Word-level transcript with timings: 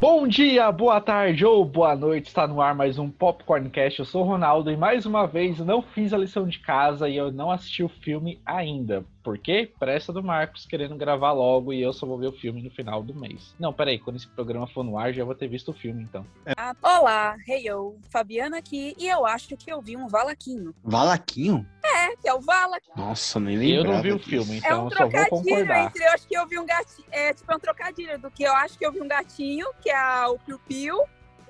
Bom 0.00 0.26
dia, 0.26 0.72
boa 0.72 0.98
tarde 0.98 1.44
ou 1.44 1.62
boa 1.62 1.94
noite, 1.94 2.28
está 2.28 2.46
no 2.46 2.62
ar 2.62 2.74
mais 2.74 2.98
um 2.98 3.10
Popcorncast. 3.10 3.98
Eu 3.98 4.06
sou 4.06 4.22
o 4.22 4.26
Ronaldo 4.26 4.70
e 4.70 4.76
mais 4.76 5.04
uma 5.04 5.26
vez 5.26 5.58
não 5.58 5.82
fiz 5.82 6.14
a 6.14 6.16
lição 6.16 6.48
de 6.48 6.58
casa 6.58 7.06
e 7.06 7.18
eu 7.18 7.30
não 7.30 7.50
assisti 7.50 7.82
o 7.82 7.88
filme 7.90 8.40
ainda. 8.46 9.04
Por 9.22 9.36
quê? 9.36 9.70
Pressa 9.78 10.10
do 10.10 10.22
Marcos 10.22 10.64
querendo 10.64 10.96
gravar 10.96 11.32
logo 11.32 11.70
e 11.70 11.82
eu 11.82 11.92
só 11.92 12.06
vou 12.06 12.16
ver 12.16 12.28
o 12.28 12.32
filme 12.32 12.62
no 12.62 12.70
final 12.70 13.02
do 13.02 13.14
mês. 13.14 13.54
Não, 13.60 13.74
peraí, 13.74 13.98
quando 13.98 14.16
esse 14.16 14.26
programa 14.26 14.66
for 14.66 14.82
no 14.82 14.96
ar 14.96 15.12
já 15.12 15.22
vou 15.22 15.34
ter 15.34 15.48
visto 15.48 15.70
o 15.70 15.74
filme 15.74 16.02
então. 16.02 16.24
Ah, 16.56 16.74
olá, 16.82 17.36
hey 17.46 17.68
yo, 17.68 17.94
Fabiana 18.10 18.56
aqui 18.56 18.96
e 18.98 19.06
eu 19.06 19.26
acho 19.26 19.54
que 19.54 19.70
eu 19.70 19.82
vi 19.82 19.98
um 19.98 20.08
valaquinho. 20.08 20.74
Valaquinho? 20.82 21.66
É, 22.00 22.16
que 22.16 22.28
é 22.28 22.34
o 22.34 22.40
Vala. 22.40 22.78
Nossa, 22.96 23.38
nem 23.38 23.56
Eu 23.56 23.82
lembrava 23.82 23.96
não 23.96 24.02
vi 24.02 24.12
o 24.12 24.18
filme, 24.18 24.54
É 24.54 24.58
então 24.58 24.84
um 24.86 24.88
eu 24.88 24.96
só 24.96 24.98
vou 25.00 25.10
trocadilho 25.10 25.72
entre 25.72 26.04
eu 26.04 26.12
acho 26.12 26.26
que 26.28 26.36
eu 26.36 26.46
vi 26.46 26.58
um 26.58 26.66
gatinho. 26.66 27.06
É 27.10 27.32
tipo 27.34 27.52
é 27.52 27.56
um 27.56 27.58
trocadilho 27.60 28.18
do 28.18 28.30
que 28.30 28.42
eu 28.42 28.54
acho 28.54 28.78
que 28.78 28.86
eu 28.86 28.92
vi 28.92 29.00
um 29.00 29.08
gatinho, 29.08 29.66
que 29.80 29.90
é 29.90 30.26
o 30.26 30.38
Piu 30.38 30.58
Piu. 30.60 31.00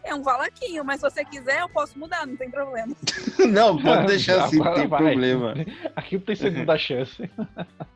É 0.02 0.14
um 0.14 0.22
valaquinho, 0.22 0.82
mas 0.82 1.00
se 1.00 1.10
você 1.10 1.24
quiser 1.24 1.60
eu 1.60 1.68
posso 1.68 1.98
mudar, 1.98 2.26
não 2.26 2.34
tem 2.34 2.50
problema. 2.50 2.94
Não, 3.38 3.80
pode 3.80 4.06
deixar 4.06 4.44
assim, 4.44 4.56
não 4.58 4.74
tem 4.74 4.86
vai. 4.88 5.02
problema. 5.02 5.54
Aqui 5.94 6.16
não 6.16 6.24
tem 6.24 6.34
segunda 6.36 6.76
chance. 6.78 7.30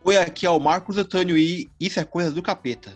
Oi, 0.04 0.16
aqui 0.18 0.46
é 0.46 0.50
o 0.50 0.58
Marcos 0.60 0.96
Antônio 0.98 1.36
e 1.36 1.70
isso 1.80 1.98
é 2.00 2.04
coisa 2.04 2.30
do 2.30 2.42
capeta. 2.42 2.92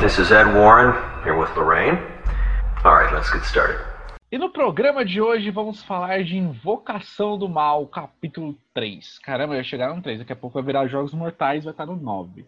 This 0.00 0.18
is 0.18 0.30
Ed 0.30 0.52
Warren, 0.54 0.94
here 1.24 1.36
with 1.36 1.50
Lorraine. 1.56 1.98
All 2.84 2.94
right, 2.94 3.12
let's 3.12 3.30
get 3.30 3.44
started. 3.44 3.80
E 4.34 4.38
no 4.38 4.50
programa 4.50 5.04
de 5.04 5.20
hoje 5.20 5.48
vamos 5.48 5.80
falar 5.84 6.24
de 6.24 6.36
Invocação 6.36 7.38
do 7.38 7.48
Mal, 7.48 7.86
capítulo 7.86 8.58
3. 8.74 9.20
Caramba, 9.20 9.54
já 9.58 9.62
chegaram 9.62 9.94
no 9.94 10.02
3, 10.02 10.18
daqui 10.18 10.32
a 10.32 10.36
pouco 10.36 10.54
vai 10.54 10.64
virar 10.64 10.88
Jogos 10.88 11.14
Mortais, 11.14 11.62
vai 11.62 11.72
estar 11.72 11.86
no 11.86 11.94
9. 11.94 12.44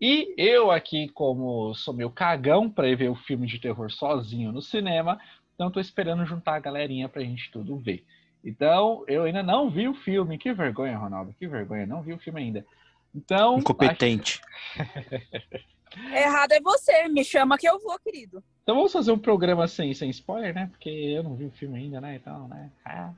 E 0.00 0.34
eu 0.36 0.72
aqui, 0.72 1.08
como 1.10 1.72
sou 1.76 1.94
meio 1.94 2.10
cagão 2.10 2.68
pra 2.68 2.88
ir 2.88 2.96
ver 2.96 3.10
o 3.10 3.14
filme 3.14 3.46
de 3.46 3.60
terror 3.60 3.92
sozinho 3.92 4.50
no 4.50 4.60
cinema, 4.60 5.20
então 5.54 5.70
tô 5.70 5.78
esperando 5.78 6.26
juntar 6.26 6.56
a 6.56 6.58
galerinha 6.58 7.08
pra 7.08 7.22
gente 7.22 7.48
tudo 7.52 7.78
ver. 7.78 8.04
Então, 8.44 9.04
eu 9.06 9.22
ainda 9.22 9.40
não 9.40 9.70
vi 9.70 9.86
o 9.86 9.94
filme. 9.94 10.36
Que 10.36 10.52
vergonha, 10.52 10.98
Ronaldo, 10.98 11.32
que 11.38 11.46
vergonha, 11.46 11.86
não 11.86 12.02
vi 12.02 12.12
o 12.12 12.18
filme 12.18 12.40
ainda. 12.40 12.66
Então, 13.14 13.58
Incompetente. 13.58 14.40
Errado 16.12 16.52
é 16.52 16.60
você, 16.60 17.08
me 17.08 17.24
chama 17.24 17.56
que 17.58 17.68
eu 17.68 17.78
vou, 17.80 17.98
querido. 17.98 18.42
Então 18.62 18.76
vamos 18.76 18.92
fazer 18.92 19.12
um 19.12 19.18
programa 19.18 19.68
sem, 19.68 19.92
sem 19.92 20.08
spoiler, 20.10 20.54
né? 20.54 20.68
Porque 20.70 20.88
eu 20.88 21.22
não 21.22 21.34
vi 21.34 21.44
o 21.44 21.50
filme 21.50 21.78
ainda, 21.78 22.00
né? 22.00 22.16
Então, 22.16 22.48
né? 22.48 22.70
Ah. 22.84 23.10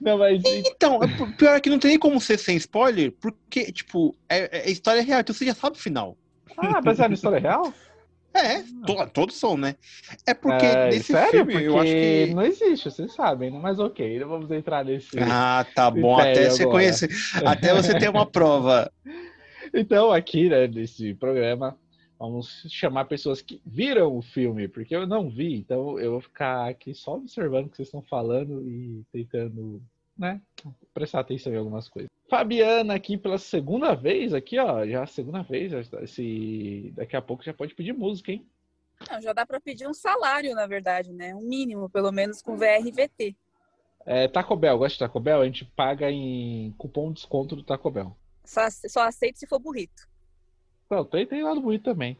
Não, 0.00 0.18
mas. 0.18 0.42
Então, 0.44 1.00
é- 1.02 1.36
pior 1.36 1.56
é 1.56 1.60
que 1.60 1.70
não 1.70 1.78
tem 1.78 1.90
nem 1.92 1.98
como 1.98 2.20
ser 2.20 2.38
sem 2.38 2.56
spoiler, 2.56 3.10
porque, 3.12 3.72
tipo, 3.72 4.14
é, 4.28 4.68
é 4.68 4.70
história 4.70 5.02
real, 5.02 5.20
então 5.20 5.34
você 5.34 5.46
já 5.46 5.54
sabe 5.54 5.76
o 5.76 5.80
final. 5.80 6.16
Ah, 6.58 6.80
baseado 6.82 7.10
na 7.10 7.14
história 7.14 7.38
real? 7.38 7.72
É, 8.34 8.62
to- 8.86 9.10
todos 9.12 9.36
são, 9.38 9.58
né? 9.58 9.76
É 10.26 10.32
porque 10.32 10.64
É, 10.64 10.86
nesse 10.86 11.12
sério? 11.12 11.30
filme 11.32 11.52
Porque 11.52 11.66
eu 11.68 11.78
acho 11.78 11.92
que. 11.92 12.32
não 12.34 12.42
existe, 12.42 12.90
vocês 12.90 13.12
sabem, 13.12 13.50
né? 13.50 13.58
Mas 13.60 13.78
ok, 13.78 14.18
não 14.20 14.26
vamos 14.26 14.50
entrar 14.50 14.82
nesse. 14.86 15.18
Ah, 15.20 15.66
tá 15.74 15.90
bom. 15.90 16.18
Até 16.18 16.48
você 16.48 16.62
agora. 16.62 16.78
conhecer. 16.78 17.10
Até 17.44 17.74
você 17.74 17.98
ter 17.98 18.08
uma 18.08 18.24
prova. 18.24 18.90
Então, 19.74 20.10
aqui, 20.12 20.48
né, 20.48 20.66
nesse 20.66 21.14
programa, 21.14 21.78
vamos 22.22 22.64
chamar 22.68 23.06
pessoas 23.06 23.42
que 23.42 23.60
viram 23.66 24.16
o 24.16 24.22
filme, 24.22 24.68
porque 24.68 24.94
eu 24.94 25.06
não 25.06 25.28
vi, 25.28 25.56
então 25.56 25.98
eu 25.98 26.12
vou 26.12 26.20
ficar 26.20 26.68
aqui 26.68 26.94
só 26.94 27.16
observando 27.16 27.66
o 27.66 27.68
que 27.68 27.76
vocês 27.76 27.88
estão 27.88 28.02
falando 28.02 28.66
e 28.68 29.04
tentando, 29.10 29.82
né, 30.16 30.40
prestar 30.94 31.20
atenção 31.20 31.52
em 31.52 31.56
algumas 31.56 31.88
coisas. 31.88 32.08
Fabiana 32.28 32.94
aqui 32.94 33.18
pela 33.18 33.38
segunda 33.38 33.94
vez, 33.94 34.32
aqui, 34.32 34.58
ó, 34.58 34.86
já 34.86 35.02
a 35.02 35.06
segunda 35.06 35.42
vez, 35.42 35.72
esse... 35.72 36.92
daqui 36.94 37.16
a 37.16 37.20
pouco 37.20 37.42
já 37.42 37.52
pode 37.52 37.74
pedir 37.74 37.92
música, 37.92 38.30
hein? 38.30 38.46
Não, 39.10 39.20
já 39.20 39.32
dá 39.32 39.44
pra 39.44 39.60
pedir 39.60 39.88
um 39.88 39.94
salário, 39.94 40.54
na 40.54 40.66
verdade, 40.66 41.12
né? 41.12 41.34
Um 41.34 41.42
mínimo, 41.42 41.90
pelo 41.90 42.12
menos 42.12 42.40
com 42.40 42.56
VRVT. 42.56 43.34
É, 44.06 44.28
Taco 44.28 44.54
Bell, 44.54 44.78
gosta 44.78 44.94
de 44.94 44.98
Taco 45.00 45.18
Bell? 45.18 45.40
A 45.40 45.44
gente 45.44 45.64
paga 45.64 46.10
em 46.10 46.72
cupom 46.78 47.08
de 47.08 47.14
desconto 47.14 47.56
do 47.56 47.64
Taco 47.64 47.90
Bell. 47.90 48.16
Só, 48.44 48.60
só 48.70 49.02
aceito 49.02 49.38
se 49.40 49.46
for 49.46 49.58
burrito. 49.58 50.11
Não, 50.92 51.04
tem, 51.06 51.24
tem 51.26 51.42
lá 51.42 51.54
no 51.54 51.62
bonito 51.62 51.84
também. 51.84 52.18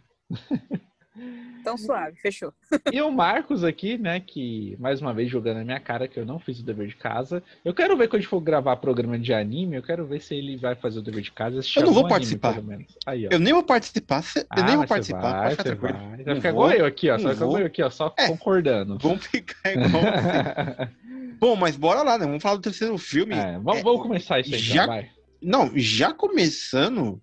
Então 1.60 1.76
suave, 1.76 2.16
fechou. 2.20 2.54
E 2.90 3.02
o 3.02 3.10
Marcos 3.12 3.62
aqui, 3.62 3.98
né, 3.98 4.18
que 4.18 4.74
mais 4.80 4.98
uma 5.02 5.12
vez 5.12 5.30
jogando 5.30 5.58
na 5.58 5.64
minha 5.64 5.78
cara 5.78 6.08
que 6.08 6.18
eu 6.18 6.24
não 6.24 6.38
fiz 6.38 6.58
o 6.58 6.64
dever 6.64 6.88
de 6.88 6.96
casa. 6.96 7.42
Eu 7.62 7.74
quero 7.74 7.94
ver 7.98 8.08
quando 8.08 8.14
a 8.16 8.20
gente 8.20 8.30
for 8.30 8.40
gravar 8.40 8.76
programa 8.76 9.18
de 9.18 9.32
anime, 9.34 9.76
eu 9.76 9.82
quero 9.82 10.06
ver 10.06 10.20
se 10.22 10.34
ele 10.34 10.56
vai 10.56 10.74
fazer 10.74 11.00
o 11.00 11.02
dever 11.02 11.20
de 11.22 11.30
casa. 11.30 11.60
Eu 11.76 11.82
não 11.82 11.92
vou 11.92 11.98
anime, 12.00 12.08
participar. 12.08 12.54
pelo 12.54 12.66
menos. 12.66 12.96
Aí, 13.06 13.26
ó. 13.26 13.28
Eu 13.30 13.38
nem 13.38 13.52
vou 13.52 13.62
participar. 13.62 14.22
cê- 14.22 14.40
Eu 14.40 14.46
Ah, 14.48 14.62
nem 14.62 14.76
vou 14.76 14.86
participar. 14.86 15.20
Vai, 15.20 15.42
pode 15.42 15.50
ficar 15.50 15.64
tranquilo. 15.64 15.98
vai. 15.98 16.08
Vai 16.16 16.24
Não 16.24 16.36
ficar 16.36 16.48
igual 16.48 16.70
eu 16.72 16.86
aqui, 16.86 17.10
ó. 17.10 17.18
Só 17.18 17.30
igual 17.32 17.58
eu 17.58 17.66
aqui, 17.66 17.82
ó, 17.82 17.90
só 17.90 18.14
É. 18.18 18.26
concordando. 18.28 18.98
Vamos 18.98 19.26
ficar 19.26 19.70
igual. 19.70 19.90
você. 20.88 21.34
Bom, 21.38 21.56
mas 21.56 21.76
bora 21.76 22.02
lá, 22.02 22.16
né? 22.16 22.24
Vamos 22.24 22.42
falar 22.42 22.56
do 22.56 22.62
terceiro 22.62 22.96
filme. 22.96 23.34
É, 23.34 23.58
vamos, 23.58 23.80
É, 23.80 23.82
vamos 23.82 24.00
começar 24.02 24.40
isso 24.40 24.54
aí, 24.54 24.60
então, 24.62 24.74
já- 24.74 24.86
vai. 24.86 25.10
Não, 25.42 25.70
já 25.76 26.12
começando, 26.14 27.20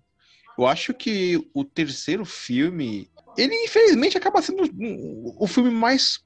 eu 0.60 0.66
acho 0.66 0.92
que 0.92 1.42
o 1.54 1.64
terceiro 1.64 2.24
filme, 2.24 3.08
ele 3.36 3.54
infelizmente 3.64 4.18
acaba 4.18 4.42
sendo 4.42 4.62
o 5.38 5.46
filme 5.46 5.70
mais 5.70 6.20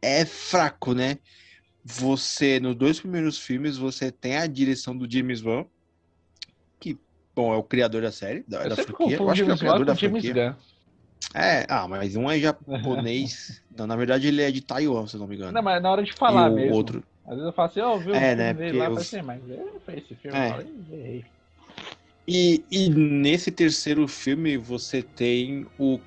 é 0.00 0.24
fraco, 0.24 0.94
né? 0.94 1.18
Você, 1.84 2.58
nos 2.58 2.74
dois 2.74 2.98
primeiros 2.98 3.38
filmes, 3.38 3.76
você 3.76 4.10
tem 4.10 4.36
a 4.38 4.46
direção 4.46 4.96
do 4.96 5.10
James 5.10 5.42
Wan, 5.42 5.66
que, 6.80 6.98
bom, 7.34 7.52
é 7.52 7.56
o 7.56 7.62
criador 7.62 8.02
da 8.02 8.10
série, 8.10 8.44
da, 8.48 8.64
Eu 8.64 8.70
da 8.70 8.76
franquia. 8.76 9.16
Eu 9.16 9.30
acho 9.30 9.44
que 9.44 9.50
é 9.50 9.54
o 9.54 9.58
criador 9.58 9.84
da 9.84 9.94
franquia. 9.94 10.32
Gunn. 10.32 10.56
É, 11.34 11.66
ah, 11.68 11.86
mas 11.86 12.16
um 12.16 12.30
é 12.30 12.38
japonês. 12.38 13.62
não, 13.76 13.86
na 13.86 13.96
verdade 13.96 14.26
ele 14.28 14.42
é 14.42 14.50
de 14.50 14.62
Taiwan, 14.62 15.06
se 15.06 15.18
não 15.18 15.26
me 15.26 15.36
engano. 15.36 15.52
Não, 15.52 15.62
mas 15.62 15.82
na 15.82 15.90
hora 15.90 16.02
de 16.02 16.12
falar 16.14 16.48
e 16.48 16.52
o 16.52 16.54
mesmo. 16.54 16.74
outro. 16.74 17.04
Às 17.24 17.32
vezes 17.32 17.44
eu 17.46 17.52
falo 17.52 17.68
assim, 17.68 17.80
ó, 17.80 17.94
oh, 17.94 18.00
viu 18.00 18.14
É, 18.14 18.34
né, 18.34 18.54
porque 18.54 18.72
lá, 18.72 18.86
eu- 18.86 18.96
assim, 18.96 19.22
mas 19.22 19.42
eu 19.50 19.82
esse 19.88 20.14
filme. 20.14 20.38
É. 20.38 20.46
Eu 20.46 20.50
falei, 20.52 20.66
"Ih, 20.66 20.94
errei. 20.94 21.24
E, 22.26 22.64
e 22.70 22.88
nesse 22.88 23.50
terceiro 23.50 24.08
filme 24.08 24.56
você 24.56 25.02
tem 25.02 25.66
o 25.78 26.00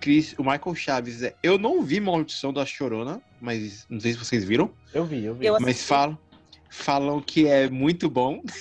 Chris, 0.00 0.34
o 0.38 0.42
Michael 0.42 0.74
Chaves. 0.74 1.22
É, 1.22 1.34
Eu 1.42 1.58
não 1.58 1.82
vi 1.82 1.98
Maldição 1.98 2.52
da 2.52 2.64
Chorona, 2.64 3.20
mas 3.40 3.86
não 3.88 3.98
sei 3.98 4.12
se 4.12 4.18
vocês 4.18 4.44
viram, 4.44 4.70
Eu 4.92 5.04
vi, 5.04 5.24
eu 5.24 5.34
vi. 5.34 5.46
Eu 5.46 5.58
mas 5.60 5.82
falam, 5.82 6.18
falam 6.68 7.20
que 7.20 7.46
é 7.46 7.68
muito 7.68 8.10
bom. 8.10 8.42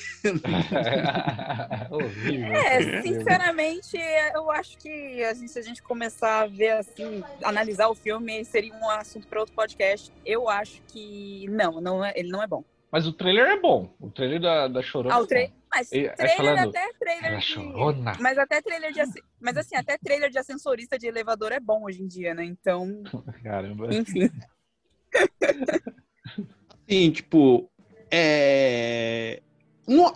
É, 2.65 3.01
sinceramente, 3.01 3.97
eu 4.33 4.49
acho 4.49 4.77
que 4.77 5.23
assim, 5.23 5.47
se 5.47 5.59
a 5.59 5.61
gente 5.61 5.81
começar 5.83 6.41
a 6.41 6.47
ver 6.47 6.71
assim, 6.71 7.23
analisar 7.43 7.87
o 7.87 7.95
filme, 7.95 8.43
seria 8.45 8.73
um 8.73 8.89
assunto 8.89 9.27
para 9.27 9.39
outro 9.39 9.53
podcast. 9.53 10.11
Eu 10.25 10.49
acho 10.49 10.81
que 10.87 11.45
não, 11.49 11.79
não 11.79 12.03
é, 12.03 12.13
ele 12.15 12.29
não 12.29 12.41
é 12.41 12.47
bom. 12.47 12.63
Mas 12.91 13.05
o 13.05 13.11
trailer 13.11 13.47
é 13.47 13.59
bom. 13.59 13.93
O 13.99 14.09
trailer 14.09 14.39
da, 14.39 14.67
da 14.67 14.81
Chorona. 14.81 15.15
Ah, 15.15 15.19
é 15.19 15.21
o 15.21 15.27
tra... 15.27 15.49
Mas 15.73 15.91
E- 15.91 16.09
trailer 16.09 16.37
falando, 16.37 16.69
até 16.69 16.93
trailer 16.99 17.31
Ela 17.31 17.39
de... 17.39 18.21
Mas 18.21 18.37
até 18.37 18.61
trailer 18.61 18.91
de 18.91 18.99
mas 19.39 19.57
assim, 19.57 19.75
até 19.75 19.97
trailer 19.97 20.29
de 20.29 20.37
ascensorista 20.37 20.99
de 20.99 21.07
elevador 21.07 21.51
é 21.51 21.59
bom 21.59 21.83
hoje 21.85 22.01
em 22.03 22.07
dia, 22.07 22.33
né? 22.35 22.45
Então, 22.45 23.01
Caramba. 23.43 23.93
enfim. 23.93 24.29
Sim, 26.87 27.11
tipo, 27.11 27.71
é. 28.11 29.41
não- 29.87 30.13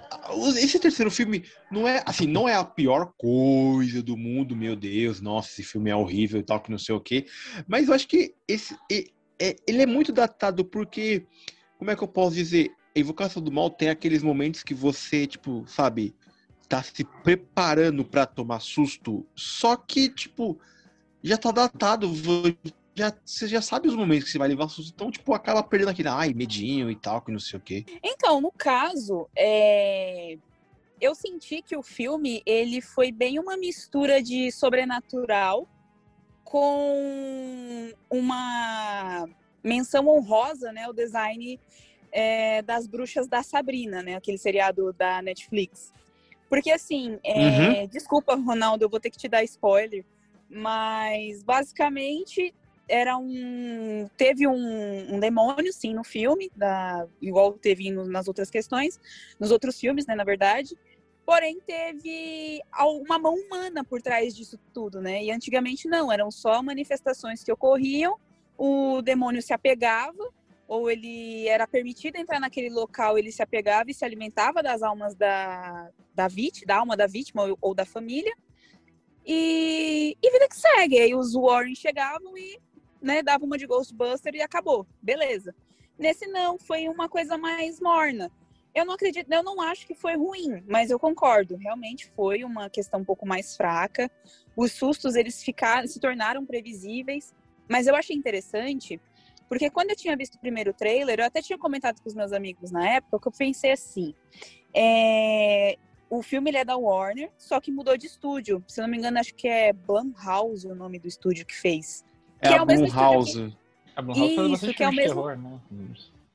esse 0.57 0.79
terceiro 0.79 1.09
filme 1.09 1.43
não 1.71 1.87
é 1.87 2.03
assim, 2.05 2.27
não 2.27 2.47
é 2.47 2.53
a 2.55 2.63
pior 2.63 3.13
coisa 3.17 4.03
do 4.03 4.15
mundo, 4.15 4.55
meu 4.55 4.75
Deus, 4.75 5.19
nossa, 5.21 5.49
esse 5.49 5.63
filme 5.63 5.89
é 5.89 5.95
horrível 5.95 6.39
e 6.39 6.43
tal, 6.43 6.61
que 6.61 6.69
não 6.69 6.77
sei 6.77 6.93
o 6.93 7.01
quê. 7.01 7.25
Mas 7.67 7.87
eu 7.87 7.93
acho 7.93 8.07
que 8.07 8.35
esse, 8.47 8.75
é- 8.91 9.55
ele 9.67 9.81
é 9.81 9.85
muito 9.87 10.11
datado 10.11 10.63
porque, 10.65 11.25
como 11.79 11.89
é 11.89 11.95
que 11.95 12.03
eu 12.03 12.07
posso 12.07 12.35
dizer? 12.35 12.69
Invocação 12.99 13.41
do 13.41 13.51
Mal 13.51 13.69
tem 13.69 13.89
aqueles 13.89 14.23
momentos 14.23 14.63
que 14.63 14.73
você, 14.73 15.27
tipo, 15.27 15.65
sabe, 15.67 16.15
tá 16.67 16.83
se 16.83 17.03
preparando 17.23 18.03
pra 18.03 18.25
tomar 18.25 18.59
susto, 18.59 19.25
só 19.35 19.75
que, 19.75 20.09
tipo, 20.09 20.59
já 21.23 21.37
tá 21.37 21.51
datado, 21.51 22.11
já, 22.95 23.13
você 23.23 23.47
já 23.47 23.61
sabe 23.61 23.87
os 23.87 23.95
momentos 23.95 24.25
que 24.25 24.31
você 24.31 24.37
vai 24.37 24.47
levar 24.47 24.67
susto, 24.69 24.91
então, 24.93 25.11
tipo, 25.11 25.33
acaba 25.33 25.63
perdendo 25.63 25.89
aquele, 25.89 26.09
ai, 26.09 26.33
medinho 26.33 26.89
e 26.91 26.95
tal, 26.95 27.21
que 27.21 27.31
não 27.31 27.39
sei 27.39 27.59
o 27.59 27.61
quê. 27.61 27.85
Então, 28.03 28.41
no 28.41 28.51
caso, 28.51 29.29
é, 29.35 30.37
eu 30.99 31.13
senti 31.13 31.61
que 31.61 31.75
o 31.75 31.83
filme 31.83 32.41
ele 32.45 32.81
foi 32.81 33.11
bem 33.11 33.39
uma 33.39 33.55
mistura 33.55 34.21
de 34.21 34.51
sobrenatural 34.51 35.67
com 36.43 37.91
uma 38.09 39.27
menção 39.63 40.07
honrosa, 40.07 40.71
né, 40.71 40.87
o 40.87 40.93
design 40.93 41.59
é, 42.11 42.61
das 42.61 42.87
bruxas 42.87 43.27
da 43.27 43.43
Sabrina, 43.43 44.01
né, 44.01 44.15
aquele 44.15 44.37
seriado 44.37 44.93
da 44.93 45.21
Netflix. 45.21 45.93
Porque 46.49 46.71
assim, 46.71 47.19
é, 47.23 47.87
desculpa, 47.87 48.35
Ronaldo, 48.35 48.85
eu 48.85 48.89
vou 48.89 48.99
ter 48.99 49.09
que 49.09 49.17
te 49.17 49.27
dar 49.27 49.43
spoiler, 49.43 50.05
mas 50.49 51.43
basicamente 51.43 52.53
era 52.89 53.17
um 53.17 54.07
teve 54.15 54.47
um, 54.47 55.15
um 55.15 55.19
demônio 55.19 55.73
sim 55.73 55.93
no 55.93 56.05
filme 56.05 56.49
da 56.55 57.05
igual 57.21 57.51
teve 57.51 57.91
nas 57.91 58.29
outras 58.29 58.49
questões 58.49 58.97
nos 59.37 59.51
outros 59.51 59.77
filmes 59.77 60.05
né 60.05 60.15
na 60.15 60.23
verdade 60.23 60.73
Porém, 61.27 61.59
teve 61.59 62.61
uma 63.05 63.19
mão 63.19 63.35
humana 63.35 63.83
por 63.83 64.01
trás 64.01 64.33
disso 64.33 64.57
tudo, 64.73 65.01
né? 65.01 65.21
E 65.21 65.29
antigamente 65.29 65.85
não, 65.85 66.09
eram 66.09 66.31
só 66.31 66.63
manifestações 66.63 67.43
que 67.43 67.51
ocorriam, 67.51 68.17
o 68.57 69.01
demônio 69.01 69.41
se 69.41 69.51
apegava, 69.51 70.33
ou 70.67 70.91
ele 70.91 71.47
era 71.47 71.65
permitido 71.65 72.17
entrar 72.17 72.39
naquele 72.39 72.69
local, 72.69 73.17
ele 73.17 73.31
se 73.31 73.41
apegava 73.41 73.89
e 73.89 73.93
se 73.93 74.03
alimentava 74.03 74.61
das 74.61 74.83
almas 74.83 75.15
da, 75.15 75.89
da 76.13 76.27
vítima, 76.27 76.67
da 76.67 76.77
alma 76.77 76.97
da 76.97 77.07
vítima 77.07 77.43
ou, 77.43 77.57
ou 77.61 77.73
da 77.73 77.85
família. 77.85 78.33
E, 79.25 80.17
e 80.21 80.31
vida 80.31 80.47
que 80.49 80.55
segue. 80.55 80.99
Aí 80.99 81.15
os 81.15 81.33
Warren 81.33 81.75
chegavam 81.75 82.37
e 82.37 82.59
né, 83.01 83.21
uma 83.41 83.57
de 83.57 83.65
Ghostbuster 83.65 84.35
e 84.35 84.41
acabou. 84.41 84.85
Beleza. 85.01 85.55
Nesse 85.97 86.27
não, 86.27 86.59
foi 86.59 86.87
uma 86.89 87.07
coisa 87.07 87.37
mais 87.37 87.79
morna. 87.79 88.31
Eu 88.75 88.85
não 88.85 88.93
acredito, 88.93 89.31
eu 89.31 89.41
não 89.41 89.59
acho 89.59 89.87
que 89.87 89.95
foi 89.95 90.15
ruim, 90.15 90.63
mas 90.67 90.91
eu 90.91 90.99
concordo. 90.99 91.55
Realmente 91.55 92.11
foi 92.15 92.43
uma 92.43 92.69
questão 92.69 92.99
um 92.99 93.05
pouco 93.05 93.25
mais 93.25 93.55
fraca. 93.55 94.11
Os 94.55 94.73
sustos 94.73 95.15
eles 95.15 95.41
ficaram, 95.41 95.87
se 95.87 95.99
tornaram 95.99 96.45
previsíveis, 96.45 97.33
mas 97.67 97.87
eu 97.87 97.95
achei 97.95 98.15
interessante 98.15 99.01
porque 99.47 99.69
quando 99.69 99.91
eu 99.91 99.95
tinha 99.95 100.15
visto 100.15 100.35
o 100.35 100.39
primeiro 100.39 100.73
trailer, 100.73 101.19
eu 101.19 101.25
até 101.25 101.41
tinha 101.41 101.57
comentado 101.57 102.01
com 102.01 102.09
os 102.09 102.15
meus 102.15 102.31
amigos 102.31 102.71
na 102.71 102.87
época 102.89 103.19
que 103.19 103.27
eu 103.27 103.31
pensei 103.31 103.71
assim: 103.71 104.13
é... 104.73 105.77
o 106.09 106.21
filme 106.21 106.49
ele 106.49 106.57
é 106.57 106.65
da 106.65 106.75
Warner, 106.75 107.31
só 107.37 107.59
que 107.59 107.71
mudou 107.71 107.97
de 107.97 108.07
estúdio. 108.07 108.63
Se 108.67 108.81
não 108.81 108.87
me 108.87 108.97
engano, 108.97 109.19
acho 109.19 109.33
que 109.33 109.47
é 109.47 109.73
Blumhouse 109.73 110.67
o 110.67 110.75
nome 110.75 110.99
do 110.99 111.07
estúdio 111.07 111.45
que 111.45 111.55
fez. 111.55 112.05
É 112.41 112.49
que 112.49 112.53
a 112.53 112.57
é 112.57 112.65
Blumhouse. 112.65 113.33
Que... 113.33 113.57
A 113.95 114.01
Blumhouse 114.01 114.53
Isso, 114.53 114.73
que 114.73 114.83
é 114.83 114.89
o 114.89 114.93
mesmo. 114.93 115.15
Terror, 115.15 115.37
né? 115.37 115.59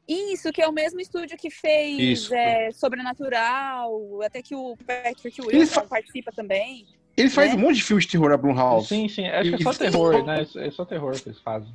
Isso, 0.09 0.53
que 0.53 0.61
é 0.61 0.69
o 0.69 0.73
mesmo 0.73 1.01
estúdio 1.01 1.39
que 1.39 1.49
fez 1.49 2.31
é, 2.33 2.71
Sobrenatural, 2.73 4.21
até 4.23 4.43
que 4.43 4.55
o 4.55 4.77
Patrick 4.85 5.41
Wilson 5.41 5.83
fa... 5.83 5.87
participa 5.87 6.33
também. 6.33 6.87
Ele 7.17 7.31
faz 7.31 7.51
né? 7.51 7.57
um 7.57 7.61
monte 7.61 7.77
de 7.77 7.85
filmes 7.85 8.05
de 8.05 8.13
terror, 8.13 8.33
a 8.33 8.37
Blumhouse. 8.37 8.89
Sim, 8.89 9.09
sim, 9.09 9.27
acho 9.27 9.51
que 9.51 9.63
é 9.63 9.73
só 9.73 9.75
terror, 9.75 10.25
né? 10.25 10.47
É 10.57 10.71
só 10.71 10.85
terror 10.85 11.13
que 11.21 11.29
eles 11.29 11.41
fazem. 11.41 11.73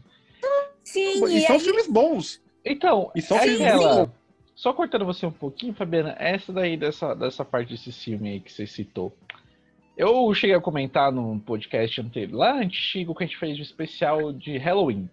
Sim, 0.97 1.25
e, 1.27 1.37
e 1.37 1.41
são 1.41 1.55
aí... 1.55 1.61
filmes 1.61 1.87
bons. 1.87 2.41
Então, 2.65 3.11
e 3.15 3.21
são 3.21 3.37
filmes 3.39 3.61
aquela... 3.61 4.11
Só 4.55 4.73
cortando 4.73 5.05
você 5.05 5.23
um 5.23 5.31
pouquinho, 5.31 5.73
Fabiana, 5.73 6.15
essa 6.17 6.51
daí 6.51 6.75
dessa, 6.75 7.13
dessa 7.13 7.45
parte 7.45 7.69
desse 7.69 7.91
filme 7.91 8.29
aí 8.29 8.39
que 8.39 8.51
você 8.51 8.65
citou. 8.65 9.13
Eu 9.95 10.33
cheguei 10.33 10.55
a 10.55 10.61
comentar 10.61 11.11
num 11.11 11.39
podcast 11.39 12.01
anterior, 12.01 12.37
lá 12.37 12.53
antigo, 12.59 13.13
que 13.13 13.23
a 13.23 13.27
gente 13.27 13.37
fez 13.37 13.55
de 13.55 13.61
especial 13.61 14.33
de 14.33 14.57
Halloween. 14.57 15.07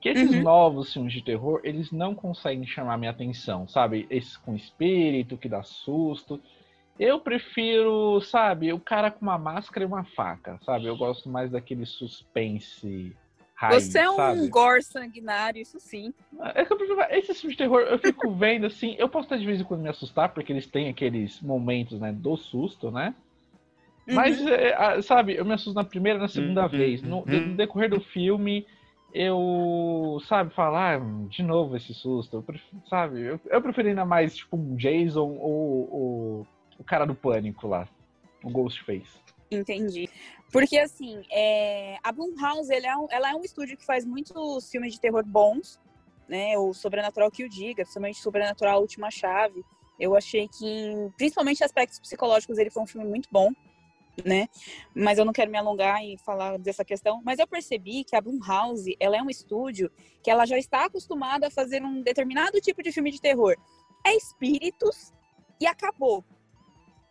Que 0.00 0.10
esses 0.10 0.30
uhum. 0.30 0.42
novos 0.42 0.92
filmes 0.92 1.12
de 1.12 1.22
terror, 1.22 1.60
eles 1.64 1.90
não 1.90 2.14
conseguem 2.14 2.64
chamar 2.64 2.96
minha 2.96 3.10
atenção, 3.10 3.68
sabe? 3.68 4.06
Esses 4.08 4.36
com 4.36 4.54
espírito, 4.54 5.36
que 5.36 5.48
dá 5.48 5.62
susto. 5.62 6.40
Eu 6.98 7.18
prefiro, 7.18 8.20
sabe, 8.20 8.72
o 8.72 8.78
cara 8.78 9.10
com 9.10 9.22
uma 9.22 9.38
máscara 9.38 9.84
e 9.84 9.86
uma 9.86 10.04
faca, 10.04 10.58
sabe? 10.64 10.86
Eu 10.86 10.96
gosto 10.96 11.28
mais 11.28 11.50
daquele 11.50 11.84
suspense 11.84 13.16
Raiz, 13.60 13.84
Você 13.84 13.98
é 13.98 14.08
um 14.08 14.16
sabe? 14.16 14.48
gore 14.48 14.82
sanguinário, 14.82 15.60
isso 15.60 15.78
sim. 15.78 16.14
É 16.54 16.64
que 16.64 16.72
eu 16.72 16.78
prefiro, 16.78 16.98
esse 17.10 17.34
filme 17.34 17.52
de 17.52 17.58
terror, 17.58 17.80
eu 17.82 17.98
fico 17.98 18.30
vendo 18.32 18.64
assim, 18.64 18.96
eu 18.98 19.06
posso 19.06 19.26
estar 19.26 19.36
de 19.36 19.44
vez 19.44 19.60
em 19.60 19.64
quando 19.64 19.82
me 19.82 19.90
assustar, 19.90 20.30
porque 20.30 20.50
eles 20.50 20.66
têm 20.66 20.88
aqueles 20.88 21.42
momentos, 21.42 22.00
né, 22.00 22.10
do 22.10 22.38
susto, 22.38 22.90
né? 22.90 23.14
Uhum. 24.08 24.14
Mas, 24.14 24.40
é, 24.46 25.02
sabe, 25.02 25.34
eu 25.34 25.44
me 25.44 25.52
assusto 25.52 25.74
na 25.74 25.84
primeira 25.84 26.18
e 26.18 26.22
na 26.22 26.28
segunda 26.28 26.62
uhum. 26.62 26.68
vez. 26.70 27.02
No, 27.02 27.22
no, 27.26 27.36
uhum. 27.36 27.54
decorrer 27.54 27.90
do 27.90 28.00
filme, 28.00 28.66
eu, 29.12 30.18
sabe, 30.26 30.54
falar 30.54 30.98
ah, 30.98 31.26
de 31.28 31.42
novo 31.42 31.76
esse 31.76 31.92
susto. 31.92 32.38
Eu 32.38 32.42
prefiro, 32.42 32.82
sabe, 32.88 33.20
eu, 33.20 33.38
eu 33.44 33.60
preferi 33.60 33.90
ainda 33.90 34.06
mais, 34.06 34.34
tipo, 34.36 34.56
um 34.56 34.74
Jason 34.74 35.36
ou 35.38 35.82
o, 35.82 36.46
o 36.78 36.84
cara 36.84 37.04
do 37.04 37.14
pânico 37.14 37.68
lá, 37.68 37.86
o 38.42 38.48
Ghostface. 38.48 39.20
Entendi. 39.50 40.08
Porque, 40.50 40.78
assim, 40.78 41.22
é... 41.30 41.96
a 42.02 42.10
Blumhouse, 42.10 42.72
ela 42.72 42.86
é, 42.86 42.96
um, 42.96 43.06
ela 43.10 43.30
é 43.30 43.34
um 43.34 43.42
estúdio 43.42 43.76
que 43.76 43.84
faz 43.84 44.04
muitos 44.04 44.68
filmes 44.70 44.94
de 44.94 45.00
terror 45.00 45.24
bons, 45.24 45.78
né? 46.28 46.56
O 46.58 46.72
Sobrenatural 46.72 47.30
que 47.30 47.44
o 47.44 47.48
diga, 47.48 47.82
principalmente 47.82 48.20
Sobrenatural 48.20 48.76
A 48.76 48.80
Última 48.80 49.10
Chave. 49.10 49.64
Eu 49.98 50.16
achei 50.16 50.48
que, 50.48 51.10
principalmente 51.16 51.62
aspectos 51.62 51.98
psicológicos, 52.00 52.56
ele 52.58 52.70
foi 52.70 52.82
um 52.82 52.86
filme 52.86 53.06
muito 53.06 53.28
bom, 53.30 53.52
né? 54.24 54.48
Mas 54.94 55.18
eu 55.18 55.24
não 55.24 55.32
quero 55.32 55.50
me 55.50 55.58
alongar 55.58 56.02
em 56.02 56.16
falar 56.16 56.58
dessa 56.58 56.84
questão. 56.84 57.20
Mas 57.24 57.38
eu 57.38 57.46
percebi 57.46 58.04
que 58.04 58.16
a 58.16 58.20
Blumhouse, 58.20 58.96
ela 58.98 59.16
é 59.16 59.22
um 59.22 59.30
estúdio 59.30 59.90
que 60.22 60.30
ela 60.30 60.46
já 60.46 60.58
está 60.58 60.86
acostumada 60.86 61.48
a 61.48 61.50
fazer 61.50 61.82
um 61.82 62.02
determinado 62.02 62.60
tipo 62.60 62.82
de 62.82 62.92
filme 62.92 63.10
de 63.10 63.20
terror. 63.20 63.54
É 64.06 64.14
espíritos 64.16 65.12
e 65.60 65.66
acabou. 65.66 66.24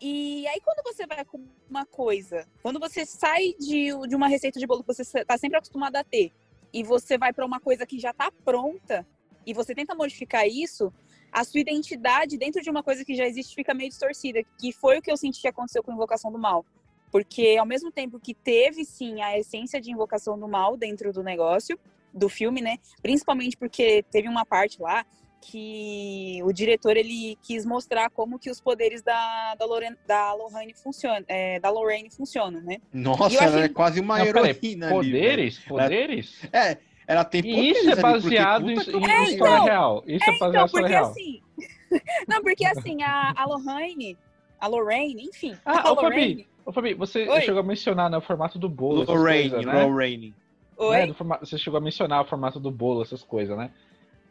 E 0.02 0.48
aí, 0.48 0.62
quando 0.62 0.82
você 0.84 1.06
vai 1.06 1.26
com 1.26 1.46
uma 1.70 1.86
coisa, 1.86 2.48
quando 2.64 2.80
você 2.80 3.06
sai 3.06 3.54
de, 3.60 3.90
de 4.08 4.16
uma 4.16 4.28
receita 4.28 4.58
de 4.58 4.66
bolo 4.66 4.82
que 4.82 4.94
você 4.94 5.02
está 5.02 5.38
sempre 5.38 5.58
acostumado 5.58 5.98
a 5.98 6.04
ter, 6.04 6.32
e 6.72 6.84
você 6.84 7.18
vai 7.18 7.34
para 7.34 7.46
uma 7.46 7.60
coisa 7.60 7.86
que 7.86 8.00
já 8.00 8.12
está 8.12 8.32
pronta, 8.32 9.06
e 9.46 9.54
você 9.54 9.76
tenta 9.76 9.94
modificar 9.94 10.48
isso, 10.48 10.94
a 11.32 11.44
sua 11.44 11.60
identidade 11.60 12.38
dentro 12.38 12.62
de 12.62 12.70
uma 12.70 12.82
coisa 12.82 13.04
que 13.04 13.14
já 13.14 13.26
existe 13.26 13.54
fica 13.54 13.74
meio 13.74 13.90
distorcida, 13.90 14.42
que 14.58 14.72
foi 14.72 15.00
o 15.00 15.02
que 15.02 15.12
eu 15.12 15.18
senti 15.18 15.42
que 15.42 15.48
aconteceu 15.48 15.84
com 15.84 15.92
Invocação 15.92 16.32
do 16.32 16.40
Mal. 16.40 16.66
Porque 17.12 17.58
ao 17.60 17.66
mesmo 17.66 17.92
tempo 17.92 18.20
que 18.20 18.34
teve 18.34 18.86
sim 18.86 19.22
a 19.22 19.38
essência 19.38 19.82
de 19.82 19.92
Invocação 19.92 20.40
do 20.40 20.48
Mal 20.48 20.78
dentro 20.78 21.12
do 21.12 21.24
negócio, 21.24 21.78
do 22.14 22.30
filme, 22.30 22.62
né? 22.62 22.78
Principalmente 23.02 23.58
porque 23.58 24.04
teve 24.12 24.28
uma 24.28 24.46
parte 24.46 24.82
lá 24.82 25.06
que 25.42 26.42
o 26.44 26.52
diretor 26.52 26.98
ele 26.98 27.38
quis 27.42 27.66
mostrar 27.66 28.10
como 28.10 28.38
que 28.38 28.50
os 28.50 28.60
poderes 28.60 29.02
da, 29.02 29.56
da, 29.56 29.66
Lorraine, 29.66 29.96
da 30.06 30.34
Lorraine 30.34 30.74
funcionam, 30.74 31.24
é, 31.28 31.60
da 31.60 31.70
Lorraine 31.70 32.10
funcionam, 32.10 32.62
né? 32.62 32.78
Nossa, 32.94 33.36
ela 33.38 33.56
achei... 33.56 33.62
é 33.64 33.70
quase 33.70 34.00
uma 34.00 34.18
Não, 34.18 34.26
heroína 34.26 34.90
Poderes? 34.90 35.58
Ali, 35.58 35.68
poderes? 35.68 36.50
É, 36.52 36.78
ela 37.08 37.24
tem 37.24 37.42
poderes. 37.42 37.78
Isso 37.78 37.90
é 37.90 37.96
baseado 37.96 38.70
em, 38.70 38.76
em 38.76 39.10
é, 39.10 39.24
história 39.24 39.34
então, 39.34 39.64
real. 39.64 40.04
Isso 40.06 40.30
é, 40.30 40.36
é 40.36 40.40
baseado 40.40 40.50
então, 40.50 40.62
em 40.62 40.66
história 40.66 40.88
real. 40.88 41.06
Assim, 41.06 41.42
não, 42.28 42.42
porque 42.42 42.66
assim, 42.66 43.02
a, 43.02 43.34
a 43.36 43.46
Lorraine, 43.46 44.18
a 44.60 44.68
Lorraine, 44.68 45.24
enfim. 45.24 45.58
Ah, 45.66 45.88
a 45.88 45.92
ô, 45.92 45.96
Lorraine... 45.96 46.36
Fabi, 46.36 46.48
ô, 46.66 46.72
Fabi, 46.72 46.94
você 46.94 47.28
Oi? 47.28 47.42
chegou 47.42 47.62
a 47.62 47.64
mencionar 47.64 48.10
no 48.10 48.22
formato 48.22 48.60
do 48.60 48.70
bolo. 48.70 49.04
Lorraine, 49.06 49.50
coisas, 49.50 49.66
né? 49.66 49.84
Lorraine. 49.84 50.36
Oi? 50.78 51.08
Né? 51.08 51.14
Formato, 51.14 51.46
você 51.46 51.58
chegou 51.58 51.78
a 51.78 51.82
mencionar 51.82 52.22
o 52.22 52.26
formato 52.26 52.60
do 52.60 52.72
bolo, 52.72 53.02
essas 53.02 53.24
coisas, 53.24 53.58
né? 53.58 53.72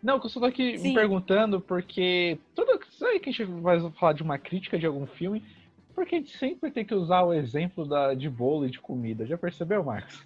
Não, 0.02 0.20
que 0.20 0.26
eu 0.26 0.30
só 0.30 0.40
tô 0.40 0.46
aqui 0.46 0.78
Sim. 0.78 0.88
me 0.88 0.94
perguntando, 0.94 1.60
porque 1.60 2.38
toda 2.54 2.78
vez 2.78 3.20
que 3.20 3.30
a 3.30 3.32
gente 3.32 3.44
vai 3.44 3.80
falar 3.92 4.12
de 4.12 4.22
uma 4.22 4.38
crítica 4.38 4.78
de 4.78 4.86
algum 4.86 5.06
filme, 5.06 5.42
porque 5.94 6.14
a 6.14 6.18
gente 6.18 6.36
sempre 6.36 6.70
tem 6.70 6.84
que 6.84 6.94
usar 6.94 7.22
o 7.22 7.32
exemplo 7.32 7.84
da, 7.84 8.14
de 8.14 8.30
bolo 8.30 8.66
e 8.66 8.70
de 8.70 8.80
comida. 8.80 9.26
Já 9.26 9.36
percebeu, 9.36 9.82
Marcos? 9.82 10.24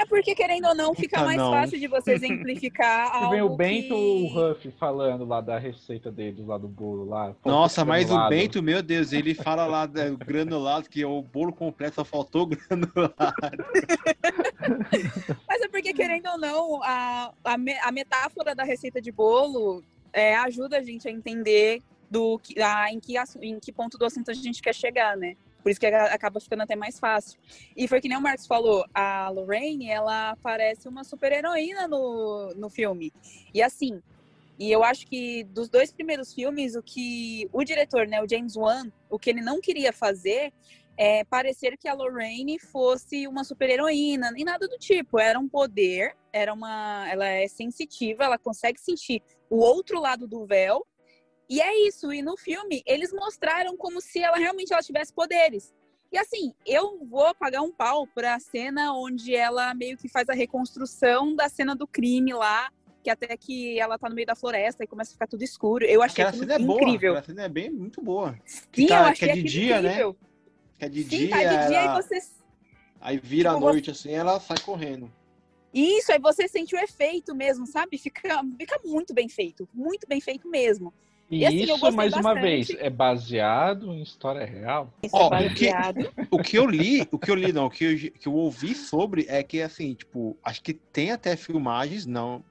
É 0.00 0.06
porque, 0.06 0.34
querendo 0.34 0.66
ou 0.66 0.74
não, 0.74 0.94
fica 0.94 1.22
mais 1.22 1.36
não. 1.36 1.50
fácil 1.50 1.78
de 1.78 1.86
você 1.86 2.12
exemplificar 2.16 3.14
algo 3.14 3.32
Vem 3.32 3.42
o 3.42 3.50
Bento 3.50 3.88
que... 3.88 3.92
ou 3.92 4.22
o 4.22 4.52
Huff 4.52 4.70
falando 4.78 5.26
lá 5.26 5.42
da 5.42 5.58
receita 5.58 6.10
deles, 6.10 6.46
lá 6.46 6.56
do 6.56 6.66
bolo 6.66 7.04
lá. 7.04 7.36
Nossa, 7.44 7.84
mas 7.84 8.10
o 8.10 8.28
Bento, 8.30 8.62
meu 8.62 8.82
Deus, 8.82 9.12
ele 9.12 9.34
fala 9.34 9.66
lá 9.66 9.84
do 9.84 10.16
granulado, 10.16 10.88
que 10.88 11.02
é 11.02 11.06
o 11.06 11.20
bolo 11.20 11.52
completo 11.52 11.96
só 11.96 12.04
faltou 12.04 12.46
granulado. 12.48 13.12
mas 15.46 15.60
é 15.60 15.68
porque, 15.68 15.92
querendo 15.92 16.30
ou 16.30 16.38
não, 16.38 16.82
a, 16.82 17.30
a, 17.44 17.56
a 17.82 17.92
metáfora 17.92 18.54
da 18.54 18.64
receita 18.64 19.02
de 19.02 19.12
bolo 19.12 19.84
é, 20.14 20.34
ajuda 20.36 20.78
a 20.78 20.82
gente 20.82 21.06
a 21.06 21.10
entender 21.10 21.82
do, 22.10 22.40
a, 22.58 22.90
em, 22.90 22.98
que, 22.98 23.16
em 23.42 23.60
que 23.60 23.70
ponto 23.70 23.98
do 23.98 24.06
assunto 24.06 24.30
a 24.30 24.34
gente 24.34 24.62
quer 24.62 24.74
chegar, 24.74 25.14
né? 25.14 25.36
Por 25.62 25.70
isso 25.70 25.80
que 25.80 25.86
acaba 25.86 26.40
ficando 26.40 26.62
até 26.62 26.74
mais 26.74 26.98
fácil. 26.98 27.38
E 27.76 27.86
foi 27.86 28.00
que 28.00 28.08
nem 28.08 28.18
o 28.18 28.20
Marcos 28.20 28.46
falou, 28.46 28.84
a 28.94 29.28
Lorraine, 29.28 29.90
ela 29.90 30.36
parece 30.42 30.88
uma 30.88 31.04
super 31.04 31.32
heroína 31.32 31.86
no, 31.86 32.52
no 32.56 32.70
filme. 32.70 33.12
E 33.52 33.62
assim, 33.62 34.00
e 34.58 34.70
eu 34.70 34.84
acho 34.84 35.06
que 35.06 35.44
dos 35.44 35.68
dois 35.68 35.90
primeiros 35.90 36.34
filmes, 36.34 36.76
o 36.76 36.82
que 36.82 37.48
o 37.52 37.64
diretor, 37.64 38.06
né, 38.06 38.22
o 38.22 38.28
James 38.28 38.56
Wan, 38.56 38.90
o 39.08 39.18
que 39.18 39.30
ele 39.30 39.40
não 39.40 39.60
queria 39.60 39.92
fazer 39.92 40.52
é 40.98 41.24
parecer 41.24 41.78
que 41.78 41.88
a 41.88 41.94
Lorraine 41.94 42.58
fosse 42.58 43.26
uma 43.26 43.42
super 43.42 43.70
heroína, 43.70 44.30
nem 44.30 44.44
nada 44.44 44.68
do 44.68 44.76
tipo. 44.76 45.18
Era 45.18 45.38
um 45.38 45.48
poder, 45.48 46.14
era 46.30 46.52
uma, 46.52 47.08
ela 47.10 47.26
é 47.26 47.48
sensitiva, 47.48 48.24
ela 48.24 48.36
consegue 48.36 48.78
sentir 48.78 49.22
o 49.48 49.56
outro 49.56 49.98
lado 49.98 50.28
do 50.28 50.44
véu 50.44 50.86
e 51.50 51.60
é 51.60 51.88
isso. 51.88 52.12
E 52.12 52.22
no 52.22 52.36
filme, 52.36 52.80
eles 52.86 53.12
mostraram 53.12 53.76
como 53.76 54.00
se 54.00 54.20
ela 54.20 54.36
realmente 54.36 54.72
ela 54.72 54.82
tivesse 54.82 55.12
poderes. 55.12 55.74
E 56.12 56.16
assim, 56.16 56.54
eu 56.64 57.04
vou 57.04 57.34
pagar 57.34 57.60
um 57.62 57.72
pau 57.72 58.06
pra 58.06 58.38
cena 58.38 58.94
onde 58.94 59.34
ela 59.34 59.74
meio 59.74 59.96
que 59.96 60.08
faz 60.08 60.28
a 60.28 60.32
reconstrução 60.32 61.34
da 61.34 61.48
cena 61.48 61.74
do 61.74 61.88
crime 61.88 62.32
lá, 62.32 62.70
que 63.02 63.10
até 63.10 63.36
que 63.36 63.78
ela 63.80 63.98
tá 63.98 64.08
no 64.08 64.14
meio 64.14 64.26
da 64.26 64.36
floresta 64.36 64.84
e 64.84 64.86
começa 64.86 65.10
a 65.10 65.14
ficar 65.14 65.26
tudo 65.26 65.42
escuro. 65.42 65.84
Eu 65.84 66.02
achei 66.02 66.24
aquela 66.24 66.38
cena 66.38 66.54
é 66.54 66.60
incrível. 66.60 67.12
Boa, 67.12 67.18
aquela 67.18 67.22
cena 67.22 67.42
é 67.42 67.48
bem 67.48 67.68
muito 67.68 68.00
boa. 68.00 68.38
Sim, 68.44 68.86
tá, 68.86 69.00
eu 69.00 69.04
achei 69.06 69.28
que 69.28 69.38
é 69.38 69.42
de 69.42 69.42
dia, 69.42 69.80
né? 69.80 69.88
incrível. 69.88 70.10
né? 70.10 70.28
Que 70.78 70.84
é 70.84 70.88
de 70.88 71.02
Sim, 71.02 71.08
dia. 71.08 71.30
Tá 71.30 71.36
de 71.38 71.68
dia 71.68 71.80
ela... 71.80 71.98
e 71.98 72.02
você. 72.02 72.18
Aí 73.00 73.18
vira 73.18 73.50
tipo, 73.50 73.66
a 73.66 73.72
noite 73.72 73.90
assim, 73.90 74.12
ela 74.12 74.38
sai 74.38 74.58
correndo. 74.60 75.10
Isso, 75.72 76.12
aí 76.12 76.18
você 76.18 76.48
sente 76.48 76.74
o 76.74 76.78
efeito 76.78 77.34
mesmo, 77.34 77.66
sabe? 77.66 77.96
Fica, 77.96 78.42
fica 78.58 78.80
muito 78.84 79.14
bem 79.14 79.28
feito, 79.28 79.68
muito 79.72 80.06
bem 80.06 80.20
feito 80.20 80.48
mesmo. 80.48 80.92
E, 81.30 81.38
E, 81.38 81.46
assim, 81.46 81.62
isso, 81.62 81.92
mais 81.92 82.12
uma 82.12 82.34
bastante. 82.34 82.42
vez, 82.42 82.70
é 82.80 82.90
baseado 82.90 83.92
em 83.94 84.02
história 84.02 84.44
real? 84.44 84.92
Isso 85.00 85.14
Ó, 85.14 85.32
é 85.32 85.46
o 85.46 85.54
que-. 85.54 85.70
O 86.30 86.42
que 86.42 86.58
eu 86.58 86.66
li, 86.66 87.06
o 87.12 87.18
que 87.18 87.30
eu 87.30 87.36
li, 87.36 87.52
não, 87.52 87.66
o 87.66 87.70
que 87.70 87.84
eu, 87.84 88.10
que 88.12 88.26
eu 88.26 88.34
ouvi 88.34 88.74
sobre 88.74 89.26
é 89.28 89.42
que, 89.42 89.62
assim, 89.62 89.94
tipo, 89.94 90.36
acho 90.42 90.60
que 90.60 90.74
tem 90.74 91.12
até 91.12 91.36
filmagens, 91.36 92.04
não. 92.04 92.42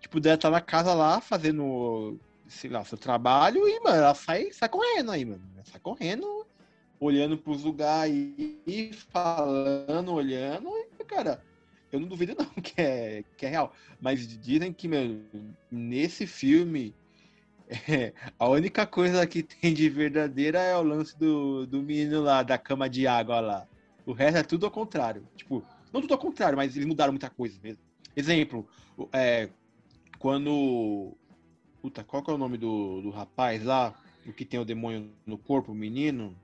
Tipo, 0.00 0.18
dela 0.18 0.36
tá 0.36 0.50
na 0.50 0.60
casa 0.60 0.94
lá 0.94 1.20
fazendo, 1.20 2.18
sei 2.48 2.68
lá, 2.70 2.84
seu 2.84 2.98
trabalho 2.98 3.68
e, 3.68 3.80
mano, 3.80 3.96
ela 3.96 4.14
sai, 4.14 4.50
sai 4.52 4.68
correndo 4.68 5.12
aí, 5.12 5.24
mano. 5.24 5.42
Ela 5.54 5.64
sai 5.64 5.80
correndo, 5.80 6.44
olhando 6.98 7.38
pros 7.38 7.62
lugares 7.62 8.14
e 8.66 8.90
falando, 9.10 10.12
olhando, 10.12 10.68
e, 10.98 11.04
cara, 11.04 11.40
eu 11.92 12.00
não 12.00 12.08
duvido 12.08 12.34
não 12.36 12.46
que 12.62 12.80
é, 12.80 13.22
que 13.36 13.46
é 13.46 13.48
real. 13.48 13.72
Mas 14.00 14.26
dizem 14.26 14.72
que, 14.72 14.88
meu, 14.88 15.20
nesse 15.70 16.26
filme, 16.26 16.94
é, 17.68 18.12
a 18.38 18.48
única 18.48 18.86
coisa 18.86 19.26
que 19.26 19.42
tem 19.42 19.74
de 19.74 19.88
verdadeira 19.88 20.58
é 20.58 20.76
o 20.76 20.82
lance 20.82 21.18
do, 21.18 21.66
do 21.66 21.82
menino 21.82 22.22
lá, 22.22 22.42
da 22.42 22.56
cama 22.56 22.88
de 22.88 23.06
água 23.06 23.40
lá. 23.40 23.68
O 24.06 24.12
resto 24.12 24.38
é 24.38 24.42
tudo 24.42 24.66
ao 24.66 24.72
contrário. 24.72 25.26
Tipo, 25.36 25.62
não 25.92 26.00
tudo 26.00 26.14
ao 26.14 26.18
contrário, 26.18 26.56
mas 26.56 26.74
eles 26.74 26.86
mudaram 26.86 27.12
muita 27.12 27.28
coisa 27.28 27.58
mesmo. 27.62 27.82
Exemplo, 28.16 28.66
é, 29.12 29.48
quando. 30.18 31.12
Puta, 31.80 32.02
qual 32.02 32.22
que 32.22 32.30
é 32.30 32.34
o 32.34 32.38
nome 32.38 32.56
do, 32.58 33.00
do 33.02 33.10
rapaz 33.10 33.62
lá? 33.62 33.94
O 34.26 34.32
que 34.32 34.44
tem 34.44 34.58
o 34.58 34.64
demônio 34.64 35.10
no 35.24 35.38
corpo, 35.38 35.72
o 35.72 35.74
menino? 35.74 36.34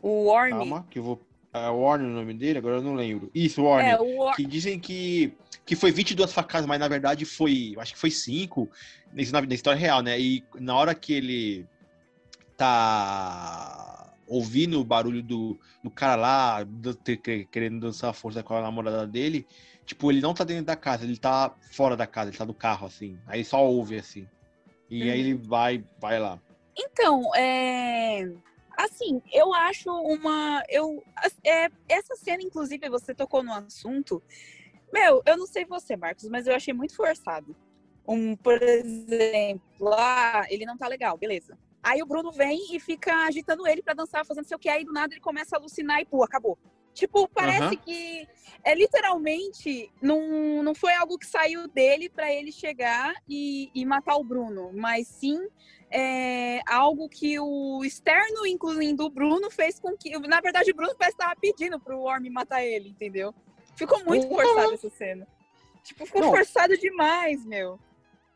O 0.00 0.26
Worm. 0.26 0.50
Calma, 0.50 0.86
que 0.90 0.98
eu 0.98 1.02
vou. 1.02 1.26
É 1.54 1.70
o 1.70 1.76
Warner 1.82 2.08
o 2.08 2.12
nome 2.12 2.34
dele? 2.34 2.58
Agora 2.58 2.76
eu 2.78 2.82
não 2.82 2.94
lembro. 2.94 3.30
Isso, 3.32 3.62
Warner 3.62 3.94
É, 3.94 3.98
Worm. 4.00 4.34
que 4.34 4.44
dizem 4.44 4.78
que, 4.80 5.32
que 5.64 5.76
foi 5.76 5.92
22 5.92 6.32
facadas, 6.32 6.66
mas 6.66 6.80
na 6.80 6.88
verdade 6.88 7.24
foi, 7.24 7.74
acho 7.78 7.92
que 7.94 7.98
foi 8.00 8.10
5, 8.10 8.68
isso 9.16 9.32
na, 9.32 9.40
na 9.40 9.54
história 9.54 9.78
real, 9.78 10.02
né? 10.02 10.18
E 10.20 10.42
na 10.56 10.74
hora 10.74 10.94
que 10.96 11.12
ele 11.12 11.64
tá 12.56 14.12
ouvindo 14.26 14.80
o 14.80 14.84
barulho 14.84 15.22
do, 15.22 15.58
do 15.82 15.90
cara 15.90 16.16
lá, 16.16 16.64
do- 16.64 16.98
querendo 17.50 17.78
dançar 17.80 18.10
a 18.10 18.14
força 18.14 18.42
com 18.42 18.54
a 18.56 18.62
namorada 18.62 19.06
dele, 19.06 19.46
tipo, 19.86 20.10
ele 20.10 20.20
não 20.20 20.34
tá 20.34 20.42
dentro 20.44 20.64
da 20.64 20.74
casa, 20.76 21.04
ele 21.04 21.18
tá 21.18 21.54
fora 21.72 21.96
da 21.96 22.06
casa, 22.06 22.30
ele 22.30 22.38
tá 22.38 22.44
no 22.46 22.54
carro, 22.54 22.86
assim. 22.86 23.16
Aí 23.26 23.44
só 23.44 23.64
ouve, 23.64 23.96
assim. 23.96 24.26
E 24.90 25.08
aí 25.08 25.20
ele 25.20 25.34
vai, 25.34 25.84
vai 26.00 26.18
lá. 26.18 26.40
Então, 26.76 27.32
é. 27.36 28.28
Assim, 28.76 29.22
eu 29.32 29.52
acho 29.54 29.90
uma. 29.90 30.62
Eu, 30.68 31.02
é, 31.44 31.68
essa 31.88 32.16
cena, 32.16 32.42
inclusive, 32.42 32.88
você 32.88 33.14
tocou 33.14 33.42
no 33.42 33.52
assunto. 33.52 34.22
Meu, 34.92 35.22
eu 35.26 35.36
não 35.36 35.46
sei 35.46 35.64
você, 35.64 35.96
Marcos, 35.96 36.28
mas 36.28 36.46
eu 36.46 36.54
achei 36.54 36.72
muito 36.72 36.94
forçado. 36.94 37.56
Um, 38.06 38.36
por 38.36 38.62
exemplo, 38.62 39.92
ah, 39.94 40.44
ele 40.48 40.66
não 40.66 40.76
tá 40.76 40.86
legal, 40.86 41.16
beleza. 41.16 41.58
Aí 41.82 42.02
o 42.02 42.06
Bruno 42.06 42.30
vem 42.32 42.74
e 42.74 42.80
fica 42.80 43.26
agitando 43.26 43.66
ele 43.66 43.82
pra 43.82 43.94
dançar, 43.94 44.24
fazendo 44.24 44.46
sei 44.46 44.56
o 44.56 44.58
que, 44.58 44.68
aí 44.68 44.84
do 44.84 44.92
nada 44.92 45.12
ele 45.12 45.20
começa 45.20 45.56
a 45.56 45.58
alucinar 45.58 46.00
e, 46.00 46.04
pô, 46.04 46.22
acabou. 46.22 46.58
Tipo, 46.94 47.28
parece 47.28 47.74
Aham. 47.74 47.76
que 47.76 48.28
é 48.62 48.74
literalmente 48.74 49.90
não, 50.00 50.62
não 50.62 50.74
foi 50.74 50.94
algo 50.94 51.18
que 51.18 51.26
saiu 51.26 51.66
dele 51.66 52.08
pra 52.08 52.32
ele 52.32 52.52
chegar 52.52 53.12
e, 53.28 53.68
e 53.74 53.84
matar 53.84 54.16
o 54.16 54.24
Bruno, 54.24 54.70
mas 54.72 55.08
sim 55.08 55.48
é, 55.96 56.60
algo 56.66 57.08
que 57.08 57.38
o 57.38 57.84
externo, 57.84 58.44
incluindo 58.44 59.04
o 59.04 59.10
Bruno, 59.10 59.48
fez 59.48 59.78
com 59.78 59.96
que. 59.96 60.18
Na 60.18 60.40
verdade, 60.40 60.72
o 60.72 60.74
Bruno 60.74 60.92
parece 60.98 61.16
que 61.16 61.22
tava 61.22 61.36
pedindo 61.40 61.78
pro 61.78 62.00
Worm 62.00 62.28
matar 62.30 62.64
ele, 62.64 62.88
entendeu? 62.88 63.32
Ficou 63.76 64.04
muito 64.04 64.26
Porra. 64.26 64.42
forçado 64.42 64.74
essa 64.74 64.90
cena. 64.90 65.28
Tipo, 65.84 66.04
ficou 66.04 66.24
forçado 66.24 66.76
demais, 66.76 67.44
meu. 67.46 67.78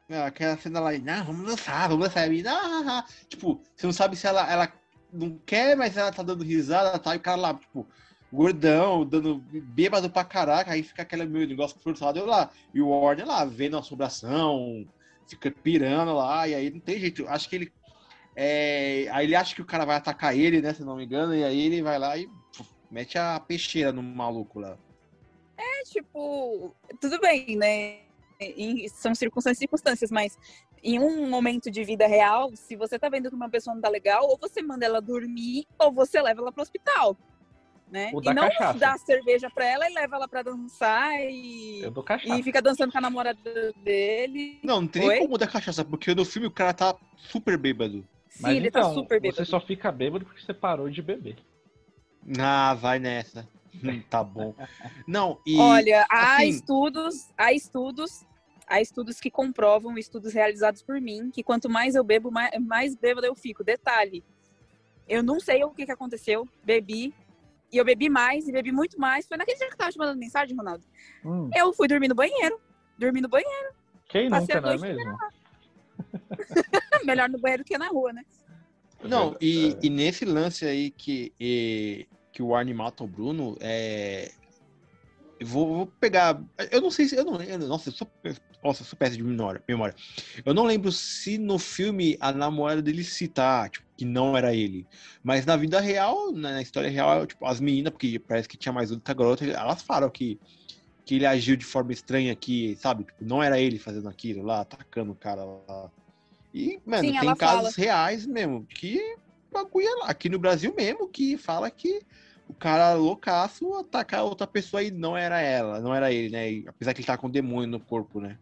É, 0.08 0.22
Aquela 0.22 0.56
cena 0.56 0.78
lá, 0.78 0.92
não, 0.98 1.24
vamos 1.24 1.46
dançar, 1.46 1.88
vamos 1.88 2.06
dançar. 2.06 2.32
E, 2.32 2.46
ah, 2.46 2.52
ah, 2.54 2.82
ah. 2.86 3.04
Tipo, 3.28 3.60
você 3.74 3.86
não 3.86 3.92
sabe 3.92 4.14
se 4.14 4.28
ela, 4.28 4.48
ela 4.50 4.72
não 5.12 5.36
quer, 5.44 5.76
mas 5.76 5.96
ela 5.96 6.12
tá 6.12 6.22
dando 6.22 6.44
risada, 6.44 6.96
tá? 6.96 7.14
E 7.14 7.18
o 7.18 7.20
cara 7.20 7.40
lá, 7.40 7.54
tipo, 7.54 7.84
gordão, 8.32 9.04
dando 9.04 9.38
bêbado 9.50 10.08
pra 10.08 10.22
caraca, 10.22 10.70
aí 10.70 10.84
fica 10.84 11.02
aquele 11.02 11.26
meu 11.26 11.46
negócio 11.46 11.78
forçado 11.80 12.20
eu 12.20 12.26
lá. 12.26 12.50
E 12.72 12.80
o 12.80 12.88
Warner 12.88 13.26
lá, 13.26 13.44
vendo 13.44 13.76
a 13.76 13.80
assombração, 13.80 14.86
fica 15.28 15.50
pirando 15.50 16.14
lá, 16.14 16.48
e 16.48 16.54
aí 16.54 16.70
não 16.70 16.80
tem 16.80 16.98
jeito. 16.98 17.26
Acho 17.28 17.48
que 17.48 17.56
ele. 17.56 17.72
é, 18.34 19.08
aí 19.12 19.26
ele 19.26 19.34
acha 19.36 19.54
que 19.54 19.62
o 19.62 19.66
cara 19.66 19.84
vai 19.84 19.96
atacar 19.96 20.36
ele, 20.36 20.60
né? 20.60 20.72
Se 20.74 20.82
não 20.84 20.96
me 20.96 21.04
engano, 21.04 21.34
e 21.34 21.44
aí 21.44 21.60
ele 21.60 21.82
vai 21.82 21.98
lá 21.98 22.16
e 22.16 22.26
puf, 22.56 22.68
mete 22.90 23.18
a 23.18 23.38
peixeira 23.40 23.92
no 23.92 24.02
maluco 24.02 24.60
lá. 24.60 24.76
É 25.56 25.82
tipo, 25.84 26.74
tudo 27.00 27.18
bem, 27.20 27.56
né? 27.56 28.00
Em- 28.40 28.88
são 28.88 29.14
circunstâncias 29.14 29.58
circunstâncias, 29.58 30.10
mas 30.10 30.38
em 30.82 30.98
um 30.98 31.28
momento 31.28 31.70
de 31.70 31.82
vida 31.82 32.06
real, 32.06 32.54
se 32.54 32.76
você 32.76 32.98
tá 32.98 33.08
vendo 33.08 33.28
que 33.28 33.34
uma 33.34 33.50
pessoa 33.50 33.74
não 33.74 33.82
tá 33.82 33.88
legal, 33.88 34.28
ou 34.28 34.38
você 34.38 34.62
manda 34.62 34.84
ela 34.86 35.00
dormir, 35.00 35.66
ou 35.78 35.92
você 35.92 36.22
leva 36.22 36.40
ela 36.40 36.52
pro 36.52 36.62
hospital. 36.62 37.16
Né? 37.90 38.10
Ou 38.12 38.20
E 38.22 38.34
não 38.34 38.42
cachaça. 38.48 38.78
dá 38.78 38.98
cerveja 38.98 39.48
pra 39.48 39.64
ela 39.64 39.88
e 39.88 39.94
leva 39.94 40.16
ela 40.16 40.28
pra 40.28 40.42
dançar 40.42 41.10
e, 41.22 41.80
Eu 41.82 41.90
dou 41.90 42.04
cachaça. 42.04 42.38
e 42.38 42.42
fica 42.42 42.60
dançando 42.60 42.92
com 42.92 42.98
a 42.98 43.00
namorada 43.00 43.72
dele. 43.82 44.58
Não, 44.62 44.82
não 44.82 44.88
tem 44.88 45.02
Oi? 45.02 45.08
nem 45.14 45.18
como 45.22 45.38
dar 45.38 45.46
cachaça, 45.46 45.82
porque 45.84 46.14
no 46.14 46.24
filme 46.24 46.46
o 46.46 46.50
cara 46.50 46.74
tá 46.74 46.94
super 47.16 47.56
bêbado. 47.56 48.04
Sim, 48.28 48.42
Mas 48.42 48.56
ele 48.56 48.68
então, 48.68 48.82
tá 48.82 48.94
super 48.94 49.18
bêbado. 49.20 49.36
você 49.42 49.44
só 49.50 49.58
fica 49.58 49.90
bêbado 49.90 50.26
porque 50.26 50.42
você 50.42 50.52
parou 50.52 50.90
de 50.90 51.00
beber. 51.00 51.36
Ah, 52.38 52.74
vai 52.74 52.98
nessa. 52.98 53.48
Hum, 53.82 54.02
tá 54.10 54.22
bom. 54.22 54.54
Não, 55.06 55.38
e. 55.46 55.58
Olha, 55.58 56.06
há 56.10 56.36
assim- 56.36 56.48
estudos, 56.48 57.28
há 57.38 57.52
estudos, 57.54 58.22
há 58.66 58.80
estudos 58.82 59.18
que 59.18 59.30
comprovam, 59.30 59.96
estudos 59.96 60.34
realizados 60.34 60.82
por 60.82 61.00
mim, 61.00 61.30
que 61.30 61.42
quanto 61.42 61.70
mais 61.70 61.94
eu 61.94 62.04
bebo, 62.04 62.30
mais, 62.30 62.50
mais 62.60 62.94
bêbada 62.94 63.26
eu 63.26 63.34
fico. 63.34 63.64
Detalhe, 63.64 64.22
eu 65.08 65.22
não 65.22 65.40
sei 65.40 65.64
o 65.64 65.70
que, 65.70 65.86
que 65.86 65.92
aconteceu, 65.92 66.46
bebi, 66.62 67.14
e 67.72 67.76
eu 67.76 67.84
bebi 67.84 68.08
mais, 68.08 68.48
e 68.48 68.52
bebi 68.52 68.72
muito 68.72 68.98
mais. 68.98 69.26
Foi 69.26 69.36
naquele 69.36 69.58
dia 69.58 69.66
que 69.68 69.74
eu 69.74 69.78
tava 69.78 69.90
te 69.92 69.98
mandando 69.98 70.18
mensagem, 70.18 70.56
Ronaldo. 70.56 70.84
Hum, 71.24 71.50
Eu 71.54 71.72
fui 71.72 71.86
dormir 71.88 72.08
no 72.08 72.14
banheiro, 72.14 72.58
dormi 72.98 73.20
no 73.20 73.28
banheiro. 73.28 73.70
quem 74.08 74.28
Passei 74.30 74.54
nunca, 74.56 74.60
não 74.60 74.70
é 74.72 74.78
mesmo? 74.78 75.18
Melhor 77.04 77.28
no 77.28 77.38
banheiro 77.38 77.64
que 77.64 77.76
na 77.78 77.88
rua, 77.88 78.12
né? 78.12 78.22
Não, 79.02 79.36
e, 79.40 79.72
É. 79.74 79.86
e 79.86 79.90
nesse 79.90 80.24
lance 80.24 80.64
aí 80.66 80.90
que, 80.90 81.32
e- 81.38 82.06
que 82.32 82.42
o 82.42 82.54
Arnie 82.54 82.74
mata 82.74 83.04
o 83.04 83.06
Bruno, 83.06 83.56
é. 83.60 84.32
Eu 85.40 85.46
vou, 85.46 85.76
vou 85.76 85.86
pegar. 85.86 86.42
Eu 86.70 86.80
não 86.80 86.90
sei 86.90 87.06
se. 87.06 87.16
Eu 87.16 87.24
não, 87.24 87.40
eu, 87.40 87.58
nossa, 87.60 87.88
eu 87.88 87.92
sou, 87.92 88.10
nossa, 88.62 88.84
sou 88.84 88.98
péssimo 88.98 89.24
de 89.24 89.30
memória, 89.30 89.62
memória. 89.68 89.94
Eu 90.44 90.52
não 90.52 90.64
lembro 90.64 90.90
se 90.90 91.38
no 91.38 91.58
filme 91.58 92.16
a 92.20 92.32
namorada 92.32 92.82
dele 92.82 93.04
citar, 93.04 93.70
tipo, 93.70 93.86
que 93.96 94.04
não 94.04 94.36
era 94.36 94.54
ele. 94.54 94.86
Mas 95.22 95.46
na 95.46 95.56
vida 95.56 95.80
real, 95.80 96.32
na 96.32 96.60
história 96.60 96.90
real, 96.90 97.26
tipo, 97.26 97.46
as 97.46 97.60
meninas, 97.60 97.92
porque 97.92 98.18
parece 98.18 98.48
que 98.48 98.56
tinha 98.56 98.72
mais 98.72 98.90
outra 98.90 99.14
garota, 99.14 99.44
elas 99.44 99.82
falam 99.82 100.10
que, 100.10 100.40
que 101.04 101.14
ele 101.14 101.26
agiu 101.26 101.56
de 101.56 101.64
forma 101.64 101.92
estranha 101.92 102.34
que, 102.34 102.76
sabe? 102.76 103.04
Tipo, 103.04 103.24
não 103.24 103.42
era 103.42 103.60
ele 103.60 103.78
fazendo 103.78 104.08
aquilo 104.08 104.42
lá, 104.42 104.60
atacando 104.60 105.12
o 105.12 105.16
cara 105.16 105.44
lá. 105.44 105.90
E, 106.52 106.80
mano, 106.84 107.08
Sim, 107.08 107.18
tem 107.18 107.34
casos 107.36 107.76
reais 107.76 108.26
mesmo, 108.26 108.66
que 108.66 109.16
bagulho 109.52 109.86
é 109.86 109.94
lá. 109.96 110.06
Aqui 110.06 110.28
no 110.28 110.38
Brasil 110.38 110.74
mesmo, 110.74 111.08
que 111.08 111.36
fala 111.36 111.70
que 111.70 112.00
o 112.48 112.54
cara 112.54 112.94
loucaço 112.94 113.72
atacar 113.74 114.24
outra 114.24 114.46
pessoa 114.46 114.82
e 114.82 114.90
não 114.90 115.16
era 115.16 115.40
ela, 115.40 115.80
não 115.80 115.94
era 115.94 116.12
ele, 116.12 116.30
né? 116.30 116.50
E 116.50 116.64
apesar 116.68 116.94
que 116.94 117.00
ele 117.00 117.06
tá 117.06 117.16
com 117.16 117.28
demônio 117.30 117.68
no 117.68 117.80
corpo, 117.80 118.20
né? 118.20 118.36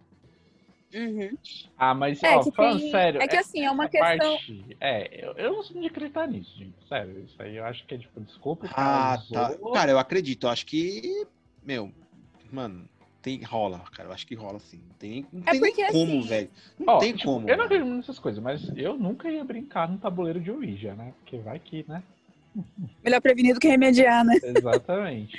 Uhum. 0.95 1.37
Ah, 1.77 1.93
mas, 1.95 2.23
É, 2.23 2.37
ó, 2.37 2.43
que 2.45 2.53
falando 2.53 2.79
tem- 2.81 2.91
sério. 2.91 3.21
é 3.21 3.29
que 3.29 3.37
assim, 3.37 3.65
é 3.65 3.71
uma 3.71 3.89
questão- 3.89 4.37
parte- 4.37 4.77
é, 4.81 5.25
eu, 5.27 5.33
eu 5.33 5.53
não 5.55 5.63
sou 5.63 5.79
de 5.81 5.87
acreditar 5.89 6.27
nisso, 6.27 6.57
gente. 6.57 6.75
Sério, 6.89 7.21
isso 7.25 7.43
aí 7.43 7.57
eu 7.57 7.65
acho 7.65 7.85
que 7.87 7.95
é 7.97 7.99
tipo, 7.99 8.21
desculpa. 8.21 8.67
Ah, 8.73 9.19
cara 9.33 9.51
tá. 9.53 9.59
Cara, 9.75 9.91
eu 9.91 9.99
acredito. 9.99 10.47
Eu 10.47 10.51
acho 10.51 10.65
que, 10.65 11.27
meu, 11.63 11.93
mano, 12.51 12.89
tem 13.21 13.43
rola, 13.43 13.81
cara. 13.93 14.09
Eu 14.09 14.13
acho 14.15 14.27
que 14.27 14.35
rola 14.35 14.59
sim. 14.61 14.79
Não 14.89 14.95
tem, 14.95 15.11
nem- 15.11 15.27
não 15.33 15.43
É 15.43 15.51
tem 15.51 15.61
nem 15.61 15.71
porque, 15.73 15.93
como, 15.93 16.19
assim, 16.21 16.29
velho. 16.29 16.51
Não 16.79 16.95
Ó, 16.95 16.99
tem 16.99 17.13
tipo, 17.13 17.25
como. 17.25 17.51
Eu 17.51 17.57
não 17.59 17.65
acredito 17.65 17.89
nessas 17.91 18.19
coisas, 18.19 18.43
mas 18.43 18.63
eu 18.77 18.97
nunca 18.97 19.29
ia 19.31 19.45
brincar 19.45 19.89
num 19.91 19.99
tabuleiro 19.99 20.41
de 20.41 20.51
Ouija, 20.51 20.95
né? 20.95 21.13
Porque 21.21 21.37
vai 21.39 21.59
que, 21.59 21.85
né? 21.89 22.03
Melhor 23.05 23.21
prevenir 23.21 23.55
do 23.55 23.61
que 23.61 23.69
remediar, 23.69 24.25
né? 24.25 24.37
Exatamente. 24.43 25.39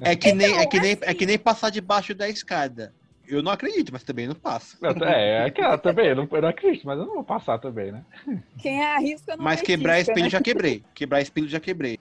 É 0.00 0.14
que 0.14 0.32
nem, 0.32 0.46
é 0.46 0.50
Então, 0.50 0.68
que 0.68 0.80
nem, 0.80 0.92
assim- 0.92 1.02
é 1.04 1.14
que 1.14 1.26
nem 1.26 1.38
passar 1.38 1.70
debaixo 1.70 2.14
da 2.14 2.28
escada. 2.28 2.94
Eu 3.26 3.42
não 3.42 3.52
acredito, 3.52 3.92
mas 3.92 4.02
também 4.02 4.26
não 4.26 4.34
passo. 4.34 4.76
É, 5.04 5.46
é 5.46 5.50
que 5.50 5.62
ah, 5.62 5.78
também, 5.78 6.08
eu 6.08 6.16
não, 6.16 6.28
eu 6.30 6.42
não 6.42 6.48
acredito, 6.48 6.84
mas 6.86 6.98
eu 6.98 7.06
não 7.06 7.14
vou 7.14 7.24
passar 7.24 7.58
também, 7.58 7.92
né? 7.92 8.04
Quem 8.58 8.82
arrisca 8.84 9.36
não 9.36 9.44
Mas 9.44 9.62
quebrar 9.62 10.00
espelho 10.00 10.24
né? 10.24 10.30
já 10.30 10.40
quebrei. 10.40 10.84
Quebrar 10.94 11.20
espelho 11.20 11.48
já 11.48 11.60
quebrei. 11.60 11.98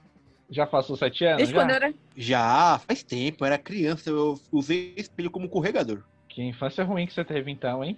Já 0.49 0.67
passou 0.67 0.97
sete 0.97 1.23
anos? 1.23 1.37
Desde 1.37 1.53
já? 1.53 1.61
quando 1.61 1.71
era 1.71 1.93
Já 2.17 2.79
faz 2.79 3.03
tempo, 3.03 3.43
eu 3.43 3.47
era 3.47 3.57
criança, 3.57 4.09
eu 4.09 4.37
usei 4.51 4.93
espelho 4.97 5.31
como 5.31 5.47
corregador. 5.47 6.03
Que 6.27 6.41
infância 6.43 6.83
ruim 6.83 7.07
que 7.07 7.13
você 7.13 7.23
teve 7.23 7.49
então, 7.51 7.83
hein? 7.83 7.97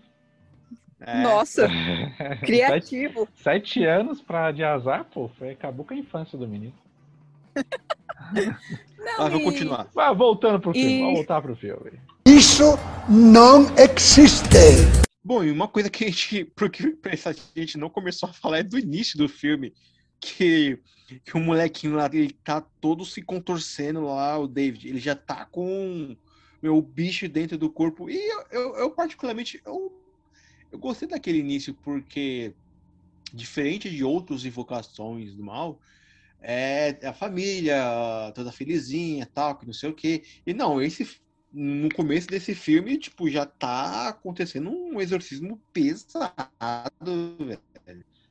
É, 1.05 1.21
Nossa, 1.21 1.67
sete, 2.39 2.45
criativo. 2.45 3.27
sete 3.35 3.83
anos 3.83 4.21
pra 4.21 4.51
de 4.51 4.63
azar, 4.63 5.05
pô, 5.05 5.27
foi, 5.37 5.51
acabou 5.51 5.85
com 5.85 5.93
a 5.93 5.97
infância 5.97 6.37
do 6.37 6.47
menino. 6.47 6.73
Não, 8.97 9.17
Mas 9.19 9.31
vou 9.31 9.41
e- 9.41 9.43
continuar. 9.43 9.89
Mas 9.93 10.17
voltando 10.17 10.59
pro 10.59 10.73
filme, 10.73 10.95
E- 10.95 10.99
vamos 10.99 11.13
voltar 11.15 11.41
pro 11.41 11.55
filme. 11.55 11.91
Isso 12.25 12.77
não 13.09 13.65
existe. 13.77 14.43
Bom, 15.23 15.43
e 15.43 15.51
uma 15.51 15.67
coisa 15.67 15.89
que 15.89 16.05
a 16.05 16.07
gente, 16.07 16.45
porque 16.55 16.97
a 17.05 17.59
gente 17.59 17.77
não 17.77 17.89
começou 17.89 18.29
a 18.29 18.33
falar 18.33 18.59
é 18.59 18.63
do 18.63 18.79
início 18.79 19.17
do 19.17 19.27
filme, 19.27 19.73
que, 20.21 20.79
que 21.25 21.35
o 21.35 21.39
molequinho 21.39 21.95
lá, 21.95 22.09
ele 22.11 22.31
tá 22.43 22.61
todo 22.81 23.05
se 23.05 23.21
contorcendo 23.21 24.05
lá, 24.05 24.37
o 24.37 24.47
David, 24.47 24.87
ele 24.87 24.99
já 24.99 25.15
tá 25.15 25.45
com 25.45 26.15
meu, 26.61 26.77
o 26.77 26.81
bicho 26.81 27.27
dentro 27.27 27.57
do 27.57 27.69
corpo. 27.69 28.09
E 28.09 28.15
eu, 28.15 28.43
eu, 28.51 28.75
eu, 28.77 28.91
particularmente, 28.91 29.61
eu, 29.65 29.91
eu 30.73 30.79
gostei 30.79 31.07
daquele 31.07 31.37
início, 31.37 31.73
porque 31.75 32.53
diferente 33.31 33.89
de 33.89 34.03
outras 34.03 34.43
invocações 34.43 35.33
do 35.35 35.43
mal, 35.43 35.79
é 36.41 36.97
a 37.03 37.13
família 37.13 38.31
toda 38.35 38.51
felizinha, 38.51 39.29
tal, 39.31 39.55
que 39.55 39.65
não 39.65 39.73
sei 39.73 39.89
o 39.89 39.93
quê. 39.93 40.23
E 40.45 40.53
não, 40.53 40.81
esse 40.81 41.07
no 41.51 41.87
começo 41.93 42.27
desse 42.27 42.55
filme, 42.55 42.97
tipo, 42.97 43.29
já 43.29 43.45
tá 43.45 44.09
acontecendo 44.09 44.71
um 44.71 44.99
exorcismo 44.99 45.61
pesado, 45.71 46.33
velho. 47.39 47.61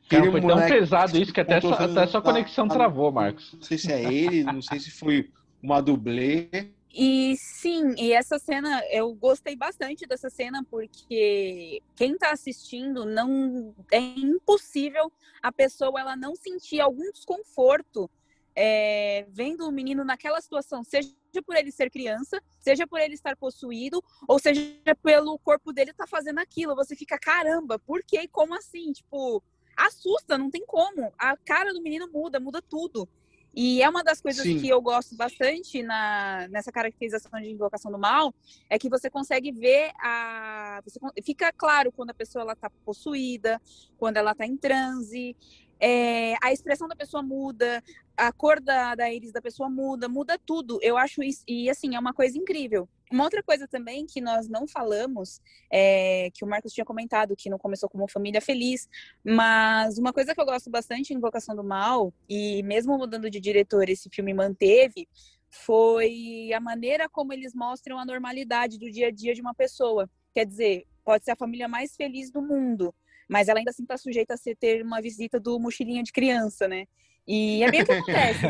Cara, 0.08 0.30
foi 0.30 0.40
tão 0.40 0.66
pesado 0.66 1.16
isso 1.16 1.32
que 1.32 1.40
até, 1.40 1.60
só, 1.60 1.72
até 1.72 2.06
sua 2.08 2.20
conexão 2.20 2.66
travou, 2.66 3.12
Marcos. 3.12 3.52
Não 3.54 3.62
sei 3.62 3.78
se 3.78 3.92
é 3.92 4.12
ele, 4.12 4.42
não 4.42 4.60
sei 4.60 4.80
se 4.80 4.90
foi 4.90 5.30
uma 5.62 5.80
dublê. 5.80 6.50
E 6.94 7.36
sim, 7.38 7.94
e 7.96 8.12
essa 8.12 8.38
cena, 8.38 8.82
eu 8.90 9.14
gostei 9.14 9.56
bastante 9.56 10.06
dessa 10.06 10.28
cena, 10.28 10.62
porque 10.70 11.82
quem 11.96 12.18
tá 12.18 12.32
assistindo 12.32 13.06
não. 13.06 13.74
É 13.90 13.98
impossível 13.98 15.10
a 15.42 15.50
pessoa 15.50 16.00
ela 16.00 16.14
não 16.14 16.36
sentir 16.36 16.80
algum 16.80 17.10
desconforto 17.10 18.10
é, 18.54 19.26
vendo 19.30 19.66
o 19.66 19.72
menino 19.72 20.04
naquela 20.04 20.40
situação, 20.40 20.84
seja 20.84 21.10
por 21.46 21.56
ele 21.56 21.72
ser 21.72 21.90
criança, 21.90 22.42
seja 22.60 22.86
por 22.86 23.00
ele 23.00 23.14
estar 23.14 23.36
possuído, 23.36 24.02
ou 24.28 24.38
seja 24.38 24.62
pelo 25.02 25.38
corpo 25.38 25.72
dele 25.72 25.92
estar 25.92 26.04
tá 26.04 26.10
fazendo 26.10 26.38
aquilo. 26.38 26.76
Você 26.76 26.94
fica, 26.94 27.18
caramba, 27.18 27.78
por 27.78 28.02
quê? 28.04 28.28
Como 28.28 28.54
assim? 28.54 28.92
Tipo, 28.92 29.42
assusta, 29.76 30.36
não 30.36 30.50
tem 30.50 30.64
como. 30.66 31.12
A 31.18 31.36
cara 31.38 31.72
do 31.72 31.82
menino 31.82 32.08
muda, 32.12 32.38
muda 32.38 32.60
tudo. 32.60 33.08
E 33.54 33.82
é 33.82 33.88
uma 33.88 34.02
das 34.02 34.20
coisas 34.20 34.42
Sim. 34.42 34.58
que 34.58 34.68
eu 34.68 34.80
gosto 34.80 35.14
bastante 35.14 35.82
na, 35.82 36.48
nessa 36.48 36.72
caracterização 36.72 37.30
de 37.40 37.50
invocação 37.50 37.92
do 37.92 37.98
mal, 37.98 38.34
é 38.68 38.78
que 38.78 38.88
você 38.88 39.10
consegue 39.10 39.52
ver 39.52 39.92
a. 40.00 40.80
Você, 40.84 40.98
fica 41.22 41.52
claro 41.52 41.92
quando 41.92 42.10
a 42.10 42.14
pessoa 42.14 42.50
está 42.52 42.70
possuída, 42.84 43.60
quando 43.98 44.16
ela 44.16 44.32
está 44.32 44.46
em 44.46 44.56
transe, 44.56 45.36
é, 45.78 46.34
a 46.40 46.52
expressão 46.52 46.86
da 46.86 46.94
pessoa 46.94 47.22
muda, 47.22 47.82
a 48.16 48.32
cor 48.32 48.60
da, 48.60 48.94
da 48.94 49.12
íris 49.12 49.32
da 49.32 49.42
pessoa 49.42 49.68
muda, 49.68 50.08
muda 50.08 50.38
tudo. 50.38 50.78
Eu 50.80 50.96
acho 50.96 51.22
isso, 51.22 51.42
e 51.46 51.68
assim, 51.68 51.94
é 51.94 51.98
uma 51.98 52.14
coisa 52.14 52.38
incrível. 52.38 52.88
Uma 53.12 53.24
outra 53.24 53.42
coisa 53.42 53.68
também 53.68 54.06
que 54.06 54.20
nós 54.20 54.48
não 54.48 54.66
falamos, 54.66 55.40
é, 55.70 56.30
que 56.32 56.44
o 56.44 56.48
Marcos 56.48 56.72
tinha 56.72 56.84
comentado, 56.84 57.36
que 57.36 57.50
não 57.50 57.58
começou 57.58 57.88
como 57.88 58.08
família 58.08 58.40
feliz, 58.40 58.88
mas 59.22 59.98
uma 59.98 60.12
coisa 60.12 60.34
que 60.34 60.40
eu 60.40 60.46
gosto 60.46 60.70
bastante 60.70 61.12
em 61.12 61.16
Invocação 61.16 61.54
do 61.54 61.62
Mal, 61.62 62.12
e 62.28 62.62
mesmo 62.62 62.96
mudando 62.96 63.28
de 63.28 63.38
diretor, 63.38 63.88
esse 63.88 64.08
filme 64.08 64.32
manteve, 64.32 65.06
foi 65.50 66.50
a 66.54 66.60
maneira 66.60 67.08
como 67.08 67.32
eles 67.32 67.54
mostram 67.54 67.98
a 67.98 68.06
normalidade 68.06 68.78
do 68.78 68.90
dia 68.90 69.08
a 69.08 69.10
dia 69.10 69.34
de 69.34 69.42
uma 69.42 69.54
pessoa. 69.54 70.08
Quer 70.34 70.46
dizer, 70.46 70.86
pode 71.04 71.24
ser 71.24 71.32
a 71.32 71.36
família 71.36 71.68
mais 71.68 71.94
feliz 71.94 72.30
do 72.30 72.40
mundo, 72.40 72.94
mas 73.28 73.48
ela 73.48 73.58
ainda 73.58 73.70
assim 73.70 73.82
está 73.82 73.98
sujeita 73.98 74.32
a 74.32 74.36
ser, 74.38 74.56
ter 74.56 74.82
uma 74.82 75.02
visita 75.02 75.38
do 75.38 75.60
mochilinha 75.60 76.02
de 76.02 76.12
criança, 76.12 76.66
né? 76.66 76.86
E 77.26 77.62
é 77.62 77.70
bem 77.70 77.82
o 77.82 77.84
que 77.86 77.92
acontece. 77.92 78.42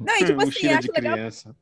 Não, 0.00 0.16
e 0.16 0.24
tipo 0.24 0.42
assim, 0.42 0.68
acho 0.68 0.92
legal. 0.92 1.14
Criança. 1.14 1.56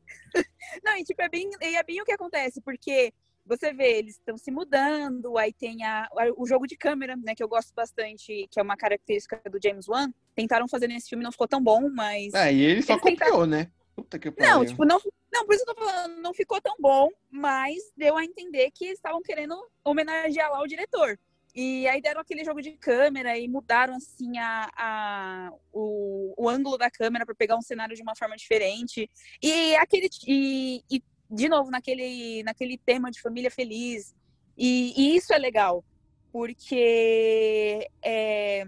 Não, 0.84 0.96
e 0.96 1.04
tipo, 1.04 1.20
é 1.22 1.28
bem, 1.28 1.50
é 1.60 1.82
bem 1.82 2.00
o 2.00 2.04
que 2.04 2.12
acontece, 2.12 2.60
porque 2.60 3.12
você 3.44 3.72
vê, 3.72 3.98
eles 3.98 4.14
estão 4.14 4.36
se 4.36 4.50
mudando, 4.50 5.36
aí 5.36 5.52
tem 5.52 5.84
a, 5.84 6.08
o 6.36 6.46
jogo 6.46 6.66
de 6.66 6.76
câmera, 6.76 7.16
né, 7.16 7.34
que 7.34 7.42
eu 7.42 7.48
gosto 7.48 7.74
bastante, 7.74 8.46
que 8.50 8.60
é 8.60 8.62
uma 8.62 8.76
característica 8.76 9.40
do 9.50 9.58
James 9.62 9.88
Wan. 9.88 10.12
Tentaram 10.34 10.68
fazer 10.68 10.86
nesse 10.86 11.08
filme, 11.08 11.24
não 11.24 11.32
ficou 11.32 11.48
tão 11.48 11.62
bom, 11.62 11.90
mas. 11.90 12.32
É, 12.34 12.52
e 12.52 12.62
ele 12.62 12.82
só 12.82 12.96
copiou, 12.98 13.16
tentaram... 13.16 13.46
né? 13.46 13.70
Puta 13.96 14.18
que 14.18 14.30
pariu. 14.30 14.54
Não, 14.54 14.64
tipo, 14.64 14.84
não, 14.84 15.00
não, 15.32 15.44
por 15.44 15.54
isso 15.54 15.64
eu 15.66 15.74
tô 15.74 15.84
falando, 15.84 16.20
não 16.20 16.32
ficou 16.32 16.60
tão 16.60 16.74
bom, 16.78 17.08
mas 17.30 17.78
deu 17.96 18.16
a 18.16 18.24
entender 18.24 18.70
que 18.72 18.86
estavam 18.86 19.20
querendo 19.20 19.56
homenagear 19.84 20.50
lá 20.50 20.62
o 20.62 20.66
diretor. 20.66 21.18
E 21.62 21.86
aí 21.86 22.00
deram 22.00 22.22
aquele 22.22 22.42
jogo 22.42 22.62
de 22.62 22.72
câmera 22.72 23.36
e 23.36 23.46
mudaram 23.46 23.94
assim 23.94 24.38
a, 24.38 24.70
a 24.74 25.52
o, 25.70 26.32
o 26.34 26.48
ângulo 26.48 26.78
da 26.78 26.90
câmera 26.90 27.26
para 27.26 27.34
pegar 27.34 27.54
um 27.54 27.60
cenário 27.60 27.94
de 27.94 28.00
uma 28.00 28.16
forma 28.16 28.34
diferente. 28.34 29.10
E 29.42 29.76
aquele 29.76 30.08
e, 30.26 30.82
e, 30.90 31.02
de 31.30 31.50
novo 31.50 31.70
naquele 31.70 32.42
naquele 32.44 32.78
tema 32.78 33.10
de 33.10 33.20
família 33.20 33.50
feliz. 33.50 34.14
E, 34.56 34.94
e 34.96 35.16
isso 35.16 35.34
é 35.34 35.38
legal, 35.38 35.84
porque 36.32 37.86
é, 38.02 38.66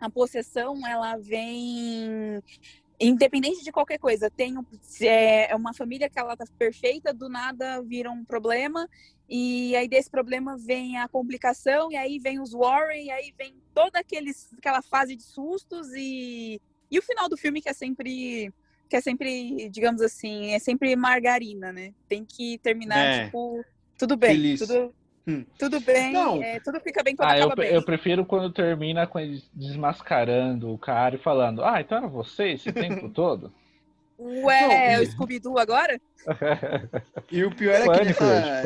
a 0.00 0.10
possessão 0.10 0.84
ela 0.88 1.16
vem 1.16 2.42
independente 3.06 3.62
de 3.62 3.72
qualquer 3.72 3.98
coisa, 3.98 4.30
tem 4.30 4.54
é, 5.00 5.50
é 5.50 5.56
uma 5.56 5.74
família 5.74 6.08
que 6.08 6.18
ela 6.18 6.36
tá 6.36 6.44
perfeita, 6.58 7.12
do 7.12 7.28
nada 7.28 7.82
vira 7.82 8.10
um 8.10 8.24
problema 8.24 8.88
e 9.28 9.74
aí 9.74 9.88
desse 9.88 10.10
problema 10.10 10.56
vem 10.56 10.98
a 10.98 11.08
complicação, 11.08 11.90
e 11.90 11.96
aí 11.96 12.18
vem 12.18 12.40
os 12.40 12.52
Warren, 12.52 13.06
e 13.06 13.10
aí 13.10 13.34
vem 13.36 13.54
toda 13.74 13.98
aqueles, 13.98 14.52
aquela 14.58 14.82
fase 14.82 15.16
de 15.16 15.22
sustos 15.22 15.88
e, 15.94 16.60
e 16.90 16.98
o 16.98 17.02
final 17.02 17.28
do 17.28 17.36
filme 17.36 17.62
que 17.62 17.68
é 17.68 17.72
sempre 17.72 18.52
que 18.86 18.96
é 18.96 19.00
sempre, 19.00 19.68
digamos 19.70 20.02
assim, 20.02 20.52
é 20.52 20.58
sempre 20.58 20.94
margarina, 20.94 21.72
né? 21.72 21.94
Tem 22.06 22.22
que 22.22 22.58
terminar, 22.58 22.98
é. 22.98 23.24
tipo, 23.24 23.64
tudo 23.98 24.14
bem, 24.14 24.36
Feliz. 24.36 24.60
tudo, 24.60 24.94
hum. 25.26 25.44
tudo 25.58 25.80
bem, 25.80 26.42
é, 26.42 26.60
tudo 26.60 26.80
fica 26.80 27.02
bem 27.02 27.16
quando 27.16 27.28
ah, 27.28 27.34
acaba 27.34 27.52
eu, 27.52 27.56
bem. 27.56 27.74
Eu 27.74 27.84
prefiro 27.84 28.24
quando 28.24 28.52
termina 28.52 29.06
com 29.06 29.18
desmascarando 29.52 30.72
o 30.72 30.78
cara 30.78 31.16
e 31.16 31.18
falando, 31.18 31.64
ah, 31.64 31.80
então 31.80 31.98
era 31.98 32.06
você 32.06 32.50
esse 32.50 32.72
tempo 32.72 33.08
todo? 33.14 33.52
Ué, 34.18 35.00
o 35.00 35.06
Scooby-Doo 35.06 35.58
agora? 35.58 36.00
E 37.30 37.44
o 37.44 37.54
pior 37.54 37.74
é 37.74 37.82
que 37.82 38.04
nessa... 38.04 38.62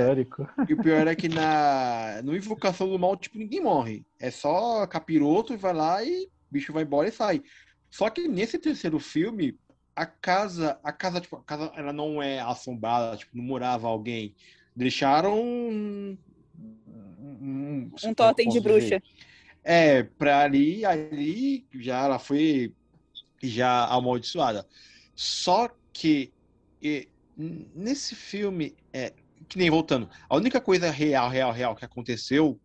E 0.69 0.75
o 0.75 0.83
pior 0.83 1.07
é 1.07 1.15
que 1.15 1.29
na 1.29 2.21
no 2.23 2.37
Invocação 2.37 2.89
do 2.89 2.99
Mal, 2.99 3.17
tipo, 3.17 3.39
ninguém 3.39 3.63
morre. 3.63 4.05
É 4.21 4.31
só 4.31 4.87
capiroto 4.87 5.55
e 5.55 5.57
vai 5.57 5.73
lá 5.73 6.05
e 6.05 6.25
o 6.25 6.29
bicho 6.51 6.73
vai 6.73 6.83
embora 6.83 7.09
e 7.09 7.13
sai. 7.13 7.43
Só 7.91 8.11
que 8.11 8.29
nesse 8.29 8.59
terceiro 8.59 8.99
filme, 8.99 9.59
a 9.97 10.07
casa, 10.07 10.79
a 10.85 10.93
casa, 10.93 11.21
tipo, 11.21 11.37
a 11.37 11.43
casa 11.43 11.73
ela 11.75 11.93
não 11.93 12.23
é 12.23 12.41
assombrada, 12.41 13.17
tipo, 13.17 13.37
não 13.37 13.45
morava 13.45 13.89
alguém. 13.89 14.35
Deixaram 14.77 16.17
um, 16.59 17.91
um, 17.91 17.91
um 18.05 18.15
totem 18.15 18.49
de 18.49 18.61
bruxa. 18.61 19.03
É, 19.63 20.03
pra 20.03 20.41
ali, 20.41 20.85
ali 20.85 21.67
já 21.75 22.05
ela 22.05 22.19
foi 22.19 22.75
já 23.43 23.87
amaldiçoada. 23.87 24.67
Só 25.15 25.69
que 25.93 26.33
e, 26.83 27.09
nesse 27.37 28.15
filme, 28.15 28.75
é, 28.93 29.13
que 29.49 29.59
nem 29.59 29.71
voltando, 29.71 30.09
a 30.29 30.37
única 30.37 30.61
coisa 30.61 30.91
real, 30.91 31.29
real, 31.29 31.53
real 31.53 31.77
que 31.77 31.85
aconteceu 31.85 32.61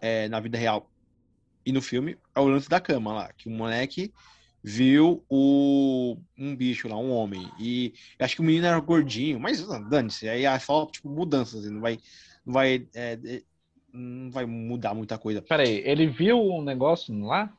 é, 0.00 0.28
na 0.28 0.40
vida 0.40 0.58
real 0.58 0.90
e 1.64 1.72
no 1.72 1.80
filme 1.80 2.18
é 2.34 2.40
o 2.40 2.46
lance 2.46 2.68
da 2.68 2.80
cama 2.80 3.12
lá, 3.12 3.32
que 3.32 3.48
o 3.48 3.52
moleque 3.52 4.12
viu 4.62 5.24
o, 5.28 6.16
um 6.38 6.56
bicho 6.56 6.88
lá, 6.88 6.96
um 6.96 7.10
homem. 7.10 7.50
E 7.58 7.94
acho 8.18 8.34
que 8.34 8.40
o 8.40 8.44
menino 8.44 8.66
era 8.66 8.80
gordinho, 8.80 9.38
mas 9.38 9.64
dane-se, 9.88 10.28
aí 10.28 10.44
é 10.44 10.58
só 10.58 10.86
tipo 10.86 11.08
mudanças, 11.08 11.64
não 11.70 11.80
vai, 11.80 11.98
vai, 12.44 12.86
é, 12.94 13.42
não 13.92 14.30
vai 14.30 14.44
mudar 14.44 14.94
muita 14.94 15.18
coisa. 15.18 15.40
Peraí, 15.42 15.82
ele 15.84 16.06
viu 16.06 16.40
um 16.40 16.62
negócio 16.62 17.18
lá? 17.24 17.56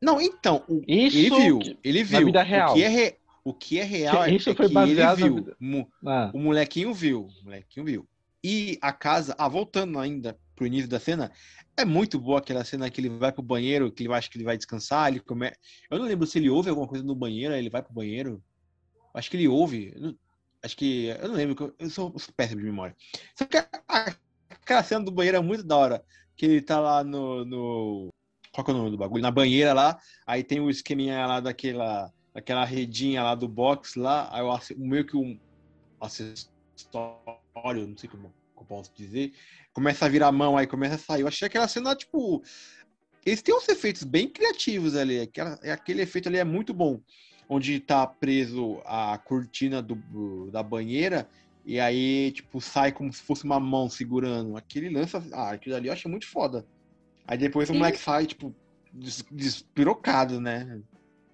Não, 0.00 0.20
então, 0.20 0.64
o, 0.68 0.82
Isso 0.86 1.18
ele 1.18 1.30
viu, 1.30 1.58
ele 1.82 2.04
viu. 2.04 2.20
Na 2.20 2.26
vida 2.26 2.42
real. 2.42 2.70
O 2.70 2.74
que 2.74 2.82
é, 2.82 2.88
re, 2.88 3.16
o 3.44 3.54
que 3.54 3.78
é 3.80 3.84
real 3.84 4.24
é, 4.24 4.34
Isso 4.34 4.50
é 4.50 4.54
foi 4.54 4.68
que 4.68 4.74
baseado 4.74 5.20
ele 5.20 5.30
viu. 5.58 5.88
Ah. 6.06 6.30
O 6.32 6.38
molequinho 6.38 6.94
viu, 6.94 7.26
o 7.26 7.44
molequinho 7.44 7.86
viu. 7.86 8.08
E 8.42 8.78
a 8.80 8.92
casa, 8.92 9.34
ah, 9.36 9.48
voltando 9.48 9.98
ainda 9.98 10.38
pro 10.54 10.66
início 10.66 10.88
da 10.88 11.00
cena, 11.00 11.32
é 11.76 11.84
muito 11.84 12.18
boa 12.18 12.38
aquela 12.38 12.64
cena 12.64 12.88
que 12.90 13.00
ele 13.00 13.08
vai 13.08 13.32
pro 13.32 13.42
banheiro, 13.42 13.90
que 13.90 14.04
ele 14.04 14.12
acha 14.12 14.30
que 14.30 14.36
ele 14.36 14.44
vai 14.44 14.56
descansar, 14.56 15.08
ele 15.08 15.20
come... 15.20 15.52
Eu 15.90 15.98
não 15.98 16.06
lembro 16.06 16.26
se 16.26 16.38
ele 16.38 16.50
ouve 16.50 16.70
alguma 16.70 16.86
coisa 16.86 17.04
no 17.04 17.14
banheiro, 17.14 17.54
aí 17.54 17.60
ele 17.60 17.70
vai 17.70 17.82
pro 17.82 17.92
banheiro. 17.92 18.42
Acho 19.12 19.30
que 19.30 19.36
ele 19.36 19.48
ouve. 19.48 19.94
Acho 20.62 20.76
que. 20.76 21.06
Eu 21.06 21.28
não 21.28 21.34
lembro, 21.34 21.74
eu 21.78 21.90
sou, 21.90 22.16
sou 22.18 22.34
péssimo 22.36 22.60
de 22.60 22.66
memória. 22.66 22.96
Só 23.36 23.44
que 23.44 23.56
aquela 24.48 24.82
cena 24.82 25.04
do 25.04 25.12
banheiro 25.12 25.38
é 25.38 25.40
muito 25.40 25.62
da 25.62 25.76
hora. 25.76 26.04
Que 26.36 26.46
ele 26.46 26.62
tá 26.62 26.78
lá 26.78 27.02
no, 27.02 27.44
no 27.44 28.08
qual 28.52 28.64
que 28.64 28.70
é 28.70 28.74
o 28.74 28.76
nome 28.76 28.90
do 28.90 28.98
bagulho? 28.98 29.22
Na 29.22 29.30
banheira 29.30 29.72
lá, 29.72 29.98
aí 30.26 30.42
tem 30.42 30.60
o 30.60 30.70
esqueminha 30.70 31.24
lá 31.26 31.40
daquela, 31.40 32.12
daquela 32.34 32.64
redinha 32.64 33.22
lá 33.22 33.34
do 33.34 33.46
box 33.46 33.96
lá, 33.96 34.28
aí 34.32 34.40
eu, 34.40 34.78
meio 34.78 35.06
que 35.06 35.16
um 35.16 35.38
acessório, 36.00 37.86
não 37.86 37.96
sei 37.96 38.08
como 38.08 38.34
eu 38.56 38.64
posso 38.64 38.92
dizer, 38.96 39.32
começa 39.72 40.04
a 40.04 40.08
virar 40.08 40.28
a 40.28 40.32
mão, 40.32 40.56
aí 40.56 40.66
começa 40.66 40.96
a 40.96 40.98
sair. 40.98 41.20
Eu 41.20 41.28
achei 41.28 41.46
aquela 41.46 41.68
cena, 41.68 41.94
tipo. 41.94 42.42
Eles 43.24 43.42
têm 43.42 43.54
uns 43.54 43.68
efeitos 43.68 44.04
bem 44.04 44.28
criativos 44.28 44.96
ali. 44.96 45.20
Aquela, 45.20 45.54
aquele 45.54 46.02
efeito 46.02 46.28
ali 46.28 46.38
é 46.38 46.44
muito 46.44 46.72
bom. 46.72 47.00
Onde 47.48 47.80
tá 47.80 48.06
preso 48.06 48.80
a 48.84 49.16
cortina 49.18 49.80
do, 49.80 50.50
da 50.50 50.62
banheira 50.62 51.28
E 51.64 51.80
aí, 51.80 52.30
tipo, 52.32 52.60
sai 52.60 52.92
como 52.92 53.12
se 53.12 53.22
fosse 53.22 53.44
uma 53.44 53.58
mão 53.58 53.88
segurando. 53.88 54.56
Aquele 54.56 54.90
lança. 54.90 55.24
Ah, 55.32 55.50
aquilo 55.50 55.74
ali 55.74 55.88
eu 55.88 55.92
acho 55.92 56.08
muito 56.08 56.26
foda. 56.26 56.66
Aí 57.26 57.38
depois 57.38 57.68
Sim. 57.68 57.74
o 57.74 57.76
moleque 57.78 57.98
sai, 57.98 58.26
tipo, 58.26 58.54
despirocado, 59.30 60.40
né? 60.40 60.80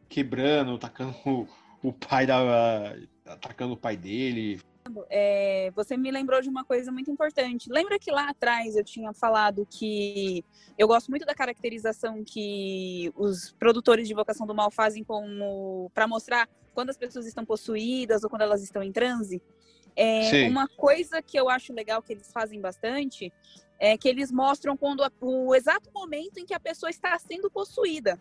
Quebrando, 0.08 0.78
tacando 0.78 1.14
o, 1.24 1.48
o 1.82 1.92
pai 1.92 2.26
da. 2.26 2.96
atacando 3.26 3.74
o 3.74 3.76
pai 3.76 3.96
dele. 3.96 4.60
É, 5.08 5.72
você 5.74 5.96
me 5.96 6.10
lembrou 6.10 6.42
de 6.42 6.48
uma 6.48 6.64
coisa 6.64 6.92
muito 6.92 7.10
importante. 7.10 7.70
Lembra 7.70 7.98
que 7.98 8.10
lá 8.10 8.28
atrás 8.28 8.76
eu 8.76 8.84
tinha 8.84 9.12
falado 9.14 9.66
que 9.70 10.44
eu 10.76 10.86
gosto 10.86 11.10
muito 11.10 11.24
da 11.24 11.34
caracterização 11.34 12.22
que 12.22 13.10
os 13.16 13.52
produtores 13.52 14.06
de 14.06 14.12
Invocação 14.12 14.46
do 14.46 14.54
Mal 14.54 14.70
fazem 14.70 15.02
como 15.02 15.90
para 15.94 16.06
mostrar 16.06 16.48
quando 16.74 16.90
as 16.90 16.98
pessoas 16.98 17.26
estão 17.26 17.46
possuídas 17.46 18.24
ou 18.24 18.30
quando 18.30 18.42
elas 18.42 18.62
estão 18.62 18.82
em 18.82 18.92
transe? 18.92 19.40
É, 19.96 20.48
uma 20.48 20.68
coisa 20.68 21.22
que 21.22 21.38
eu 21.38 21.48
acho 21.48 21.72
legal 21.72 22.02
que 22.02 22.12
eles 22.12 22.30
fazem 22.32 22.60
bastante 22.60 23.32
é 23.78 23.96
que 23.96 24.08
eles 24.08 24.30
mostram 24.30 24.76
quando 24.76 25.08
o 25.20 25.54
exato 25.54 25.90
momento 25.92 26.38
em 26.38 26.44
que 26.44 26.54
a 26.54 26.60
pessoa 26.60 26.90
está 26.90 27.16
sendo 27.18 27.50
possuída, 27.50 28.20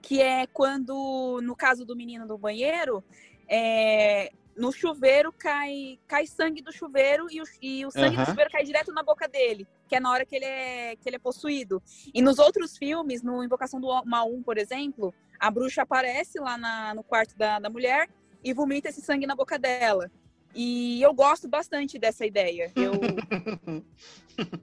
que 0.00 0.20
é 0.20 0.46
quando, 0.46 1.40
no 1.42 1.54
caso 1.54 1.84
do 1.84 1.96
menino 1.96 2.26
do 2.26 2.36
banheiro, 2.36 3.04
é, 3.48 4.32
no 4.56 4.72
chuveiro 4.72 5.32
cai, 5.32 5.98
cai 6.06 6.26
sangue 6.26 6.62
do 6.62 6.72
chuveiro 6.72 7.26
e 7.30 7.40
o, 7.40 7.44
e 7.60 7.86
o 7.86 7.90
sangue 7.90 8.16
uhum. 8.16 8.22
do 8.22 8.26
chuveiro 8.26 8.50
cai 8.50 8.64
direto 8.64 8.92
na 8.92 9.02
boca 9.02 9.26
dele, 9.28 9.66
que 9.88 9.96
é 9.96 10.00
na 10.00 10.10
hora 10.10 10.24
que 10.24 10.36
ele 10.36 10.44
é, 10.44 10.96
que 10.96 11.08
ele 11.08 11.16
é 11.16 11.18
possuído. 11.18 11.82
E 12.12 12.20
nos 12.20 12.38
outros 12.38 12.76
filmes, 12.76 13.22
no 13.22 13.42
Invocação 13.42 13.80
do 13.80 13.88
Mal 14.04 14.32
1, 14.32 14.42
por 14.42 14.58
exemplo, 14.58 15.14
a 15.38 15.50
bruxa 15.50 15.82
aparece 15.82 16.38
lá 16.38 16.56
na, 16.56 16.94
no 16.94 17.02
quarto 17.02 17.36
da, 17.36 17.58
da 17.58 17.70
mulher 17.70 18.08
e 18.44 18.52
vomita 18.52 18.88
esse 18.88 19.00
sangue 19.00 19.26
na 19.26 19.34
boca 19.34 19.58
dela. 19.58 20.10
E 20.54 21.00
eu 21.00 21.14
gosto 21.14 21.48
bastante 21.48 21.98
dessa 21.98 22.26
ideia. 22.26 22.70
Eu. 22.76 22.92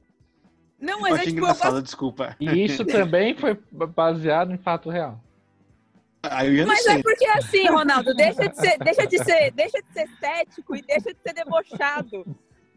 Não, 0.79 1.01
mas 1.01 1.11
eu 1.11 1.17
é 1.17 1.23
tipo. 1.23 1.39
Engraçado, 1.39 1.71
gosto... 1.71 1.83
desculpa. 1.83 2.35
E 2.39 2.63
isso 2.63 2.85
também 2.87 3.35
foi 3.35 3.59
baseado 3.71 4.53
em 4.53 4.57
fato 4.57 4.89
real. 4.89 5.21
Ah, 6.21 6.41
mas 6.67 6.85
é 6.85 7.01
porque 7.01 7.25
assim, 7.25 7.67
Ronaldo, 7.67 8.13
deixa 8.13 8.49
de 8.49 8.55
ser, 8.57 8.77
deixa 8.79 9.07
de 9.07 9.23
ser, 9.23 9.51
deixa 9.51 9.81
de 9.81 9.93
ser 9.93 10.07
cético 10.19 10.75
e 10.75 10.81
deixa 10.81 11.13
de 11.13 11.19
ser 11.21 11.33
debochado. 11.33 12.25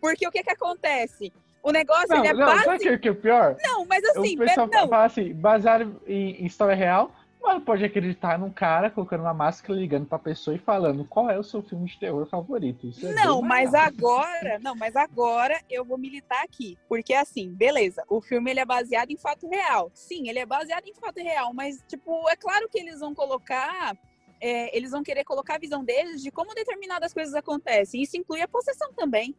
Porque 0.00 0.26
o 0.26 0.30
que 0.30 0.42
que 0.42 0.50
acontece? 0.50 1.32
O 1.62 1.70
negócio 1.70 2.08
não, 2.08 2.18
ele 2.18 2.28
é 2.28 2.32
não, 2.34 2.46
base... 2.46 2.64
Sabe 2.64 2.94
o 2.94 2.98
que 2.98 3.08
é 3.08 3.14
pior? 3.14 3.56
Não, 3.62 3.84
mas 3.86 4.04
assim, 4.04 4.36
o 4.36 4.38
pessoal 4.38 4.68
não. 4.68 4.88
fala 4.88 5.04
assim, 5.04 5.32
baseado 5.32 6.00
em, 6.06 6.42
em 6.42 6.46
história 6.46 6.74
real, 6.74 7.12
Mano, 7.42 7.60
pode 7.60 7.84
acreditar 7.84 8.38
num 8.38 8.50
cara 8.50 8.88
colocando 8.88 9.22
uma 9.22 9.34
máscara, 9.34 9.78
ligando 9.78 10.06
pra 10.06 10.18
pessoa 10.18 10.54
e 10.54 10.60
falando 10.60 11.04
qual 11.04 11.28
é 11.28 11.36
o 11.36 11.42
seu 11.42 11.60
filme 11.60 11.88
de 11.88 11.98
terror 11.98 12.24
favorito. 12.26 12.88
É 13.02 13.12
não, 13.14 13.42
mas 13.42 13.74
agora, 13.74 14.60
não, 14.60 14.76
mas 14.76 14.94
agora 14.94 15.60
eu 15.68 15.84
vou 15.84 15.98
militar 15.98 16.44
aqui. 16.44 16.78
Porque 16.88 17.12
assim, 17.12 17.52
beleza, 17.52 18.04
o 18.08 18.20
filme 18.20 18.52
ele 18.52 18.60
é 18.60 18.64
baseado 18.64 19.10
em 19.10 19.16
fato 19.16 19.48
real. 19.48 19.90
Sim, 19.92 20.28
ele 20.28 20.38
é 20.38 20.46
baseado 20.46 20.86
em 20.86 20.94
fato 20.94 21.16
real, 21.16 21.52
mas, 21.52 21.82
tipo, 21.88 22.28
é 22.28 22.36
claro 22.36 22.68
que 22.68 22.78
eles 22.78 23.00
vão 23.00 23.12
colocar. 23.12 23.96
É, 24.40 24.76
eles 24.76 24.90
vão 24.92 25.02
querer 25.02 25.24
colocar 25.24 25.56
a 25.56 25.58
visão 25.58 25.84
deles 25.84 26.22
de 26.22 26.30
como 26.30 26.54
determinadas 26.54 27.12
coisas 27.12 27.34
acontecem. 27.34 28.02
Isso 28.02 28.16
inclui 28.16 28.40
a 28.40 28.48
possessão 28.48 28.92
também. 28.92 29.36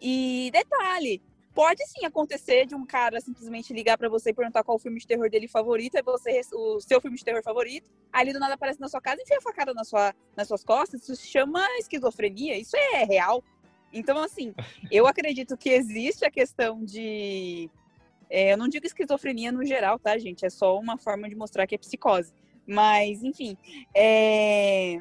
E 0.00 0.50
detalhe, 0.52 1.22
Pode 1.54 1.86
sim 1.86 2.04
acontecer 2.04 2.66
de 2.66 2.74
um 2.74 2.84
cara 2.84 3.20
simplesmente 3.20 3.72
ligar 3.72 3.96
para 3.96 4.08
você 4.08 4.30
e 4.30 4.34
perguntar 4.34 4.64
qual 4.64 4.76
o 4.76 4.80
filme 4.80 4.98
de 4.98 5.06
terror 5.06 5.30
dele 5.30 5.46
favorito, 5.46 5.96
aí 5.96 6.02
você, 6.02 6.40
o 6.52 6.80
seu 6.80 7.00
filme 7.00 7.16
de 7.16 7.24
terror 7.24 7.42
favorito, 7.44 7.88
aí 8.12 8.24
ele 8.24 8.32
do 8.32 8.40
nada 8.40 8.54
aparece 8.54 8.80
na 8.80 8.88
sua 8.88 9.00
casa 9.00 9.20
e 9.20 9.22
enfia 9.22 9.38
a 9.38 9.40
facada 9.40 9.72
na 9.72 9.84
sua, 9.84 10.12
nas 10.36 10.48
suas 10.48 10.64
costas, 10.64 11.02
isso 11.02 11.14
se 11.14 11.28
chama 11.28 11.64
esquizofrenia, 11.78 12.58
isso 12.58 12.76
é 12.76 13.04
real. 13.04 13.42
Então, 13.92 14.18
assim, 14.18 14.52
eu 14.90 15.06
acredito 15.06 15.56
que 15.56 15.70
existe 15.70 16.24
a 16.24 16.30
questão 16.30 16.84
de. 16.84 17.70
É, 18.28 18.52
eu 18.52 18.58
não 18.58 18.66
digo 18.66 18.84
esquizofrenia 18.84 19.52
no 19.52 19.64
geral, 19.64 19.96
tá, 19.96 20.18
gente? 20.18 20.44
É 20.44 20.50
só 20.50 20.76
uma 20.76 20.98
forma 20.98 21.28
de 21.28 21.36
mostrar 21.36 21.68
que 21.68 21.76
é 21.76 21.78
psicose. 21.78 22.32
Mas, 22.66 23.22
enfim, 23.22 23.56
é... 23.94 25.00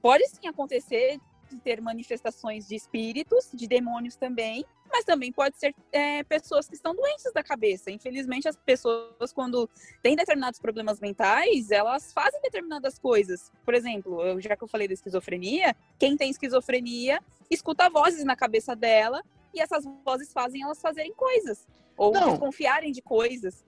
pode 0.00 0.28
sim 0.28 0.46
acontecer 0.46 1.18
de 1.50 1.58
ter 1.58 1.80
manifestações 1.80 2.68
de 2.68 2.76
espíritos, 2.76 3.50
de 3.52 3.66
demônios 3.66 4.14
também, 4.14 4.64
mas 4.90 5.04
também 5.04 5.32
pode 5.32 5.58
ser 5.58 5.74
é, 5.92 6.22
pessoas 6.24 6.68
que 6.68 6.74
estão 6.74 6.94
doentes 6.94 7.32
da 7.32 7.42
cabeça. 7.42 7.90
Infelizmente, 7.90 8.48
as 8.48 8.56
pessoas, 8.56 9.32
quando 9.32 9.68
têm 10.02 10.16
determinados 10.16 10.60
problemas 10.60 11.00
mentais, 11.00 11.70
elas 11.70 12.12
fazem 12.12 12.40
determinadas 12.42 12.98
coisas. 12.98 13.52
Por 13.64 13.74
exemplo, 13.74 14.20
eu, 14.22 14.40
já 14.40 14.56
que 14.56 14.64
eu 14.64 14.68
falei 14.68 14.88
da 14.88 14.94
esquizofrenia, 14.94 15.74
quem 15.98 16.16
tem 16.16 16.30
esquizofrenia 16.30 17.20
escuta 17.50 17.88
vozes 17.88 18.24
na 18.24 18.36
cabeça 18.36 18.74
dela 18.74 19.22
e 19.54 19.60
essas 19.60 19.84
vozes 20.04 20.32
fazem 20.32 20.62
elas 20.62 20.80
fazerem 20.80 21.12
coisas 21.14 21.66
ou 21.96 22.12
não. 22.12 22.30
desconfiarem 22.30 22.92
de 22.92 23.02
coisas. 23.02 23.64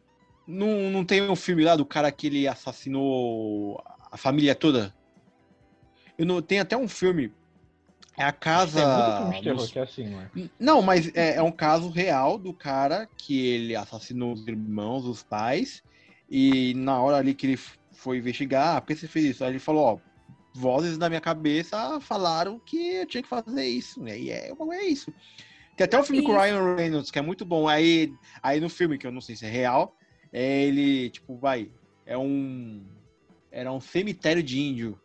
Não, 0.47 0.91
não 0.91 1.05
tem 1.05 1.23
um 1.23 1.37
filme 1.37 1.65
lá 1.65 1.77
do 1.77 1.87
cara 1.87 2.11
que 2.11 2.27
ele 2.27 2.49
assassinou 2.49 3.83
a 4.11 4.17
família 4.17 4.55
toda? 4.55 4.95
Eu 6.19 6.27
não, 6.27 6.43
tem 6.43 6.59
até 6.59 6.77
um 6.77 6.89
filme 6.89 7.33
é 8.17 8.25
a 8.25 8.33
casa. 8.33 8.81
Tem 9.31 9.43
terror 9.43 9.69
que 9.69 9.79
é 9.79 9.83
assim, 9.83 10.05
né? 10.05 10.31
Não, 10.59 10.83
mas 10.83 11.11
é, 11.15 11.37
é, 11.37 11.43
um 11.43 11.53
caso 11.53 11.89
real 11.89 12.39
do 12.39 12.53
cara 12.53 13.09
que 13.17 13.47
ele 13.47 13.75
assassinou 13.75 14.33
os 14.33 14.47
irmãos, 14.47 15.05
os 15.05 15.23
pais, 15.23 15.83
e 16.29 16.75
na 16.75 17.01
hora 17.01 17.17
ali 17.17 17.35
que 17.35 17.47
ele 17.47 17.59
foi 17.93 18.19
investigar, 18.19 18.77
a 18.77 18.81
PC 18.81 19.09
fez 19.09 19.25
isso. 19.27 19.45
Aí 19.45 19.51
ele 19.51 19.59
falou, 19.59 19.85
ó, 19.85 19.99
vozes 20.55 20.99
na 20.99 21.09
minha 21.09 21.21
cabeça 21.21 22.01
falaram 22.01 22.59
que 22.59 22.97
eu 22.97 23.07
tinha 23.07 23.23
que 23.23 23.29
fazer 23.29 23.67
isso. 23.67 24.03
Né? 24.03 24.19
E 24.19 24.31
é, 24.31 24.51
é 24.51 24.85
isso. 24.85 25.13
Tem 25.77 25.85
até 25.85 25.99
um 25.99 26.05
filme 26.05 26.23
com 26.23 26.33
o 26.33 26.39
Ryan 26.39 26.77
Reynolds, 26.77 27.11
que 27.11 27.19
é 27.19 27.23
muito 27.23 27.45
bom. 27.45 27.67
Aí, 27.67 28.13
aí 28.43 28.61
no 28.61 28.69
filme, 28.69 28.99
que 28.99 29.07
eu 29.07 29.13
não 29.13 29.21
sei 29.21 29.37
se 29.37 29.47
é 29.47 29.51
real, 29.51 29.97
é 30.33 30.65
ele, 30.65 31.11
tipo, 31.11 31.37
vai. 31.37 31.71
É 32.05 32.17
um. 32.17 32.85
Era 33.51 33.73
um 33.73 33.81
cemitério 33.81 34.43
de 34.43 34.61
índio. 34.61 34.99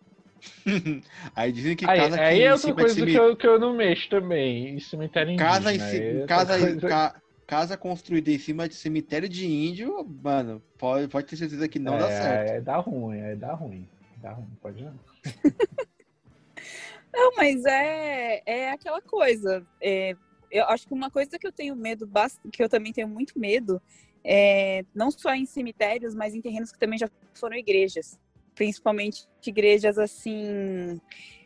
Aí 1.36 1.52
dizem 1.52 1.76
que 1.76 1.90
aí, 1.90 2.00
casa 2.00 2.22
aí 2.22 2.42
é 2.42 2.54
outra 2.54 2.74
coisa 2.74 3.06
que, 3.06 3.16
eu, 3.16 3.36
que 3.36 3.48
eu 3.48 3.60
não 3.60 3.74
mexo 3.74 4.10
também. 4.10 4.80
Cemitério 4.80 5.36
casa 5.38 5.74
indígena. 5.74 5.96
Em, 5.96 6.22
é 6.24 6.26
casa, 6.26 6.60
coisa... 6.60 6.88
ca, 6.88 7.22
casa 7.46 7.78
construída 7.78 8.32
em 8.32 8.38
cima 8.38 8.68
de 8.68 8.76
cemitério 8.76 9.30
de 9.30 9.48
índio, 9.48 10.06
mano, 10.22 10.62
pode, 10.78 11.08
pode 11.08 11.28
ter 11.28 11.38
certeza 11.38 11.68
que 11.68 11.80
não 11.80 11.96
é, 11.96 12.00
dá 12.00 12.08
certo. 12.08 12.52
É, 12.52 12.62
dá 12.62 12.78
ruim, 12.78 13.18
é 13.18 13.36
dá 13.36 13.54
ruim. 13.54 13.88
Dá 14.18 14.34
ruim, 14.34 14.48
pode 14.62 14.84
não. 14.84 14.94
não, 17.14 17.32
mas 17.36 17.64
é, 17.66 18.42
é 18.46 18.72
aquela 18.72 19.02
coisa. 19.02 19.66
É, 19.82 20.16
eu 20.52 20.66
acho 20.66 20.88
que 20.88 20.94
uma 20.94 21.10
coisa 21.10 21.38
que 21.40 21.48
eu 21.48 21.52
tenho 21.52 21.76
medo, 21.76 22.10
que 22.52 22.64
eu 22.64 22.70
também 22.70 22.92
tenho 22.92 23.08
muito 23.08 23.40
medo, 23.40 23.82
é, 24.24 24.84
não 24.94 25.10
só 25.10 25.34
em 25.34 25.46
cemitérios, 25.46 26.14
mas 26.14 26.36
em 26.36 26.42
terrenos 26.42 26.72
que 26.72 26.80
também 26.80 27.00
já 27.00 27.10
foram 27.34 27.56
igrejas 27.56 28.20
principalmente 28.58 29.28
igrejas 29.46 29.98
assim, 29.98 31.00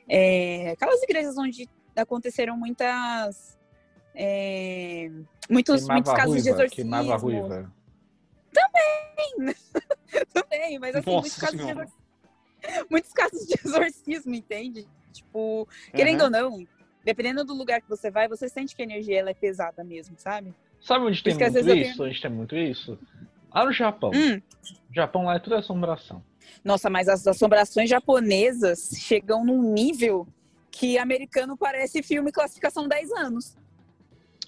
é, 0.10 0.71
aquelas 0.71 1.04
igrejas 1.04 1.38
onde 1.38 1.69
aconteceram 1.95 2.58
muitas 2.58 3.60
é, 4.15 5.12
muitos, 5.50 5.88
muitos 5.88 6.12
casos 6.12 6.30
ruiva, 6.30 6.43
de 6.43 6.50
exorcismo. 6.50 7.17
Ruiva. 7.17 7.74
Também, 8.52 9.56
também, 10.34 10.80
mas 10.80 10.95
assim, 10.95 11.12
muitos 11.12 11.36
casos, 11.38 11.60
de, 11.60 12.86
muitos 12.89 13.13
casos 13.13 13.47
de 13.47 13.56
exorcismo, 13.63 14.34
entende? 14.34 14.88
Tipo, 15.13 15.67
querendo 15.93 16.21
uhum. 16.21 16.26
ou 16.26 16.32
não, 16.32 16.67
dependendo 17.04 17.43
do 17.43 17.54
lugar 17.54 17.82
que 17.82 17.89
você 17.89 18.10
vai, 18.10 18.28
você 18.28 18.50
sente 18.50 18.76
que 18.76 18.82
a 18.82 18.86
energia 18.86 19.19
ela 19.19 19.30
é 19.30 19.34
pesada 19.34 19.84
mesmo, 19.84 20.15
sabe? 20.17 20.54
Sabe 20.82 21.06
onde 21.06 21.21
tem 21.21 21.36
muito 21.36 21.60
isso? 21.60 21.97
Tenho... 21.97 22.10
Onde 22.10 22.21
tem 22.21 22.32
muito 22.32 22.56
isso? 22.56 23.00
Lá 23.54 23.66
no 23.66 23.72
Japão. 23.72 24.12
Hum. 24.14 24.42
O 24.90 24.94
Japão 24.94 25.26
lá 25.26 25.36
é 25.36 25.40
tudo 25.40 25.56
assombração. 25.56 26.24
Nossa, 26.64 26.90
mas 26.90 27.08
as 27.08 27.26
assombrações 27.26 27.90
japonesas 27.90 28.92
chegam 28.98 29.46
num 29.46 29.62
nível 29.62 30.28
que 30.70 30.98
americano 30.98 31.58
parece 31.58 32.02
filme 32.02 32.32
classificação 32.32 32.88
10 32.88 33.12
anos. 33.12 33.58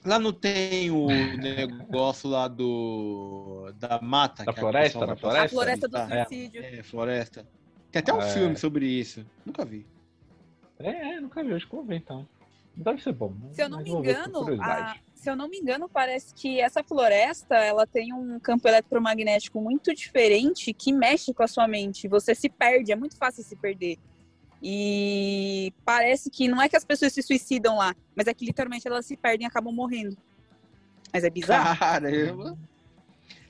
Lá 0.06 0.20
não 0.20 0.34
tem 0.34 0.92
o 0.92 1.08
negócio 1.08 2.30
lá 2.30 2.48
do 2.48 3.72
da 3.80 4.02
mata. 4.02 4.44
Da 4.44 4.52
floresta, 4.52 5.06
da 5.06 5.16
floresta? 5.16 5.46
A 5.46 5.50
floresta 5.50 5.88
do 5.88 5.98
é. 5.98 6.26
suicídio. 6.26 6.62
É, 6.62 6.80
é, 6.80 6.84
floresta. 6.84 7.48
Tem 7.92 8.02
até 8.02 8.14
um 8.14 8.22
é. 8.22 8.30
filme 8.30 8.58
sobre 8.58 8.86
isso. 8.86 9.26
Nunca 9.46 9.64
vi. 9.64 9.86
É, 10.80 11.16
é 11.16 11.22
nunca 11.22 11.42
vi. 11.44 11.54
Acho 11.54 11.68
que 11.68 11.76
vou 11.76 11.86
ver 11.86 11.98
então. 11.98 12.28
Deve 12.76 13.02
ser 13.02 13.14
bom. 13.14 13.34
Se 13.52 13.62
eu 13.62 13.70
não 13.70 13.82
me 13.82 13.90
engano, 13.92 14.62
a, 14.62 14.96
se 15.14 15.30
eu 15.30 15.36
não 15.36 15.48
me 15.48 15.58
engano, 15.58 15.88
parece 15.88 16.34
que 16.34 16.60
essa 16.60 16.84
floresta 16.84 17.56
ela 17.56 17.86
tem 17.86 18.14
um 18.14 18.40
campo 18.40 18.68
eletromagnético 18.68 19.62
muito 19.62 19.94
diferente 19.94 20.74
que 20.74 20.92
mexe 20.92 21.34
com 21.34 21.44
a 21.44 21.48
sua 21.48 21.68
mente. 21.68 22.08
Você 22.08 22.34
se 22.34 22.50
perde, 22.50 22.92
é 22.92 22.96
muito 22.96 23.16
fácil 23.16 23.44
se 23.44 23.56
perder. 23.56 23.98
E 24.62 25.74
parece 25.86 26.30
que 26.30 26.48
não 26.48 26.62
é 26.62 26.68
que 26.68 26.76
as 26.76 26.86
pessoas 26.86 27.14
se 27.14 27.22
suicidam 27.22 27.78
lá, 27.78 27.94
mas 28.16 28.28
é 28.28 28.34
que 28.34 28.46
literalmente 28.46 28.88
elas 28.88 29.06
se 29.06 29.16
perdem 29.16 29.46
e 29.46 29.48
acabam 29.48 29.74
morrendo. 29.74 30.18
Mas 31.14 31.24
é 31.24 31.30
bizarro. 31.30 31.78
Caramba! 31.78 32.58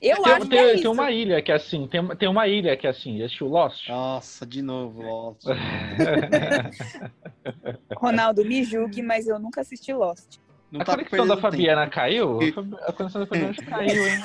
Eu 0.04 0.22
Tem, 0.22 0.32
acho 0.34 0.42
que 0.42 0.48
tem, 0.48 0.58
é 0.58 0.70
tem 0.72 0.80
isso. 0.80 0.92
uma 0.92 1.10
ilha 1.10 1.42
que 1.42 1.50
é 1.50 1.54
assim, 1.54 1.88
tem, 1.88 2.06
tem 2.16 2.28
uma 2.28 2.46
ilha 2.46 2.76
que 2.76 2.86
é 2.86 2.90
assim, 2.90 3.22
assistiu 3.22 3.48
Lost? 3.48 3.88
Nossa, 3.88 4.46
de 4.46 4.60
novo, 4.60 5.02
Lost. 5.02 5.46
Ronaldo, 7.96 8.44
me 8.44 8.62
julgue, 8.62 9.02
mas 9.02 9.26
eu 9.26 9.38
nunca 9.38 9.62
assisti 9.62 9.92
Lost. 9.94 10.36
Não 10.70 10.80
a 10.80 10.84
tá 10.84 10.92
conexão 10.92 11.26
da 11.26 11.36
Fabiana 11.36 11.88
caiu? 11.88 12.42
E- 12.42 12.54
A 12.86 12.92
conexão 12.92 13.20
da 13.22 13.26
Fabiana 13.26 13.54
caiu, 13.54 14.06
hein? 14.06 14.18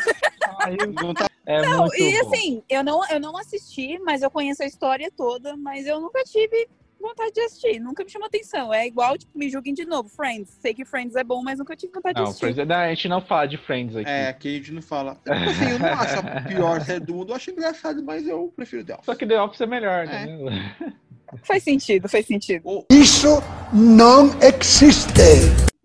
Caiu. 0.61 0.79
tempo. 0.91 1.05
Não 1.05 1.13
tá 1.13 1.27
É 1.45 1.61
Não, 1.61 1.85
muito 1.85 1.95
e 1.97 2.23
bom. 2.23 2.33
assim, 2.33 2.63
eu 2.69 2.83
não, 2.83 3.07
eu 3.09 3.19
não 3.19 3.37
assisti, 3.37 3.99
mas 3.99 4.21
eu 4.21 4.31
conheço 4.31 4.63
a 4.63 4.65
história 4.65 5.11
toda, 5.15 5.55
mas 5.57 5.85
eu 5.85 5.99
nunca 6.01 6.23
tive 6.23 6.67
vontade 7.01 7.31
de 7.33 7.41
assistir, 7.41 7.79
nunca 7.79 8.03
me 8.03 8.09
chamou 8.09 8.27
atenção. 8.27 8.73
É 8.73 8.85
igual, 8.87 9.17
tipo, 9.17 9.37
me 9.37 9.49
julguem 9.49 9.73
de 9.73 9.85
novo, 9.85 10.09
Friends. 10.09 10.57
Sei 10.61 10.73
que 10.73 10.85
Friends 10.85 11.15
é 11.15 11.23
bom, 11.23 11.41
mas 11.41 11.59
nunca 11.59 11.75
tive 11.75 11.93
vontade 11.93 12.15
de 12.15 12.21
Não, 12.21 12.29
assistir. 12.29 12.53
Friends, 12.53 12.67
não, 12.67 12.75
a 12.75 12.89
gente 12.89 13.07
não 13.07 13.21
fala 13.21 13.45
de 13.47 13.57
Friends 13.57 13.95
aqui. 13.95 14.09
É, 14.09 14.27
aqui 14.29 14.49
a 14.49 14.57
gente 14.57 14.71
não 14.73 14.81
fala. 14.81 15.15
Tipo 15.23 15.31
assim, 15.31 15.71
eu 15.71 15.79
não 15.79 15.87
acho 15.93 16.19
a 16.19 16.41
pior 16.41 16.81
série 16.81 16.99
do 16.99 17.13
mundo. 17.13 17.31
Eu 17.31 17.35
acho 17.35 17.51
engraçado, 17.51 18.03
mas 18.03 18.27
eu 18.27 18.51
prefiro 18.55 18.83
The 18.83 18.93
Office. 18.93 19.05
Só 19.05 19.15
que 19.15 19.25
The 19.25 19.41
Office 19.41 19.61
é 19.61 19.67
melhor, 19.67 20.07
É. 20.07 20.23
entendeu? 20.23 20.47
Faz 21.43 21.61
sentido, 21.61 22.09
faz 22.09 22.25
sentido. 22.25 22.83
Isso 22.89 23.39
não 23.71 24.31
existe. 24.41 25.13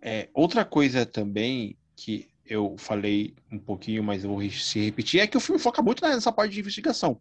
É, 0.00 0.28
outra 0.32 0.64
coisa 0.64 1.04
também 1.04 1.76
que 1.94 2.26
eu 2.46 2.76
falei 2.78 3.34
um 3.50 3.58
pouquinho, 3.58 4.02
mas 4.02 4.24
eu 4.24 4.30
vou 4.30 4.50
se 4.50 4.84
repetir, 4.84 5.20
é 5.20 5.26
que 5.26 5.36
o 5.36 5.40
filme 5.40 5.60
foca 5.60 5.82
muito 5.82 6.02
nessa 6.02 6.32
parte 6.32 6.52
de 6.52 6.60
investigação. 6.60 7.18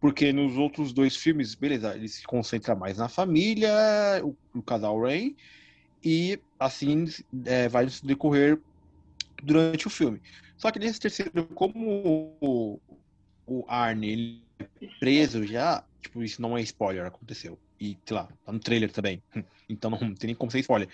Porque 0.00 0.32
nos 0.32 0.56
outros 0.56 0.92
dois 0.92 1.16
filmes, 1.16 1.54
beleza, 1.54 1.94
ele 1.94 2.08
se 2.08 2.24
concentra 2.24 2.74
mais 2.74 2.98
na 2.98 3.08
família, 3.08 3.70
o, 4.22 4.36
o 4.54 4.62
casal 4.62 5.00
Rain, 5.00 5.36
e 6.02 6.38
assim 6.58 7.06
é, 7.46 7.68
vai 7.68 7.86
decorrer 8.02 8.60
durante 9.42 9.86
o 9.86 9.90
filme. 9.90 10.20
Só 10.56 10.70
que 10.70 10.78
nesse 10.78 11.00
terceiro, 11.00 11.46
como 11.54 12.36
o, 12.40 12.80
o 13.46 13.64
Arne 13.68 14.10
ele 14.10 14.42
é 14.58 14.88
preso 14.98 15.46
já, 15.46 15.84
tipo, 16.00 16.22
isso 16.22 16.42
não 16.42 16.58
é 16.58 16.62
spoiler, 16.62 17.06
aconteceu. 17.06 17.58
E, 17.80 17.96
sei 18.04 18.16
lá, 18.16 18.28
tá 18.44 18.52
no 18.52 18.58
trailer 18.58 18.90
também. 18.90 19.22
Então 19.66 19.90
não 19.90 20.14
tem 20.14 20.26
nem 20.26 20.34
como 20.34 20.50
ser 20.50 20.58
spoiler 20.58 20.90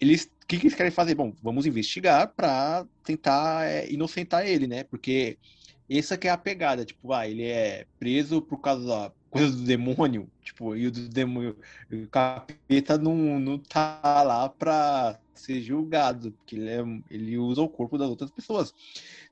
eles 0.00 0.30
o 0.46 0.46
que, 0.46 0.58
que 0.58 0.66
eles 0.66 0.76
querem 0.76 0.92
fazer? 0.92 1.16
Bom, 1.16 1.34
vamos 1.42 1.66
investigar 1.66 2.28
para 2.28 2.86
tentar 3.02 3.66
é, 3.66 3.90
inocentar 3.90 4.46
ele, 4.46 4.68
né? 4.68 4.84
Porque 4.84 5.36
essa 5.90 6.16
que 6.16 6.28
é 6.28 6.30
a 6.30 6.38
pegada, 6.38 6.84
tipo, 6.84 7.12
ah, 7.12 7.28
ele 7.28 7.42
é 7.42 7.84
preso 7.98 8.40
por 8.40 8.60
causa 8.60 8.86
da 8.86 9.12
coisa 9.28 9.50
do 9.50 9.64
demônio, 9.64 10.30
tipo, 10.42 10.76
e 10.76 10.86
o 10.86 10.90
demônio, 10.92 11.58
o 11.90 12.06
capeta 12.06 12.96
não, 12.96 13.40
não 13.40 13.58
tá 13.58 14.00
lá 14.22 14.48
pra 14.48 15.18
ser 15.34 15.60
julgado, 15.60 16.30
porque 16.30 16.54
ele, 16.54 16.68
é, 16.68 16.80
ele 17.10 17.38
usa 17.38 17.60
o 17.60 17.68
corpo 17.68 17.98
das 17.98 18.08
outras 18.08 18.30
pessoas. 18.30 18.72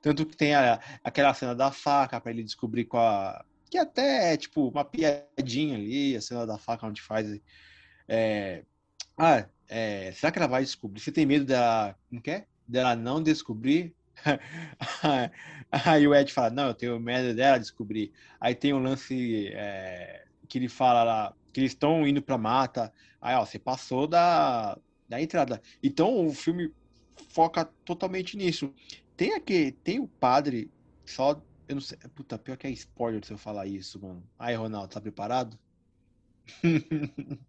Tanto 0.03 0.27
que 0.27 0.37
tem 0.37 0.53
a, 0.55 0.81
aquela 1.05 1.33
cena 1.33 1.55
da 1.55 1.71
faca 1.71 2.21
para 2.21 2.33
ele 2.33 2.43
descobrir 2.43 2.87
qual 2.87 3.07
a, 3.07 3.45
que 3.71 3.79
até 3.79 4.35
é 4.35 4.37
tipo 4.37 4.69
uma 4.69 4.85
piadinha 4.85 5.77
ali, 5.77 6.17
a 6.17 6.21
cena 6.21 6.45
da 6.45 6.59
faca 6.59 6.87
onde 6.89 7.01
faz 7.01 7.41
é, 8.09 8.65
ah, 9.17 9.47
é, 9.69 10.13
será 10.13 10.33
que 10.33 10.39
ela 10.39 10.49
vai 10.49 10.63
descobrir? 10.63 11.01
Você 11.01 11.13
tem 11.13 11.27
medo 11.27 11.45
dela, 11.45 11.97
não 12.11 12.21
quer? 12.21 12.49
Dela 12.67 12.95
não 12.97 13.23
descobrir? 13.23 13.95
Aí 15.71 16.07
o 16.07 16.15
Ed 16.15 16.33
fala, 16.33 16.51
não, 16.51 16.69
eu 16.69 16.75
tenho 16.75 17.01
medo 17.01 17.35
dela 17.35 17.59
descobrir. 17.59 18.13
Aí 18.41 18.55
tem 18.55 18.73
um 18.73 18.79
lance 18.79 19.49
é, 19.49 20.25
que 20.49 20.59
ele 20.59 20.69
fala 20.69 21.03
lá, 21.03 21.37
que 21.53 21.61
eles 21.61 21.73
estão 21.73 22.07
indo 22.07 22.23
pra 22.23 22.39
mata. 22.39 22.93
Aí, 23.21 23.35
ó, 23.35 23.45
você 23.45 23.59
passou 23.59 24.07
da, 24.07 24.79
da 25.09 25.21
entrada. 25.21 25.61
Então 25.83 26.27
o 26.27 26.33
filme 26.33 26.73
foca 27.29 27.65
totalmente 27.85 28.37
nisso. 28.37 28.73
Tem 29.17 29.35
aqui, 29.35 29.73
tem 29.85 30.01
o 30.01 30.09
padre, 30.09 30.71
só, 31.05 31.41
eu 31.69 31.77
não 31.77 31.81
sei, 31.81 31.99
puta, 32.15 32.39
pior 32.39 32.57
que 32.57 32.67
é 32.67 32.71
spoiler 32.71 33.25
se 33.25 33.33
eu 33.33 33.39
falar 33.39 33.67
isso, 33.67 34.01
mano. 34.01 34.23
Aí, 34.39 34.55
Ronaldo, 34.55 34.89
tá 34.89 35.01
preparado? 35.01 35.59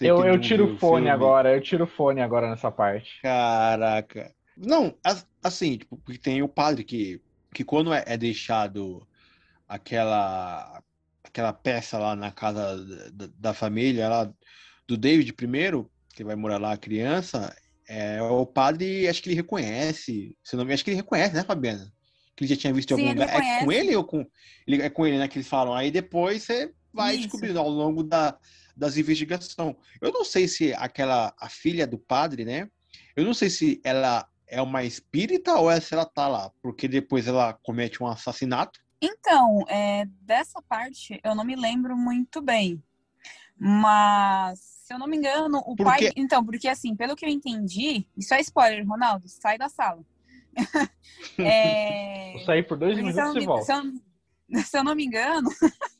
Eu, 0.00 0.24
eu 0.26 0.38
tiro 0.40 0.64
o 0.66 0.78
fone 0.78 0.96
filme. 0.96 1.08
agora, 1.08 1.54
eu 1.54 1.60
tiro 1.60 1.84
o 1.84 1.86
fone 1.86 2.20
agora 2.20 2.50
nessa 2.50 2.70
parte. 2.70 3.20
Caraca. 3.22 4.34
Não, 4.56 4.94
as- 5.02 5.26
assim, 5.42 5.78
tipo, 5.78 5.96
porque 5.96 6.18
tem 6.18 6.42
o 6.42 6.48
padre 6.48 6.84
que, 6.84 7.20
que 7.54 7.64
quando 7.64 7.92
é, 7.92 8.04
é 8.06 8.16
deixado 8.16 9.06
aquela 9.66 10.82
aquela 11.24 11.52
peça 11.52 11.98
lá 11.98 12.16
na 12.16 12.30
casa 12.32 13.10
da, 13.12 13.28
da 13.38 13.54
família 13.54 14.08
lá 14.08 14.32
do 14.86 14.96
David 14.96 15.32
primeiro, 15.32 15.90
que 16.14 16.24
vai 16.24 16.34
morar 16.34 16.58
lá 16.58 16.72
a 16.72 16.76
criança, 16.78 17.54
é 17.88 18.20
o 18.20 18.44
padre, 18.44 19.08
acho 19.08 19.22
que 19.22 19.28
ele 19.28 19.36
reconhece, 19.36 20.36
se 20.42 20.56
não 20.56 20.64
me 20.64 20.72
acho 20.72 20.84
que 20.84 20.90
ele 20.90 20.96
reconhece, 20.96 21.34
né, 21.34 21.44
Fabiana? 21.44 21.90
Que 22.34 22.44
ele 22.44 22.54
já 22.54 22.60
tinha 22.60 22.72
visto 22.72 22.90
em 22.90 22.94
algum 22.94 23.08
lugar. 23.08 23.28
É 23.28 23.60
com 23.64 23.70
ele 23.72 23.94
ou 23.94 24.04
com 24.04 24.26
ele 24.66 24.82
é 24.82 24.90
com 24.90 25.06
ele, 25.06 25.18
né, 25.18 25.28
que 25.28 25.38
eles 25.38 25.48
falam. 25.48 25.72
Aí 25.74 25.90
depois 25.90 26.42
você 26.42 26.72
vai 26.92 27.14
Isso. 27.14 27.22
descobrindo 27.22 27.58
ao 27.58 27.68
longo 27.68 28.02
da, 28.02 28.38
das 28.76 28.96
investigações. 28.96 29.76
Eu 30.00 30.12
não 30.12 30.24
sei 30.24 30.48
se 30.48 30.72
aquela 30.74 31.32
a 31.38 31.48
filha 31.48 31.86
do 31.86 31.98
padre, 31.98 32.44
né? 32.44 32.68
Eu 33.16 33.24
não 33.24 33.34
sei 33.34 33.50
se 33.50 33.80
ela 33.84 34.26
é 34.46 34.60
uma 34.60 34.82
espírita 34.82 35.54
ou 35.56 35.70
é 35.70 35.80
se 35.80 35.94
ela 35.94 36.04
tá 36.04 36.26
lá, 36.26 36.50
porque 36.62 36.88
depois 36.88 37.26
ela 37.26 37.52
comete 37.62 38.02
um 38.02 38.06
assassinato. 38.06 38.80
Então, 39.00 39.64
é, 39.68 40.04
dessa 40.22 40.60
parte 40.62 41.20
eu 41.22 41.34
não 41.34 41.44
me 41.44 41.56
lembro 41.56 41.96
muito 41.96 42.42
bem. 42.42 42.82
Mas, 43.62 44.58
se 44.58 44.92
eu 44.94 44.98
não 44.98 45.06
me 45.06 45.18
engano, 45.18 45.58
o 45.66 45.76
Por 45.76 45.84
pai. 45.84 46.10
Então, 46.16 46.44
porque 46.44 46.66
assim, 46.66 46.96
pelo 46.96 47.14
que 47.14 47.24
eu 47.26 47.28
entendi, 47.28 48.06
isso 48.16 48.32
é 48.32 48.40
spoiler, 48.40 48.86
Ronaldo, 48.88 49.28
sai 49.28 49.58
da 49.58 49.68
sala. 49.68 50.02
É, 51.38 52.32
Vou 52.34 52.44
sair 52.44 52.62
por 52.66 52.76
dois 52.78 52.94
porque 52.94 53.06
minutos 53.12 53.36
e 53.36 53.40
se 53.64 53.72
eu- 53.72 54.62
se 54.64 54.78
eu 54.78 54.84
não 54.84 54.94
me 54.94 55.04
engano, 55.04 55.48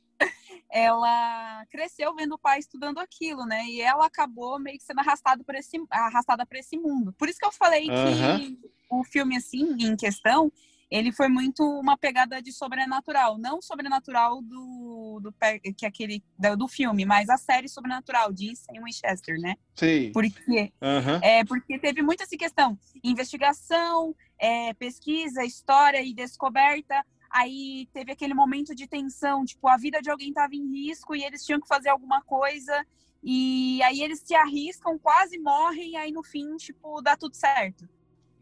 ela 0.72 1.66
cresceu 1.70 2.14
vendo 2.14 2.34
o 2.34 2.38
pai 2.38 2.58
estudando 2.58 2.98
aquilo, 2.98 3.44
né? 3.44 3.64
E 3.66 3.80
ela 3.80 4.06
acabou 4.06 4.58
meio 4.58 4.78
que 4.78 4.84
sendo 4.84 5.00
arrastada 5.00 5.42
por 5.42 5.54
esse, 5.54 5.76
arrastada 5.90 6.46
para 6.46 6.58
esse 6.58 6.78
mundo. 6.78 7.12
Por 7.18 7.28
isso 7.28 7.38
que 7.38 7.46
eu 7.46 7.52
falei 7.52 7.90
Aham. 7.90 8.38
que 8.38 8.58
o 8.88 9.04
filme, 9.04 9.36
assim, 9.36 9.76
em 9.80 9.96
questão, 9.96 10.52
ele 10.90 11.12
foi 11.12 11.28
muito 11.28 11.62
uma 11.62 11.96
pegada 11.96 12.42
de 12.42 12.52
sobrenatural. 12.52 13.38
Não 13.38 13.62
sobrenatural 13.62 14.42
do, 14.42 15.20
do 15.22 15.34
que 15.76 15.86
aquele 15.86 16.22
do 16.58 16.66
filme, 16.66 17.04
mas 17.04 17.28
a 17.28 17.36
série 17.36 17.68
sobrenatural 17.68 18.32
de 18.32 18.54
Sam 18.56 18.82
Winchester, 18.84 19.38
né? 19.38 19.54
Sei. 19.74 20.10
Porque 20.12 20.72
Aham. 20.82 21.20
é 21.22 21.44
porque 21.44 21.78
teve 21.78 22.02
muito 22.02 22.22
essa 22.22 22.36
questão: 22.36 22.78
investigação, 23.04 24.14
é, 24.38 24.74
pesquisa, 24.74 25.44
história 25.44 26.02
e 26.02 26.12
descoberta. 26.12 27.04
Aí 27.30 27.88
teve 27.92 28.10
aquele 28.12 28.34
momento 28.34 28.74
de 28.74 28.86
tensão, 28.88 29.44
tipo, 29.44 29.68
a 29.68 29.76
vida 29.76 30.00
de 30.02 30.10
alguém 30.10 30.30
estava 30.30 30.54
em 30.54 30.66
risco 30.70 31.14
e 31.14 31.22
eles 31.24 31.44
tinham 31.44 31.60
que 31.60 31.68
fazer 31.68 31.88
alguma 31.88 32.20
coisa. 32.22 32.84
E 33.22 33.82
aí 33.82 34.00
eles 34.02 34.20
se 34.24 34.34
arriscam, 34.34 34.98
quase 34.98 35.38
morrem, 35.38 35.92
e 35.92 35.96
aí 35.96 36.10
no 36.10 36.22
fim, 36.22 36.56
tipo, 36.56 37.00
dá 37.02 37.16
tudo 37.16 37.34
certo. 37.36 37.88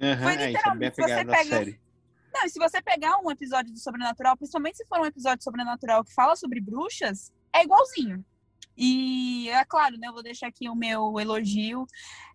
Aham. 0.01 0.23
Foi 0.23 0.33
É, 0.33 0.35
isso 0.35 0.43
é 0.43 0.45
bem 0.45 0.53
literalmente, 0.53 0.97
você 0.97 1.25
pega- 1.25 1.45
série. 1.45 1.81
Não, 2.33 2.45
e 2.45 2.51
se 2.51 2.59
você 2.59 2.81
pegar 2.81 3.19
um 3.19 3.31
episódio 3.31 3.73
do 3.73 3.79
Sobrenatural, 3.79 4.37
principalmente 4.37 4.77
se 4.77 4.87
for 4.87 5.01
um 5.01 5.07
episódio 5.07 5.43
sobrenatural 5.43 6.05
que 6.05 6.15
fala 6.15 6.37
sobre 6.37 6.61
bruxas, 6.61 7.33
é 7.53 7.65
igualzinho. 7.65 8.25
E 8.77 9.49
é 9.51 9.65
claro, 9.65 9.97
né? 9.99 10.07
Eu 10.07 10.13
vou 10.13 10.23
deixar 10.23 10.47
aqui 10.47 10.69
o 10.69 10.75
meu 10.75 11.19
elogio 11.19 11.85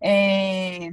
é, 0.01 0.89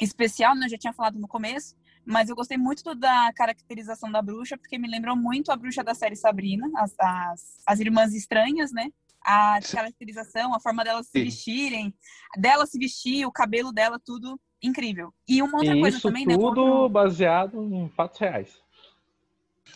especial, 0.00 0.56
né? 0.56 0.66
Eu 0.66 0.70
já 0.70 0.78
tinha 0.78 0.92
falado 0.92 1.18
no 1.18 1.28
começo, 1.28 1.76
mas 2.10 2.28
eu 2.28 2.34
gostei 2.34 2.58
muito 2.58 2.82
do- 2.82 2.94
da 2.94 3.32
caracterização 3.34 4.10
da 4.10 4.20
bruxa, 4.20 4.58
porque 4.58 4.76
me 4.76 4.88
lembrou 4.88 5.16
muito 5.16 5.52
a 5.52 5.56
bruxa 5.56 5.82
da 5.84 5.94
série 5.94 6.16
Sabrina, 6.16 6.68
as, 6.76 6.94
as, 6.98 7.62
as 7.64 7.80
irmãs 7.80 8.12
estranhas, 8.14 8.72
né? 8.72 8.90
A 9.24 9.60
caracterização, 9.70 10.54
a 10.54 10.60
forma 10.60 10.82
delas 10.82 11.06
se 11.06 11.12
Sim. 11.12 11.24
vestirem, 11.24 11.94
dela 12.36 12.66
se 12.66 12.78
vestir, 12.78 13.26
o 13.26 13.32
cabelo 13.32 13.70
dela, 13.72 14.00
tudo 14.04 14.40
incrível. 14.62 15.12
E 15.28 15.40
uma 15.42 15.58
outra 15.58 15.76
E 15.76 15.80
coisa 15.80 16.00
também, 16.00 16.26
né? 16.26 16.34
tudo 16.34 16.88
baseado 16.88 17.62
em 17.62 17.88
fatos 17.90 18.18
reais. 18.18 18.60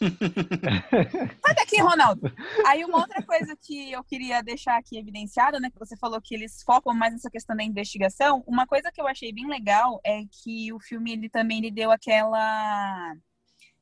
Sai 0.00 1.54
daqui, 1.54 1.80
Ronaldo. 1.80 2.33
Aí 2.66 2.85
uma 2.85 2.98
outra 2.98 3.22
coisa 3.22 3.57
que 3.57 3.92
eu 3.92 4.02
queria 4.04 4.42
deixar 4.42 4.76
aqui 4.76 4.98
evidenciada, 4.98 5.61
né, 5.61 5.70
que 5.70 5.78
você 5.78 5.96
falou 5.96 6.20
que 6.20 6.35
eles 6.35 6.62
focam 6.62 6.94
mais 6.94 7.12
nessa 7.12 7.30
questão 7.30 7.57
da 7.57 7.62
investigação. 7.62 8.42
Uma 8.46 8.66
coisa 8.66 8.90
que 8.92 9.00
eu 9.00 9.07
achei 9.07 9.33
bem 9.33 9.48
legal 9.48 10.00
é 10.04 10.22
que 10.30 10.72
o 10.72 10.80
filme 10.80 11.12
ele 11.12 11.28
também 11.28 11.59
ele 11.59 11.70
deu 11.70 11.90
aquela 11.90 13.14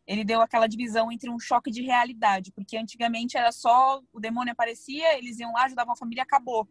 ele 0.07 0.25
deu 0.25 0.40
aquela 0.40 0.66
divisão 0.66 1.12
entre 1.12 1.31
um 1.31 1.38
choque 1.38 1.70
de 1.70 1.83
realidade, 1.83 2.53
porque 2.53 2.77
antigamente 2.77 3.37
era 3.37 3.53
só 3.53 4.01
o 4.12 4.20
demônio 4.20 4.53
aparecia, 4.53 5.16
eles 5.16 5.38
iam 5.38 5.53
lá, 5.53 5.64
ajudavam 5.64 5.92
a 5.92 5.96
família, 5.96 6.25
acabou. 6.25 6.68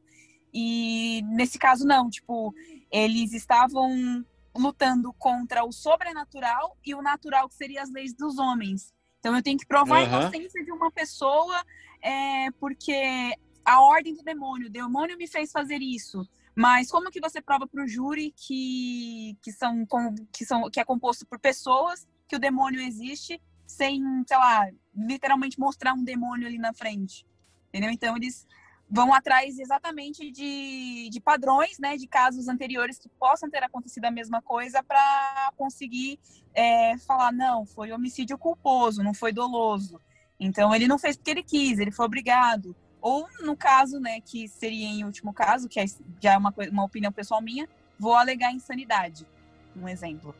E 0.53 1.21
nesse 1.27 1.57
caso 1.57 1.85
não, 1.85 2.09
tipo, 2.09 2.53
eles 2.91 3.33
estavam 3.33 4.25
lutando 4.55 5.13
contra 5.13 5.63
o 5.63 5.71
sobrenatural 5.71 6.77
e 6.85 6.93
o 6.93 7.01
natural 7.01 7.47
que 7.47 7.55
seria 7.55 7.81
as 7.81 7.89
leis 7.89 8.13
dos 8.13 8.37
homens. 8.37 8.93
Então 9.21 9.35
eu 9.35 9.43
tenho 9.43 9.57
que 9.57 9.67
provar 9.67 9.97
a 9.97 10.03
Aham. 10.03 10.17
inocência 10.17 10.65
de 10.65 10.71
uma 10.71 10.91
pessoa 10.91 11.63
é, 12.01 12.49
porque 12.59 13.31
a 13.63 13.79
ordem 13.79 14.15
do 14.15 14.23
demônio, 14.23 14.67
o 14.67 14.71
demônio 14.71 15.15
me 15.15 15.27
fez 15.27 15.51
fazer 15.51 15.79
isso. 15.79 16.27
Mas 16.55 16.89
como 16.89 17.11
que 17.11 17.21
você 17.21 17.39
prova 17.39 17.67
para 17.67 17.83
o 17.83 17.87
júri 17.87 18.33
que, 18.35 19.37
que, 19.43 19.51
são, 19.51 19.85
que, 20.33 20.43
são, 20.43 20.69
que 20.71 20.79
é 20.79 20.83
composto 20.83 21.25
por 21.27 21.39
pessoas, 21.39 22.07
que 22.27 22.35
o 22.35 22.39
demônio 22.39 22.81
existe, 22.81 23.39
sem, 23.67 24.01
sei 24.27 24.37
lá, 24.37 24.67
literalmente 24.93 25.59
mostrar 25.59 25.93
um 25.93 26.03
demônio 26.03 26.47
ali 26.47 26.57
na 26.57 26.73
frente. 26.73 27.23
Entendeu? 27.69 27.91
Então 27.91 28.17
eles 28.17 28.47
vão 28.91 29.13
atrás 29.13 29.57
exatamente 29.57 30.29
de, 30.29 31.09
de 31.09 31.21
padrões, 31.21 31.79
né, 31.79 31.95
de 31.95 32.05
casos 32.05 32.49
anteriores 32.49 32.99
que 32.99 33.07
possam 33.07 33.49
ter 33.49 33.63
acontecido 33.63 34.03
a 34.03 34.11
mesma 34.11 34.41
coisa 34.41 34.83
para 34.83 35.53
conseguir 35.55 36.19
é, 36.53 36.97
falar 36.97 37.31
não, 37.31 37.65
foi 37.65 37.93
homicídio 37.93 38.37
culposo, 38.37 39.01
não 39.01 39.13
foi 39.13 39.31
doloso. 39.31 39.99
Então 40.37 40.75
ele 40.75 40.89
não 40.89 40.99
fez 40.99 41.15
porque 41.15 41.31
ele 41.31 41.43
quis, 41.43 41.79
ele 41.79 41.91
foi 41.91 42.05
obrigado. 42.05 42.75
Ou 42.99 43.25
no 43.41 43.55
caso, 43.55 43.97
né, 43.97 44.19
que 44.19 44.47
seria 44.49 44.87
em 44.87 45.05
último 45.05 45.33
caso, 45.33 45.69
que 45.69 45.79
é, 45.79 45.85
já 46.19 46.33
é 46.33 46.37
uma, 46.37 46.53
uma 46.69 46.83
opinião 46.83 47.13
pessoal 47.13 47.41
minha, 47.41 47.69
vou 47.97 48.13
alegar 48.13 48.51
insanidade, 48.51 49.25
um 49.73 49.87
exemplo. 49.87 50.35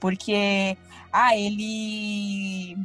Porque, 0.00 0.76
ah, 1.12 1.36
ele 1.36 2.76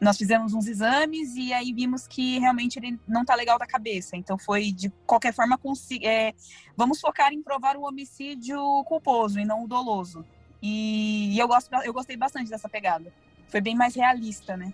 nós 0.00 0.18
fizemos 0.18 0.52
uns 0.52 0.66
exames 0.66 1.34
e 1.36 1.52
aí 1.52 1.72
vimos 1.72 2.06
que 2.06 2.38
realmente 2.38 2.78
ele 2.78 2.98
não 3.08 3.24
tá 3.24 3.34
legal 3.34 3.58
da 3.58 3.66
cabeça. 3.66 4.16
Então 4.16 4.36
foi 4.36 4.70
de 4.70 4.90
qualquer 5.06 5.32
forma 5.32 5.58
é, 6.02 6.34
vamos 6.76 7.00
focar 7.00 7.32
em 7.32 7.42
provar 7.42 7.76
o 7.76 7.82
homicídio 7.82 8.58
culposo 8.84 9.40
e 9.40 9.44
não 9.44 9.64
o 9.64 9.68
doloso. 9.68 10.24
E, 10.62 11.34
e, 11.34 11.38
eu 11.38 11.48
gosto 11.48 11.74
eu 11.84 11.92
gostei 11.92 12.16
bastante 12.16 12.50
dessa 12.50 12.68
pegada. 12.68 13.12
Foi 13.48 13.60
bem 13.60 13.74
mais 13.74 13.94
realista, 13.94 14.56
né? 14.56 14.72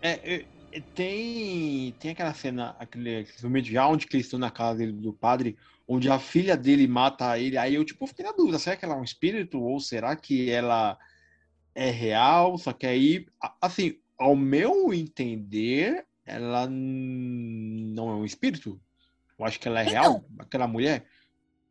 É, 0.00 0.34
é 0.34 0.80
tem 0.94 1.92
tem 1.98 2.10
aquela 2.10 2.34
cena 2.34 2.76
aquele, 2.78 3.18
aquele 3.18 3.42
momento 3.42 3.66
já 3.66 3.88
onde 3.88 4.06
eles 4.12 4.26
estão 4.26 4.38
na 4.38 4.50
casa 4.50 4.78
dele, 4.78 4.92
do 4.92 5.12
padre, 5.12 5.56
onde 5.88 6.08
a 6.08 6.18
filha 6.18 6.56
dele 6.56 6.86
mata 6.86 7.38
ele. 7.38 7.58
Aí 7.58 7.74
eu 7.74 7.84
tipo 7.84 8.06
fiquei 8.06 8.24
na 8.24 8.32
dúvida, 8.32 8.58
será 8.58 8.76
que 8.76 8.84
ela 8.84 8.94
é 8.94 8.98
um 8.98 9.04
espírito 9.04 9.60
ou 9.60 9.80
será 9.80 10.14
que 10.14 10.50
ela 10.50 10.96
é 11.74 11.90
real? 11.90 12.58
Só 12.58 12.72
que 12.72 12.86
aí 12.86 13.26
assim 13.60 13.98
ao 14.18 14.34
meu 14.34 14.92
entender, 14.92 16.06
ela 16.24 16.66
não 16.68 18.10
é 18.10 18.14
um 18.14 18.24
espírito. 18.24 18.80
Eu 19.38 19.44
acho 19.44 19.60
que 19.60 19.68
ela 19.68 19.80
é 19.80 19.88
então, 19.88 20.02
real, 20.02 20.24
aquela 20.38 20.66
mulher. 20.66 21.06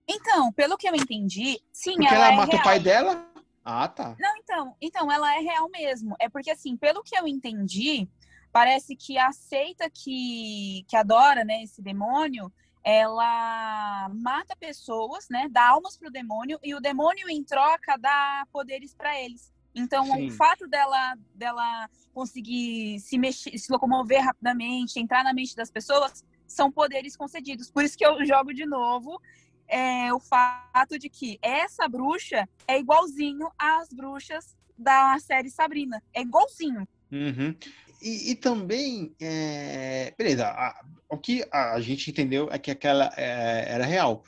Então, 0.08 0.52
pelo 0.52 0.78
que 0.78 0.88
eu 0.88 0.96
entendi, 0.96 1.60
sim, 1.72 1.96
porque 1.96 2.14
ela, 2.14 2.26
ela 2.28 2.34
é 2.34 2.38
mata 2.38 2.52
real. 2.52 2.62
o 2.62 2.64
pai 2.64 2.80
dela? 2.80 3.28
Ah, 3.64 3.88
tá. 3.88 4.16
Não, 4.20 4.38
então, 4.38 4.76
então, 4.80 5.12
ela 5.12 5.36
é 5.36 5.40
real 5.40 5.68
mesmo. 5.70 6.16
É 6.20 6.30
porque, 6.30 6.52
assim, 6.52 6.78
pelo 6.78 7.02
que 7.02 7.18
eu 7.18 7.28
entendi, 7.28 8.08
parece 8.52 8.96
que 8.96 9.18
a 9.18 9.32
seita 9.32 9.90
que, 9.90 10.86
que 10.88 10.96
adora, 10.96 11.44
né, 11.44 11.64
esse 11.64 11.82
demônio, 11.82 12.54
ela 12.84 14.08
mata 14.14 14.56
pessoas, 14.56 15.28
né, 15.28 15.50
dá 15.50 15.70
almas 15.70 15.98
pro 15.98 16.12
demônio, 16.12 16.60
e 16.64 16.76
o 16.76 16.80
demônio, 16.80 17.28
em 17.28 17.44
troca, 17.44 17.98
dá 17.98 18.46
poderes 18.54 18.94
para 18.94 19.20
eles. 19.20 19.52
Então, 19.76 20.06
Sim. 20.06 20.28
o 20.28 20.32
fato 20.32 20.68
dela, 20.68 21.18
dela 21.34 21.90
conseguir 22.14 23.00
se 23.02 23.18
mexer, 23.18 23.58
se 23.58 23.72
locomover 23.72 24.24
rapidamente, 24.24 25.00
entrar 25.00 25.24
na 25.24 25.34
mente 25.34 25.56
das 25.56 25.70
pessoas, 25.70 26.24
são 26.48 26.72
poderes 26.72 27.18
concedidos. 27.18 27.70
Por 27.70 27.84
isso 27.84 27.98
que 27.98 28.06
eu 28.06 28.26
jogo 28.26 28.54
de 28.54 28.66
novo 28.66 29.20
é, 29.68 30.14
o 30.14 30.20
fato 30.20 30.98
de 30.98 31.10
que 31.10 31.38
essa 31.42 31.88
bruxa 31.88 32.48
é 32.68 32.80
igualzinho 32.80 33.50
às 33.58 33.90
bruxas 33.90 34.56
da 34.78 35.18
série 35.20 35.50
Sabrina. 35.50 36.02
É 36.14 36.22
igualzinho. 36.22 36.88
Uhum. 37.12 37.56
E, 38.02 38.32
e, 38.32 38.36
também, 38.36 39.16
é... 39.20 40.14
beleza, 40.18 40.48
a, 40.48 40.86
o 41.10 41.18
que 41.18 41.46
a 41.52 41.80
gente 41.80 42.12
entendeu 42.12 42.50
é 42.52 42.60
que 42.60 42.70
aquela 42.70 43.12
é, 43.18 43.66
era 43.68 43.86
real. 43.86 44.24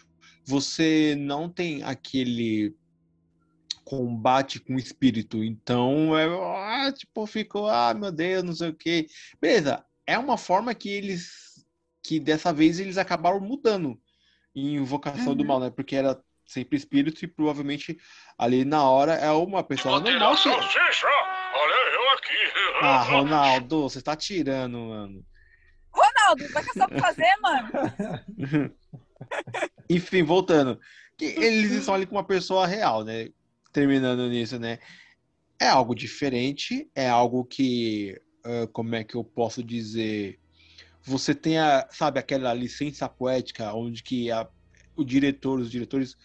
Você 0.46 1.16
não 1.18 1.50
tem 1.50 1.84
aquele 1.84 2.76
combate 3.88 4.60
com 4.60 4.76
o 4.76 4.80
espírito. 4.80 5.42
Então, 5.42 6.18
é, 6.18 6.26
ah, 6.26 6.92
tipo, 6.92 7.26
ficou, 7.26 7.70
ah, 7.70 7.94
meu 7.94 8.12
Deus, 8.12 8.44
não 8.44 8.54
sei 8.54 8.68
o 8.68 8.76
quê. 8.76 9.08
Beleza, 9.40 9.82
é 10.06 10.20
uma 10.20 10.38
forma 10.38 10.76
que 10.76 10.90
eles, 10.90 11.66
que 12.04 12.20
dessa 12.20 12.52
vez 12.52 12.82
eles 12.82 12.98
acabaram 12.98 13.40
mudando 13.40 13.98
em 14.54 14.76
Invocação 14.76 15.30
uhum. 15.30 15.36
do 15.36 15.46
Mal, 15.46 15.62
né? 15.62 15.70
Porque 15.70 15.96
era 15.96 16.22
sempre 16.46 16.76
espírito 16.76 17.24
e 17.24 17.30
provavelmente 17.30 17.98
ali 18.38 18.66
na 18.66 18.84
hora 18.84 19.14
é 19.14 19.32
uma 19.32 19.64
pessoa 19.64 20.02
normal. 20.02 20.36
Que... 20.36 20.50
Olha 20.50 21.94
eu 21.94 22.10
aqui. 22.12 22.34
Ah, 22.82 23.04
Ronaldo, 23.04 23.84
você 23.84 24.02
tá 24.02 24.18
tirando, 24.18 24.80
mano. 24.80 25.26
Ronaldo, 25.94 26.46
vai 26.52 26.64
caçar 26.66 26.90
pra 26.90 27.00
fazer, 27.00 27.38
mano? 27.42 27.70
Enfim, 29.90 30.24
voltando. 30.24 30.78
Que 31.18 31.26
eles 31.26 31.72
estão 31.72 31.96
ali 31.96 32.06
com 32.06 32.16
uma 32.16 32.26
pessoa 32.26 32.68
real, 32.68 33.06
né? 33.06 33.30
Terminando 33.78 34.28
nisso, 34.28 34.58
né? 34.58 34.80
É 35.60 35.68
algo 35.68 35.94
diferente, 35.94 36.90
é 36.96 37.08
algo 37.08 37.46
que, 37.46 38.20
uh, 38.44 38.68
como 38.70 38.96
é 38.96 39.04
que 39.04 39.14
eu 39.14 39.24
posso 39.24 39.64
dizer? 39.64 40.40
Você 41.04 41.36
tem 41.36 41.60
a, 41.60 41.88
sabe, 41.92 42.20
aquela 42.20 42.52
licença 42.56 43.08
poética 43.08 43.72
onde 43.76 44.02
que 44.02 44.32
a, 44.32 44.50
o 44.96 45.04
diretor, 45.06 45.60
os 45.60 45.70
diretores, 45.70 46.18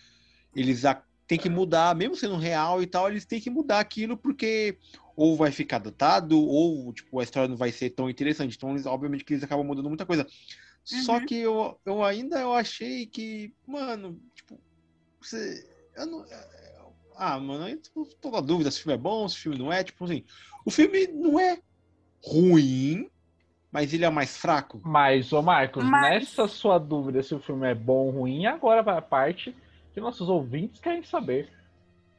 eles 0.57 0.87
a, 0.87 1.03
têm 1.27 1.39
que 1.39 1.51
mudar, 1.51 1.95
mesmo 1.95 2.17
sendo 2.17 2.39
real 2.39 2.83
e 2.83 2.87
tal, 2.87 3.11
eles 3.11 3.27
têm 3.27 3.39
que 3.39 3.51
mudar 3.51 3.81
aquilo 3.81 4.17
porque 4.17 4.79
ou 5.15 5.37
vai 5.37 5.53
ficar 5.53 5.79
datado 5.79 6.41
ou 6.41 6.91
tipo 6.95 7.21
a 7.21 7.23
história 7.23 7.51
não 7.51 7.57
vai 7.57 7.71
ser 7.71 7.91
tão 7.91 8.09
interessante. 8.09 8.57
Então, 8.57 8.71
eles, 8.71 8.87
obviamente 8.87 9.27
que 9.27 9.35
eles 9.35 9.45
acabam 9.45 9.67
mudando 9.67 9.91
muita 9.91 10.07
coisa. 10.07 10.27
Uhum. 10.91 11.03
Só 11.03 11.21
que 11.21 11.37
eu, 11.37 11.79
eu 11.85 12.03
ainda 12.03 12.41
eu 12.41 12.55
achei 12.55 13.07
que, 13.07 13.55
mano, 13.67 14.19
tipo, 14.35 14.59
você, 15.21 15.69
eu 15.95 16.07
não, 16.07 16.25
ah, 17.17 17.39
mano, 17.39 17.65
aí 17.65 17.79
tô 18.21 18.31
na 18.31 18.41
dúvida 18.41 18.71
se 18.71 18.81
o 18.81 18.83
filme 18.83 18.95
é 18.95 19.01
bom, 19.01 19.29
se 19.29 19.37
o 19.37 19.41
filme 19.41 19.59
não 19.59 19.73
é. 19.73 19.85
Tipo 19.85 20.05
assim, 20.05 20.25
o 20.65 20.71
filme 20.71 21.07
não 21.09 21.39
é 21.39 21.59
ruim, 22.25 23.09
mas 23.71 23.93
ele 23.93 24.05
é 24.05 24.11
mais 24.11 24.37
fraco. 24.37 24.81
Mas, 24.85 25.33
ô 25.33 25.43
Marcos, 25.43 25.85
mas... 25.85 26.11
nessa 26.11 26.47
sua 26.47 26.79
dúvida 26.79 27.23
se 27.23 27.35
o 27.35 27.41
filme 27.41 27.69
é 27.69 27.75
bom 27.75 28.07
ou 28.07 28.11
ruim, 28.11 28.47
agora 28.47 28.83
vai 28.83 28.97
a 28.97 29.03
parte 29.03 29.55
que 29.95 30.01
nossos 30.01 30.29
ouvintes 30.29 30.81
querem 30.81 31.03
saber. 31.03 31.49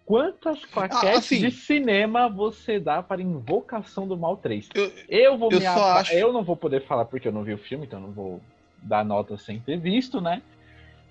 Quantas 0.06 0.66
claquetes 0.66 1.04
ah, 1.04 1.18
assim, 1.18 1.40
de 1.40 1.52
cinema 1.52 2.28
você 2.28 2.78
dá 2.78 3.02
para 3.02 3.22
Invocação 3.22 4.06
do 4.06 4.18
Mal 4.18 4.36
3? 4.36 4.70
Eu, 4.74 4.92
eu 5.08 5.38
vou 5.38 5.50
eu 5.50 5.60
me 5.60 5.66
acho... 5.66 6.14
Eu 6.14 6.34
não 6.34 6.44
vou 6.44 6.58
poder 6.58 6.86
falar 6.86 7.06
porque 7.06 7.28
eu 7.28 7.32
não 7.32 7.44
vi 7.44 7.54
o 7.54 7.58
filme, 7.58 7.86
então 7.86 8.02
não 8.02 8.12
vou 8.12 8.42
dar 8.82 9.06
nota 9.06 9.38
sem 9.38 9.62
ter 9.62 9.78
visto, 9.78 10.20
né? 10.20 10.42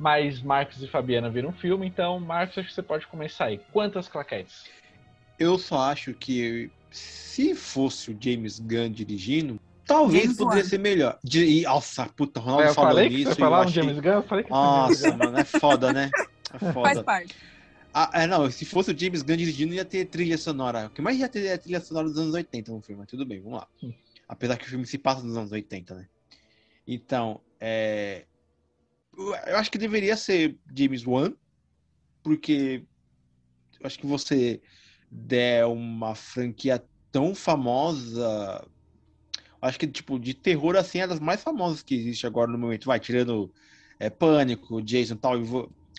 Mas 0.02 0.42
Marcos 0.42 0.82
e 0.82 0.88
Fabiana 0.88 1.30
viram 1.30 1.50
o 1.50 1.52
filme, 1.52 1.86
então, 1.86 2.18
Marcos, 2.18 2.58
acho 2.58 2.68
que 2.68 2.74
você 2.74 2.82
pode 2.82 3.06
começar 3.06 3.44
aí. 3.44 3.60
Quantas 3.72 4.08
claquetes? 4.08 4.64
Eu 5.38 5.56
só 5.56 5.82
acho 5.82 6.12
que 6.12 6.72
se 6.90 7.54
fosse 7.54 8.10
o 8.10 8.18
James 8.20 8.58
Gunn 8.58 8.90
dirigindo, 8.90 9.60
talvez 9.86 10.24
James 10.24 10.38
poderia 10.38 10.62
Gunn. 10.64 10.68
ser 10.68 10.78
melhor. 10.80 11.18
De... 11.22 11.62
Nossa, 11.62 12.06
puta, 12.06 12.40
Ronaldo 12.40 12.64
eu 12.64 12.74
falou. 12.74 13.08
Que 13.08 13.24
você 13.24 13.34
falar 13.36 13.60
achei... 13.60 13.80
James 13.80 14.00
Gunn, 14.00 14.10
eu 14.10 14.22
falei 14.24 14.44
que 14.44 14.50
Nossa, 14.50 15.16
mano, 15.16 15.38
é 15.38 15.44
foda, 15.44 15.92
né? 15.92 16.10
É 16.52 16.58
foda. 16.72 16.94
Faz 16.94 17.02
parte. 17.02 17.36
Ah, 17.94 18.10
é, 18.12 18.26
não, 18.26 18.50
se 18.50 18.64
fosse 18.64 18.90
o 18.90 18.98
James 18.98 19.22
Gunn 19.22 19.36
dirigindo, 19.36 19.72
ia 19.72 19.84
ter 19.84 20.06
trilha 20.06 20.36
sonora. 20.36 20.86
O 20.86 20.90
que 20.90 21.00
mais 21.00 21.16
ia 21.16 21.28
ter 21.28 21.46
é 21.46 21.52
a 21.52 21.58
trilha 21.58 21.80
sonora 21.80 22.08
dos 22.08 22.18
anos 22.18 22.34
80 22.34 22.72
no 22.72 22.82
filme, 22.82 23.02
mas 23.02 23.08
tudo 23.08 23.24
bem, 23.24 23.40
vamos 23.40 23.60
lá. 23.60 23.68
Apesar 24.28 24.56
que 24.56 24.64
o 24.64 24.68
filme 24.68 24.84
se 24.84 24.98
passa 24.98 25.22
nos 25.22 25.36
anos 25.36 25.52
80, 25.52 25.94
né? 25.94 26.08
Então, 26.88 27.40
é, 27.60 28.24
eu 29.16 29.56
acho 29.56 29.70
que 29.70 29.78
deveria 29.78 30.16
ser 30.16 30.58
James 30.74 31.06
Wan, 31.06 31.32
porque 32.22 32.84
eu 33.80 33.86
acho 33.86 33.98
que 33.98 34.06
você 34.06 34.60
der 35.10 35.66
uma 35.66 36.14
franquia 36.14 36.82
tão 37.10 37.34
famosa. 37.34 38.66
Acho 39.60 39.78
que, 39.78 39.86
tipo, 39.86 40.18
de 40.18 40.34
terror, 40.34 40.76
assim, 40.76 41.00
é 41.00 41.06
das 41.06 41.20
mais 41.20 41.42
famosas 41.42 41.82
que 41.82 41.94
existe 41.94 42.26
agora 42.26 42.50
no 42.50 42.58
momento. 42.58 42.86
Vai, 42.86 42.98
tirando 42.98 43.52
é, 43.98 44.08
Pânico, 44.08 44.82
Jason 44.82 45.16
tal, 45.16 45.34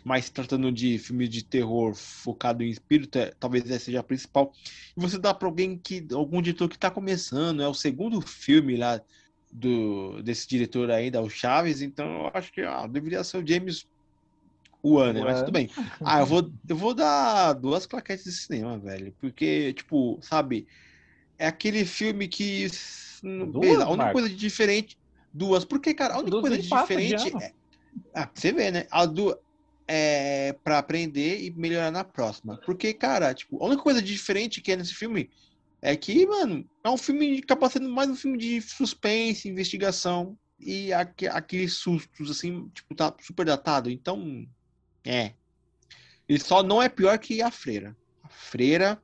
mas 0.03 0.29
tratando 0.29 0.71
de 0.71 0.97
filmes 0.97 1.29
de 1.29 1.43
terror 1.43 1.95
focado 1.95 2.63
em 2.63 2.69
espírito, 2.69 3.17
é, 3.17 3.31
talvez 3.39 3.69
essa 3.69 3.85
seja 3.85 3.99
a 4.01 4.03
principal. 4.03 4.51
E 4.97 4.99
você 4.99 5.17
dá 5.17 5.33
para 5.33 5.47
alguém 5.47 5.77
que, 5.77 6.05
algum 6.11 6.41
diretor 6.41 6.67
que 6.67 6.75
está 6.75 6.91
começando, 6.91 7.61
é 7.61 7.67
o 7.67 7.73
segundo 7.73 8.19
filme 8.19 8.75
lá 8.75 9.01
do, 9.53 10.21
desse 10.23 10.47
diretor 10.47 10.89
ainda, 10.89 11.21
o 11.21 11.29
Chaves, 11.29 11.81
então 11.81 12.05
eu 12.05 12.31
acho 12.33 12.51
que 12.51 12.61
ah, 12.61 12.87
deveria 12.87 13.23
ser 13.23 13.37
o 13.37 13.47
James 13.47 13.85
Wan, 14.83 15.13
né? 15.13 15.21
Mas 15.21 15.39
tudo 15.39 15.51
bem. 15.51 15.69
Ah, 16.03 16.19
eu 16.19 16.25
vou, 16.25 16.51
eu 16.67 16.75
vou 16.75 16.93
dar 16.93 17.53
duas 17.53 17.85
claquetes 17.85 18.25
de 18.25 18.31
cinema, 18.31 18.77
velho. 18.77 19.13
Porque, 19.21 19.73
tipo, 19.73 20.19
sabe, 20.21 20.67
é 21.37 21.47
aquele 21.47 21.85
filme 21.85 22.27
que. 22.27 22.67
Duas, 23.23 23.79
a 23.79 23.89
única 23.89 24.11
coisa 24.11 24.27
de 24.27 24.35
diferente. 24.35 24.97
Duas. 25.31 25.63
Porque, 25.63 25.93
cara, 25.93 26.15
a 26.15 26.19
única 26.19 26.41
coisa 26.41 26.57
de 26.57 26.67
diferente. 26.67 27.31
É, 27.41 27.53
ah, 28.13 28.29
você 28.33 28.51
vê, 28.51 28.71
né? 28.71 28.85
A 28.91 29.05
do, 29.05 29.37
é 29.87 30.53
para 30.63 30.79
aprender 30.79 31.41
e 31.41 31.51
melhorar 31.51 31.91
na 31.91 32.03
próxima. 32.03 32.59
Porque, 32.65 32.93
cara, 32.93 33.33
tipo, 33.33 33.63
a 33.63 33.67
única 33.67 33.83
coisa 33.83 34.01
de 34.01 34.11
diferente 34.11 34.59
que 34.59 34.71
é 34.71 34.75
nesse 34.75 34.93
filme 34.93 35.29
é 35.85 35.97
que, 35.97 36.25
mano, 36.25 36.65
é 36.81 36.89
um 36.89 36.95
filme 36.95 37.41
que 37.41 37.43
acaba 37.43 37.69
sendo 37.69 37.89
mais 37.89 38.09
um 38.09 38.15
filme 38.15 38.37
de 38.37 38.61
suspense, 38.61 39.49
investigação 39.49 40.37
e 40.57 40.93
aqu 40.93 41.27
aqueles 41.29 41.73
sustos, 41.73 42.31
assim, 42.31 42.69
tipo, 42.69 42.95
tá 42.95 43.13
super 43.19 43.45
datado. 43.45 43.89
Então, 43.89 44.47
é. 45.05 45.33
Ele 46.27 46.39
só 46.39 46.63
não 46.63 46.81
é 46.81 46.87
pior 46.87 47.19
que 47.19 47.41
a 47.41 47.51
Freira. 47.51 47.93
A 48.23 48.29
Freira, 48.29 48.97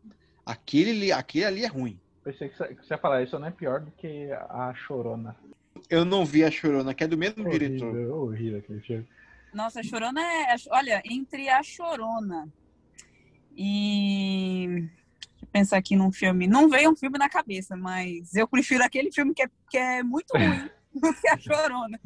aquele 0.46 0.92
ali, 0.92 1.12
aquele 1.12 1.44
ali 1.44 1.66
é 1.66 1.68
ruim. 1.68 2.00
pensei 2.24 2.48
que 2.48 2.56
você 2.58 2.94
ia 2.94 2.98
falar, 2.98 3.24
isso 3.24 3.38
não 3.38 3.48
é 3.48 3.52
pior 3.52 3.82
do 3.82 3.92
que 3.92 4.32
a 4.32 4.74
Chorona. 4.74 5.36
Eu 5.90 6.06
não 6.06 6.26
vi 6.26 6.46
a 6.46 6.50
Chorona, 6.52 6.94
que 6.94 7.04
é 7.04 7.08
do 7.08 7.18
mesmo 7.18 7.46
Horrível, 7.46 7.60
diretor. 7.78 8.12
horrível 8.12 8.60
aquele 8.60 8.80
filme. 8.80 9.08
Nossa, 9.54 9.82
a 9.82 9.84
Chorona 9.84 10.22
é. 10.22 10.56
Olha, 10.70 11.02
entre 11.04 11.50
a 11.50 11.62
Chorona 11.62 12.48
e. 13.58 14.88
Pensar 15.52 15.78
aqui 15.78 15.96
num 15.96 16.12
filme. 16.12 16.48
Não 16.48 16.70
veio 16.70 16.92
um 16.92 16.96
filme 16.96 17.18
na 17.18 17.28
cabeça, 17.30 17.76
mas 17.76 18.34
eu 18.36 18.48
prefiro 18.48 18.84
aquele 18.84 19.12
filme 19.12 19.34
que 19.34 19.44
é, 19.44 19.48
que 19.70 19.78
é 19.78 20.04
muito 20.04 20.32
ruim 20.38 20.70
do 20.94 21.14
que 21.14 21.28
a 21.28 21.38
Chorona. 21.38 22.00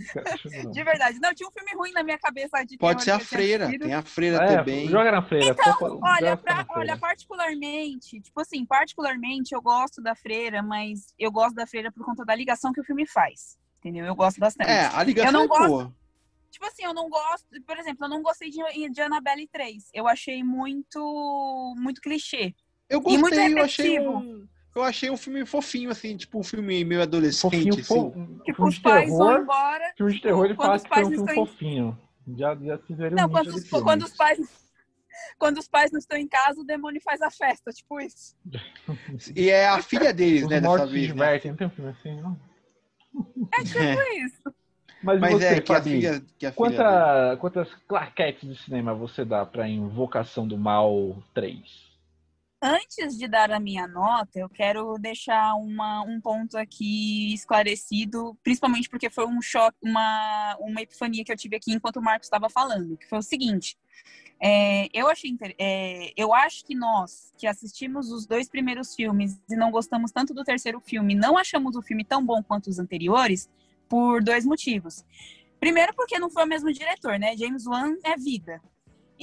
De 0.71 0.83
verdade. 0.83 1.19
Não, 1.19 1.33
tinha 1.33 1.47
um 1.47 1.51
filme 1.51 1.71
ruim 1.75 1.91
na 1.91 2.03
minha 2.03 2.17
cabeça 2.17 2.63
de 2.65 2.77
Pode 2.77 3.03
ser 3.03 3.11
a 3.11 3.19
Freira, 3.19 3.67
tem 3.77 3.93
a 3.93 4.01
Freira 4.01 4.37
É, 4.43 4.57
também. 4.57 4.87
joga 4.87 5.11
na 5.11 5.21
freira. 5.21 5.47
Então, 5.47 5.77
pô, 5.77 5.99
olha, 6.01 6.37
pra- 6.37 6.65
olha, 6.69 6.97
particularmente, 6.97 8.21
tipo 8.21 8.39
assim, 8.41 8.65
particularmente 8.65 9.53
eu 9.53 9.61
gosto 9.61 10.01
da 10.01 10.15
freira, 10.15 10.61
mas 10.63 11.13
eu 11.19 11.31
gosto 11.31 11.55
da 11.55 11.67
freira 11.67 11.91
por 11.91 12.05
conta 12.05 12.23
da 12.25 12.35
ligação 12.35 12.71
que 12.71 12.79
o 12.81 12.83
filme 12.83 13.05
faz. 13.07 13.57
Entendeu? 13.79 14.05
Eu 14.05 14.15
gosto 14.15 14.39
bastante. 14.39 14.69
É, 14.69 14.85
a 14.85 15.03
ligação 15.03 15.29
Eu 15.29 15.33
não 15.33 15.43
é 15.43 15.47
gosto- 15.47 15.67
boa. 15.67 15.95
Tipo 16.51 16.65
assim, 16.67 16.83
eu 16.85 16.93
não 16.93 17.09
gosto, 17.09 17.47
por 17.65 17.77
exemplo, 17.79 18.05
eu 18.05 18.09
não 18.09 18.21
gostei 18.21 18.49
de, 18.51 18.89
de 18.91 19.01
Annabelle 19.01 19.47
3. 19.51 19.89
Eu 19.91 20.07
achei 20.07 20.43
muito 20.43 21.73
muito 21.77 21.99
clichê. 21.99 22.53
Eu 22.89 22.99
E 22.99 23.17
muito 23.17 23.21
gostei, 23.35 23.53
eu 23.53 23.63
achei 23.63 23.99
um. 23.99 24.47
Eu 24.75 24.81
achei 24.83 25.09
um 25.11 25.17
filme 25.17 25.45
fofinho, 25.45 25.91
assim, 25.91 26.17
tipo 26.17 26.39
um 26.39 26.43
filme 26.43 26.83
meio 26.83 27.01
adolescente, 27.01 27.41
Fofinho, 27.41 27.73
assim. 27.73 27.83
fo... 27.83 28.11
Tipo, 28.43 28.67
os 28.67 28.75
de 28.75 28.81
pais 28.81 29.09
vão 29.09 29.27
terror. 29.27 29.41
embora. 29.41 29.93
Filme 29.95 30.13
de 30.13 30.21
terror, 30.21 30.45
ele 30.45 30.55
fala 30.55 30.75
os 30.75 30.83
que 30.83 30.89
foi 30.89 30.97
um 30.97 31.05
pais 31.05 31.15
filme 31.15 31.29
estão 31.29 31.45
fofinho. 31.45 31.99
Já, 32.35 32.55
já 32.55 32.77
fizeram 32.79 33.15
Não, 33.17 33.29
quando 33.29 33.47
os, 33.47 33.69
quando 33.69 34.01
os 34.03 34.13
pais 34.15 34.39
quando 35.37 35.57
os 35.59 35.67
pais 35.67 35.91
não 35.91 35.99
estão 35.99 36.17
em 36.17 36.27
casa, 36.27 36.59
o 36.59 36.63
demônio 36.63 36.99
faz 37.03 37.21
a 37.21 37.29
festa, 37.29 37.71
tipo 37.71 37.99
isso. 37.99 38.35
E 39.35 39.49
é 39.49 39.67
a 39.67 39.81
filha 39.81 40.11
deles, 40.11 40.43
Os 40.43 40.49
né, 40.49 40.55
dessa 40.55 40.67
mortos 40.67 40.89
se 40.89 40.93
vez, 40.93 41.15
né? 41.15 41.41
não 41.45 41.55
tem 41.55 41.67
um 41.67 41.69
filme 41.69 41.91
assim, 41.91 42.21
não? 42.21 42.39
É 43.53 43.63
tipo 43.63 43.79
É. 43.79 44.15
isso. 44.17 44.41
Mas, 45.03 45.19
Mas 45.19 45.33
você, 45.33 45.45
é 45.45 45.61
que 45.61 45.71
a 45.71 45.75
Fabi? 45.75 45.89
filha, 45.91 46.21
que 46.39 46.45
a 46.45 46.51
filha 46.51 46.55
Quanta, 46.55 47.37
quantas 47.41 47.73
claquetes 47.87 48.49
de 48.49 48.55
cinema 48.63 48.93
você 48.95 49.25
dá 49.25 49.45
pra 49.45 49.67
Invocação 49.67 50.47
do 50.47 50.57
Mal 50.57 51.21
3? 51.33 51.92
Antes 52.65 53.17
de 53.17 53.27
dar 53.27 53.51
a 53.51 53.59
minha 53.59 53.85
nota, 53.85 54.39
eu 54.39 54.47
quero 54.47 54.97
deixar 54.97 55.53
uma, 55.55 56.01
um 56.03 56.21
ponto 56.21 56.57
aqui 56.57 57.33
esclarecido, 57.33 58.37
principalmente 58.41 58.89
porque 58.89 59.09
foi 59.09 59.27
um 59.27 59.41
choque, 59.41 59.77
uma, 59.83 60.55
uma 60.61 60.81
epifania 60.81 61.25
que 61.25 61.31
eu 61.33 61.35
tive 61.35 61.57
aqui 61.57 61.73
enquanto 61.73 61.97
o 61.97 62.01
Marcos 62.01 62.27
estava 62.27 62.49
falando, 62.49 62.95
que 62.95 63.05
foi 63.05 63.19
o 63.19 63.21
seguinte. 63.21 63.77
é, 64.39 64.87
eu 64.93 65.09
achei 65.09 65.35
é, 65.59 66.13
eu 66.15 66.33
acho 66.33 66.63
que 66.63 66.73
nós 66.73 67.33
que 67.37 67.45
assistimos 67.47 68.09
os 68.09 68.25
dois 68.25 68.47
primeiros 68.47 68.95
filmes 68.95 69.37
e 69.49 69.57
não 69.57 69.69
gostamos 69.69 70.09
tanto 70.13 70.33
do 70.33 70.45
terceiro 70.45 70.79
filme, 70.79 71.13
não 71.13 71.37
achamos 71.37 71.75
o 71.75 71.81
filme 71.81 72.05
tão 72.05 72.25
bom 72.25 72.41
quanto 72.41 72.69
os 72.69 72.79
anteriores, 72.79 73.49
por 73.89 74.23
dois 74.23 74.45
motivos. 74.45 75.03
Primeiro, 75.59 75.93
porque 75.93 76.17
não 76.17 76.29
foi 76.29 76.45
o 76.45 76.47
mesmo 76.47 76.71
diretor, 76.71 77.19
né? 77.19 77.35
James 77.35 77.67
Wan 77.67 77.97
é 78.05 78.15
vida. 78.15 78.61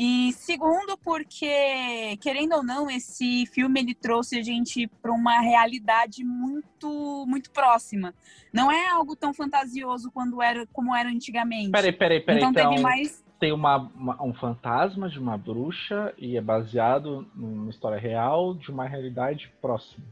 E 0.02 0.32
segundo, 0.32 0.96
porque, 0.96 2.16
querendo 2.22 2.54
ou 2.54 2.62
não, 2.64 2.88
esse 2.90 3.44
filme 3.44 3.80
ele 3.80 3.94
trouxe 3.94 4.38
a 4.38 4.42
gente 4.42 4.86
para 5.02 5.12
uma 5.12 5.40
realidade 5.40 6.24
muito 6.24 7.26
muito 7.28 7.50
próxima. 7.50 8.14
Não 8.50 8.72
é 8.72 8.88
algo 8.88 9.14
tão 9.14 9.34
fantasioso 9.34 10.10
quando 10.10 10.40
era, 10.40 10.66
como 10.72 10.96
era 10.96 11.10
antigamente. 11.10 11.70
Peraí, 11.70 11.92
peraí, 11.92 12.20
peraí. 12.20 12.38
então, 12.40 12.50
Então, 12.50 12.70
teve 12.70 12.82
mais. 12.82 13.22
tem 13.38 13.52
uma, 13.52 13.76
uma- 13.94 14.22
um 14.22 14.32
fantasma 14.32 15.06
de 15.08 15.18
uma 15.18 15.36
bruxa 15.36 16.14
e 16.16 16.34
é 16.34 16.40
baseado 16.40 17.28
numa 17.34 17.68
história 17.68 17.98
real 17.98 18.54
de 18.54 18.70
uma 18.70 18.86
realidade 18.88 19.52
próxima. 19.60 20.04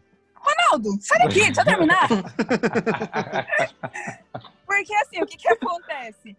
Ronaldo, 0.71 0.99
sai 1.01 1.19
daqui, 1.19 1.41
deixa 1.41 1.61
eu 1.61 1.65
terminar. 1.65 2.09
Porque 4.67 4.95
assim, 4.95 5.23
o 5.23 5.27
que 5.27 5.37
que 5.37 5.49
acontece? 5.49 6.37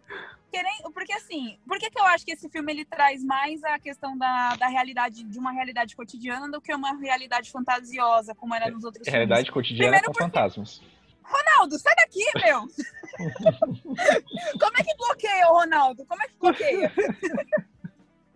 Querem- 0.52 0.82
Porque 0.94 1.12
assim, 1.12 1.58
por 1.66 1.78
que, 1.78 1.90
que 1.90 1.98
eu 2.00 2.04
acho 2.06 2.24
que 2.24 2.32
esse 2.32 2.48
filme 2.48 2.72
ele 2.72 2.84
traz 2.84 3.22
mais 3.24 3.62
a 3.64 3.78
questão 3.78 4.16
da, 4.16 4.56
da 4.56 4.66
realidade, 4.68 5.22
de 5.24 5.38
uma 5.38 5.52
realidade 5.52 5.94
cotidiana 5.94 6.48
do 6.50 6.60
que 6.60 6.74
uma 6.74 6.96
realidade 6.98 7.50
fantasiosa, 7.50 8.34
como 8.34 8.54
era 8.54 8.70
nos 8.70 8.84
outros 8.84 9.04
filmes? 9.04 9.14
realidade 9.14 9.50
cotidiana 9.52 9.98
Primeiro 9.98 10.06
com 10.06 10.12
porque- 10.12 10.24
fantasmas. 10.24 10.80
Ronaldo, 11.22 11.78
sai 11.78 11.94
daqui, 11.94 12.24
meu! 12.42 12.62
Como 14.58 14.76
é 14.76 14.82
que 14.82 14.96
bloqueia 14.96 15.48
o 15.48 15.58
Ronaldo? 15.60 16.04
Como 16.04 16.20
é 16.20 16.26
que 16.26 16.34
bloqueia? 16.40 16.92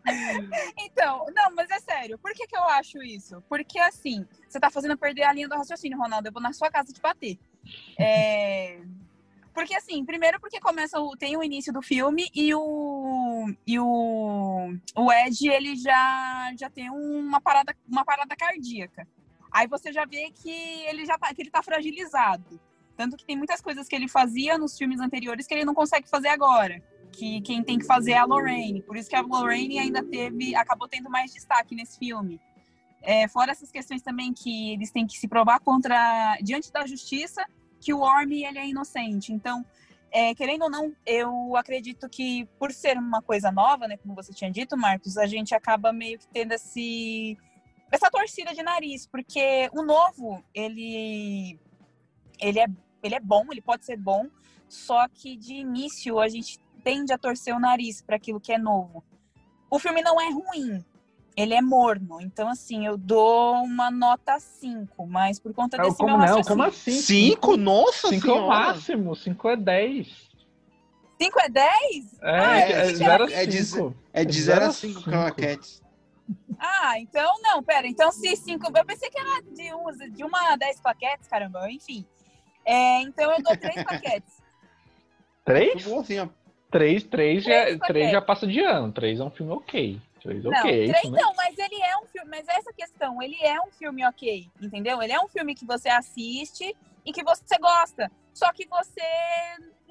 então, 0.79 1.27
não, 1.35 1.55
mas 1.55 1.71
é 1.71 1.81
sério. 1.81 2.19
Por 2.19 2.33
que, 2.33 2.47
que 2.47 2.57
eu 2.57 2.65
acho 2.65 3.03
isso? 3.03 3.43
Porque, 3.49 3.79
assim, 3.79 4.27
você 4.49 4.61
tá 4.61 4.71
fazendo 4.71 4.97
perder 4.97 5.25
a 5.25 5.33
linha 5.33 5.49
do 5.49 5.57
raciocínio, 5.57 5.99
Ronaldo. 5.99 6.29
Eu 6.29 6.33
vou 6.33 6.43
na 6.43 6.53
sua 6.53 6.71
casa 6.71 6.93
te 6.93 7.01
bater. 7.01 7.39
É... 7.99 8.81
Porque, 9.53 9.75
assim, 9.75 10.05
primeiro 10.05 10.41
porque 10.41 10.61
começa 10.61 11.01
o... 11.01 11.17
tem 11.17 11.37
o 11.37 11.43
início 11.43 11.73
do 11.73 11.81
filme 11.81 12.29
e 12.35 12.55
o, 12.55 13.47
e 13.67 13.79
o, 13.79 14.75
o 14.97 15.13
Ed, 15.13 15.49
ele 15.49 15.77
já, 15.77 16.53
já 16.59 16.69
tem 16.69 16.91
uma 16.91 17.41
parada, 17.41 17.75
uma 17.89 18.05
parada 18.05 18.37
cardíaca. 18.37 19.07
Aí 19.51 19.69
você 19.69 19.93
já 19.93 20.05
vê 20.05 20.31
que 20.33 20.51
ele 20.87 21.07
já 21.07 21.17
tá, 21.17 21.33
que 21.33 21.41
ele 21.41 21.51
tá 21.51 21.63
fragilizado. 21.63 22.61
Tanto 22.97 23.17
que 23.17 23.25
tem 23.25 23.37
muitas 23.37 23.61
coisas 23.61 23.89
que 23.89 23.95
ele 23.95 24.09
fazia 24.09 24.59
nos 24.59 24.77
filmes 24.77 25.01
anteriores 25.01 25.47
que 25.47 25.55
ele 25.55 25.65
não 25.65 25.75
consegue 25.75 26.09
fazer 26.09 26.29
agora. 26.29 26.83
Que 27.17 27.41
quem 27.43 27.63
tem 27.63 27.79
que 27.79 27.87
fazer 27.87 28.13
é 28.13 28.19
a 28.19 28.25
Lorraine. 28.25 28.83
Por 28.83 28.97
isso 28.97 29.09
que 29.09 29.17
a 29.17 29.21
Lorraine 29.21 29.79
ainda 29.79 30.03
teve, 30.03 30.55
acabou 30.55 30.89
tendo 30.89 31.09
mais 31.09 31.33
destaque 31.33 31.75
nesse 31.75 31.99
filme. 31.99 32.41
É, 33.03 33.29
fora 33.29 33.53
essas 33.53 33.71
questões 33.71 34.03
também 34.03 34.33
que 34.33 34.73
eles 34.73 34.91
têm 34.91 35.07
que 35.07 35.19
se 35.19 35.29
provar 35.29 35.61
contra 35.61 36.37
diante 36.43 36.73
da 36.73 36.87
justiça 36.87 37.45
que 37.81 37.93
o 37.93 38.01
Orm 38.01 38.33
ele 38.33 38.59
é 38.59 38.67
inocente. 38.67 39.33
Então, 39.33 39.65
é, 40.11 40.35
querendo 40.35 40.63
ou 40.63 40.71
não, 40.71 40.95
eu 41.05 41.55
acredito 41.57 42.09
que 42.09 42.47
por 42.59 42.73
ser 42.73 42.97
uma 42.97 43.21
coisa 43.21 43.53
nova, 43.53 43.87
né, 43.87 43.97
como 43.99 44.15
você 44.15 44.33
tinha 44.33 44.51
dito, 44.51 44.77
Marcos, 44.77 45.19
a 45.19 45.27
gente 45.27 45.55
acaba 45.55 45.93
meio 45.93 46.19
que 46.19 46.27
tendo 46.29 46.53
esse 46.53 47.37
essa 47.93 48.11
torcida 48.11 48.53
de 48.53 48.63
nariz, 48.63 49.07
porque 49.07 49.69
o 49.73 49.83
novo, 49.83 50.43
ele 50.55 51.61
ele 52.41 52.59
é 52.59 52.67
ele 53.03 53.15
é 53.15 53.21
bom, 53.21 53.45
ele 53.51 53.61
pode 53.61 53.85
ser 53.85 53.99
bom, 53.99 54.29
só 54.69 55.07
que 55.09 55.37
de 55.37 55.55
início 55.55 56.19
a 56.19 56.27
gente 56.27 56.59
tende 56.85 57.13
a 57.13 57.19
torcer 57.19 57.55
o 57.55 57.59
nariz 57.59 58.03
para 58.03 58.17
aquilo 58.17 58.39
que 58.39 58.53
é 58.53 58.59
novo. 58.59 59.03
O 59.71 59.79
filme 59.79 60.03
não 60.03 60.21
é 60.21 60.31
ruim, 60.31 60.85
ele 61.37 61.55
é 61.55 61.61
morno. 61.63 62.21
Então, 62.21 62.49
assim, 62.49 62.87
eu 62.87 62.97
dou 62.97 63.55
uma 63.65 63.91
nota 63.91 64.39
5, 64.39 65.07
mas 65.07 65.41
por 65.41 65.53
conta 65.55 65.77
Não, 65.79 65.85
desse 65.87 65.97
como 65.97 66.11
meu 66.11 66.19
não? 66.19 66.27
raciocínio. 66.27 66.49
Como 66.57 66.63
assim? 66.69 66.91
Cinco? 67.01 67.57
Nossa 67.57 68.09
5 68.09 68.15
é 68.15 68.31
o 68.31 68.35
senhora! 68.37 68.47
máximo, 68.47 69.17
5 69.17 69.49
é 69.49 69.57
10. 69.57 70.25
5 71.21 71.41
é 71.41 71.49
10? 71.49 71.73
É, 72.23 72.39
Ah, 72.39 72.59
é, 72.61 72.71
é, 72.73 72.95
0 72.95 73.31
é 73.31 73.41
a 73.41 73.45
de- 73.47 73.65
5. 73.65 73.95
É 74.13 74.25
de 74.25 74.43
0 74.43 74.65
a 74.67 74.71
5 74.73 75.03
claquetes. 75.03 75.83
Ah, 76.59 76.99
então 77.01 77.35
não, 77.43 77.63
pera. 77.63 77.87
Então 77.87 78.11
se 78.13 78.37
5. 78.37 78.67
Eu 78.77 78.85
pensei 78.85 79.11
que 79.11 79.19
era 79.19 79.43
de, 79.43 79.75
um, 79.75 80.13
de 80.13 80.25
uma 80.25 80.53
a 80.53 80.57
10 80.57 80.81
plaquetes, 80.81 81.27
caramba, 81.29 81.71
enfim. 81.71 82.05
É, 82.65 83.01
então 83.03 83.31
eu 83.33 83.43
dou 83.43 83.57
3 83.57 83.75
plaquetes. 83.85 84.43
3? 85.45 85.85
Muito 85.87 86.35
bonzinho. 86.79 87.01
3, 87.01 87.05
3 87.05 87.45
já, 87.45 87.63
Três 87.65 87.79
3 87.79 88.11
já 88.11 88.21
passa 88.21 88.47
de 88.47 88.61
ano. 88.61 88.93
3 88.93 89.21
é 89.21 89.25
um 89.25 89.31
filme 89.31 89.53
ok. 89.53 90.01
3 90.23 90.43
Não, 90.43 90.51
ok, 90.51 90.85
é 90.85 90.93
três 90.93 91.11
né? 91.11 91.21
não, 91.21 91.35
mas 91.35 91.59
ele 91.59 91.81
é 91.83 91.99
um 91.99 92.07
filme, 92.07 92.31
mas 92.31 92.49
essa 92.49 92.73
questão, 92.73 93.23
ele 93.23 93.37
é 93.43 93.61
um 93.61 93.71
filme 93.71 94.07
ok, 94.07 94.49
entendeu? 94.61 95.03
Ele 95.03 95.13
é 95.13 95.21
um 95.21 95.29
filme 95.29 95.55
que 95.55 95.67
você 95.67 95.91
assiste 95.91 96.75
e 97.05 97.13
que 97.13 97.23
você 97.23 97.59
gosta, 97.59 98.11
só 98.33 98.51
que 98.51 98.67
você 98.67 99.03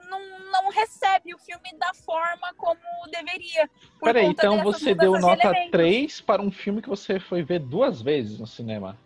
não, 0.09 0.19
não 0.51 0.71
recebe 0.71 1.35
o 1.35 1.37
filme 1.37 1.77
da 1.77 1.93
forma 1.93 2.51
como 2.57 2.79
deveria. 3.11 3.69
Peraí, 4.01 4.25
então 4.25 4.63
você 4.63 4.95
deu 4.95 5.13
de 5.13 5.21
nota 5.21 5.47
elementos. 5.47 5.71
3 5.71 6.21
para 6.21 6.41
um 6.41 6.51
filme 6.51 6.81
que 6.81 6.89
você 6.89 7.19
foi 7.19 7.43
ver 7.43 7.59
duas 7.59 8.01
vezes 8.01 8.39
no 8.39 8.47
cinema. 8.47 8.97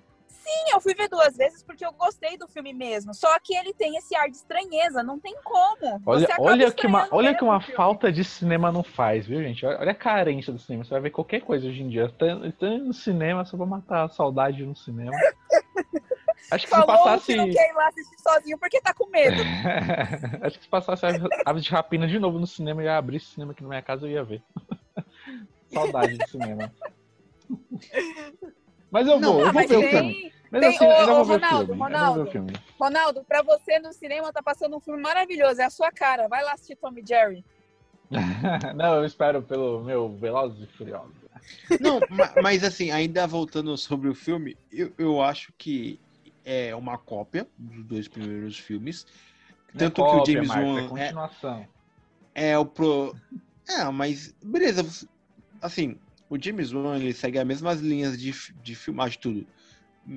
Sim, 0.48 0.72
eu 0.74 0.80
fui 0.80 0.96
ver 0.96 1.10
duas 1.10 1.36
vezes 1.36 1.62
porque 1.62 1.86
eu 1.86 1.92
gostei 1.92 2.38
do 2.38 2.48
filme 2.48 2.72
mesmo. 2.74 3.14
Só 3.14 3.38
que 3.40 3.54
ele 3.54 3.74
tem 3.74 3.98
esse 3.98 4.16
ar 4.16 4.30
de 4.30 4.38
estranheza, 4.38 5.04
não 5.04 5.20
tem 5.20 5.36
como. 5.44 6.02
Olha, 6.06 6.28
olha 6.40 6.72
que 6.72 6.88
uma, 6.88 7.06
olha 7.12 7.36
que 7.36 7.44
uma 7.44 7.60
filme. 7.60 7.76
falta 7.76 8.10
de 8.10 8.24
cinema 8.24 8.72
não 8.72 8.82
faz, 8.82 9.28
viu, 9.28 9.44
gente? 9.44 9.66
Olha, 9.66 9.78
olha 9.80 9.92
a 9.92 9.96
carência 9.96 10.54
do 10.54 10.60
cinema. 10.60 10.86
Você 10.86 10.92
vai 10.92 11.02
ver 11.02 11.10
qualquer 11.10 11.42
coisa 11.42 11.68
hoje 11.68 11.82
em 11.82 11.90
dia. 11.90 12.08
Tá, 12.18 12.28
tá 12.58 12.68
no 12.78 12.94
cinema 12.94 13.44
só 13.44 13.58
pra 13.58 13.66
matar 13.66 14.06
a 14.06 14.10
saudade 14.10 14.66
no 14.66 14.76
cinema. 14.76 15.12
Acho 16.50 16.66
que 16.66 16.70
se 16.74 16.80
Falou 16.80 16.88
passasse. 16.88 17.26
que 17.26 17.36
não 17.36 17.52
quer 17.52 17.70
ir 17.70 17.74
lá 17.74 17.88
assistir 17.90 18.16
sozinho 18.22 18.58
porque 18.58 18.80
tá 18.80 18.94
com 18.94 19.10
medo. 19.10 19.42
Acho 20.42 20.58
que 20.58 20.64
se 20.64 20.70
passasse 20.70 21.06
Aves- 21.46 21.64
de 21.64 21.70
Rapina 21.72 22.08
de 22.08 22.18
novo 22.20 22.40
no 22.40 22.48
cinema 22.48 22.82
e 22.82 22.86
ia 22.86 22.98
abrir 22.98 23.18
esse 23.18 23.26
cinema 23.34 23.52
aqui 23.52 23.64
na 23.64 23.68
minha 23.70 23.82
casa, 23.82 24.06
eu 24.08 24.12
ia 24.12 24.24
ver. 24.24 24.42
Saudade 25.74 26.18
do 26.18 26.26
cinema. 26.30 26.72
Mas 28.90 29.06
eu 29.08 29.20
Não, 29.20 29.34
vou, 29.34 29.42
eu 29.42 29.48
Ah, 29.48 29.52
vou 29.52 29.68
ver 29.68 29.78
o 29.78 29.90
filme. 29.90 30.34
Mas 30.52 30.62
tem- 30.62 30.70
assim, 30.76 30.86
ô, 30.86 30.90
ô, 30.90 31.24
Ronaldo, 31.24 31.68
filme. 31.68 31.80
Ronaldo. 31.84 32.30
Ronaldo, 32.80 33.24
pra 33.26 33.42
você 33.42 33.80
no 33.80 33.92
cinema 33.94 34.32
tá 34.32 34.42
passando 34.42 34.76
um 34.78 34.80
filme 34.80 35.02
maravilhoso. 35.02 35.60
É 35.62 35.66
a 35.66 35.70
sua 35.70 35.92
cara. 35.92 36.28
Vai 36.28 36.44
lá 36.44 36.54
assistir 36.54 36.76
Tom 36.76 36.94
e 36.96 37.06
Jerry. 37.06 37.44
Não, 38.76 38.96
eu 38.96 39.06
espero 39.06 39.42
pelo 39.42 39.84
meu 39.84 40.10
Velozes 40.16 40.64
e 40.64 40.68
Furiosos. 40.78 41.14
Não, 41.82 42.00
ma- 42.10 42.34
mas 42.42 42.64
assim, 42.64 42.90
ainda 42.92 43.28
voltando 43.28 43.76
sobre 43.78 44.08
o 44.10 44.16
filme, 44.16 44.58
eu, 44.72 44.92
eu 44.98 45.22
acho 45.22 45.52
que 45.58 46.00
é 46.46 46.74
uma 46.76 46.98
cópia 46.98 47.46
dos 47.58 47.84
dois 47.86 48.08
primeiros 48.08 48.58
filmes. 48.58 49.06
Não 49.74 49.76
é 49.76 49.90
Tanto 49.90 50.02
cópia, 50.02 50.24
que 50.24 50.32
o 50.32 50.34
James 50.46 50.50
é 50.50 50.60
Wan 50.60 50.80
é, 50.80 50.88
continuação. 50.88 51.68
é 52.34 52.58
o 52.58 52.66
pro. 52.66 53.14
É, 53.68 53.84
mas 53.92 54.34
beleza. 54.42 55.08
Assim, 55.62 56.00
o 56.30 56.42
James 56.42 56.72
Wan 56.72 56.96
ele 56.98 57.14
segue 57.14 57.38
as 57.38 57.46
mesmas 57.46 57.82
linhas 57.82 58.18
de, 58.18 58.32
de 58.64 58.76
filmagem 58.76 59.20
tudo. 59.20 59.46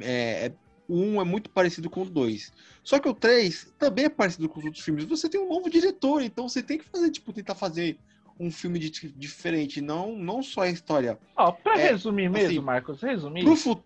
É, 0.00 0.46
é- 0.46 0.52
o 0.88 0.96
um 0.96 1.20
é 1.20 1.24
muito 1.24 1.48
parecido 1.50 1.88
com 1.88 2.02
o 2.02 2.04
dois. 2.10 2.52
Só 2.82 2.98
que 2.98 3.08
o 3.08 3.14
3 3.14 3.72
também 3.78 4.06
é 4.06 4.08
parecido 4.08 4.48
com 4.48 4.58
os 4.58 4.64
outros 4.66 4.84
filmes. 4.84 5.04
Você 5.04 5.28
tem 5.28 5.40
um 5.40 5.48
novo 5.48 5.70
diretor, 5.70 6.20
então 6.22 6.48
você 6.48 6.62
tem 6.62 6.78
que 6.78 6.84
fazer, 6.84 7.10
tipo, 7.10 7.32
tentar 7.32 7.54
fazer 7.54 7.96
um 8.38 8.50
filme 8.50 8.78
de- 8.78 8.90
diferente, 9.12 9.80
não, 9.80 10.16
não 10.16 10.42
só 10.42 10.62
a 10.62 10.68
história. 10.68 11.16
Ó, 11.36 11.52
pra 11.52 11.78
É, 11.78 11.90
resumir 11.92 12.28
mesmo, 12.28 12.48
assim, 12.48 12.58
Marcos, 12.58 13.00
resumir. 13.02 13.44
Pro 13.44 13.54
futuro. 13.54 13.84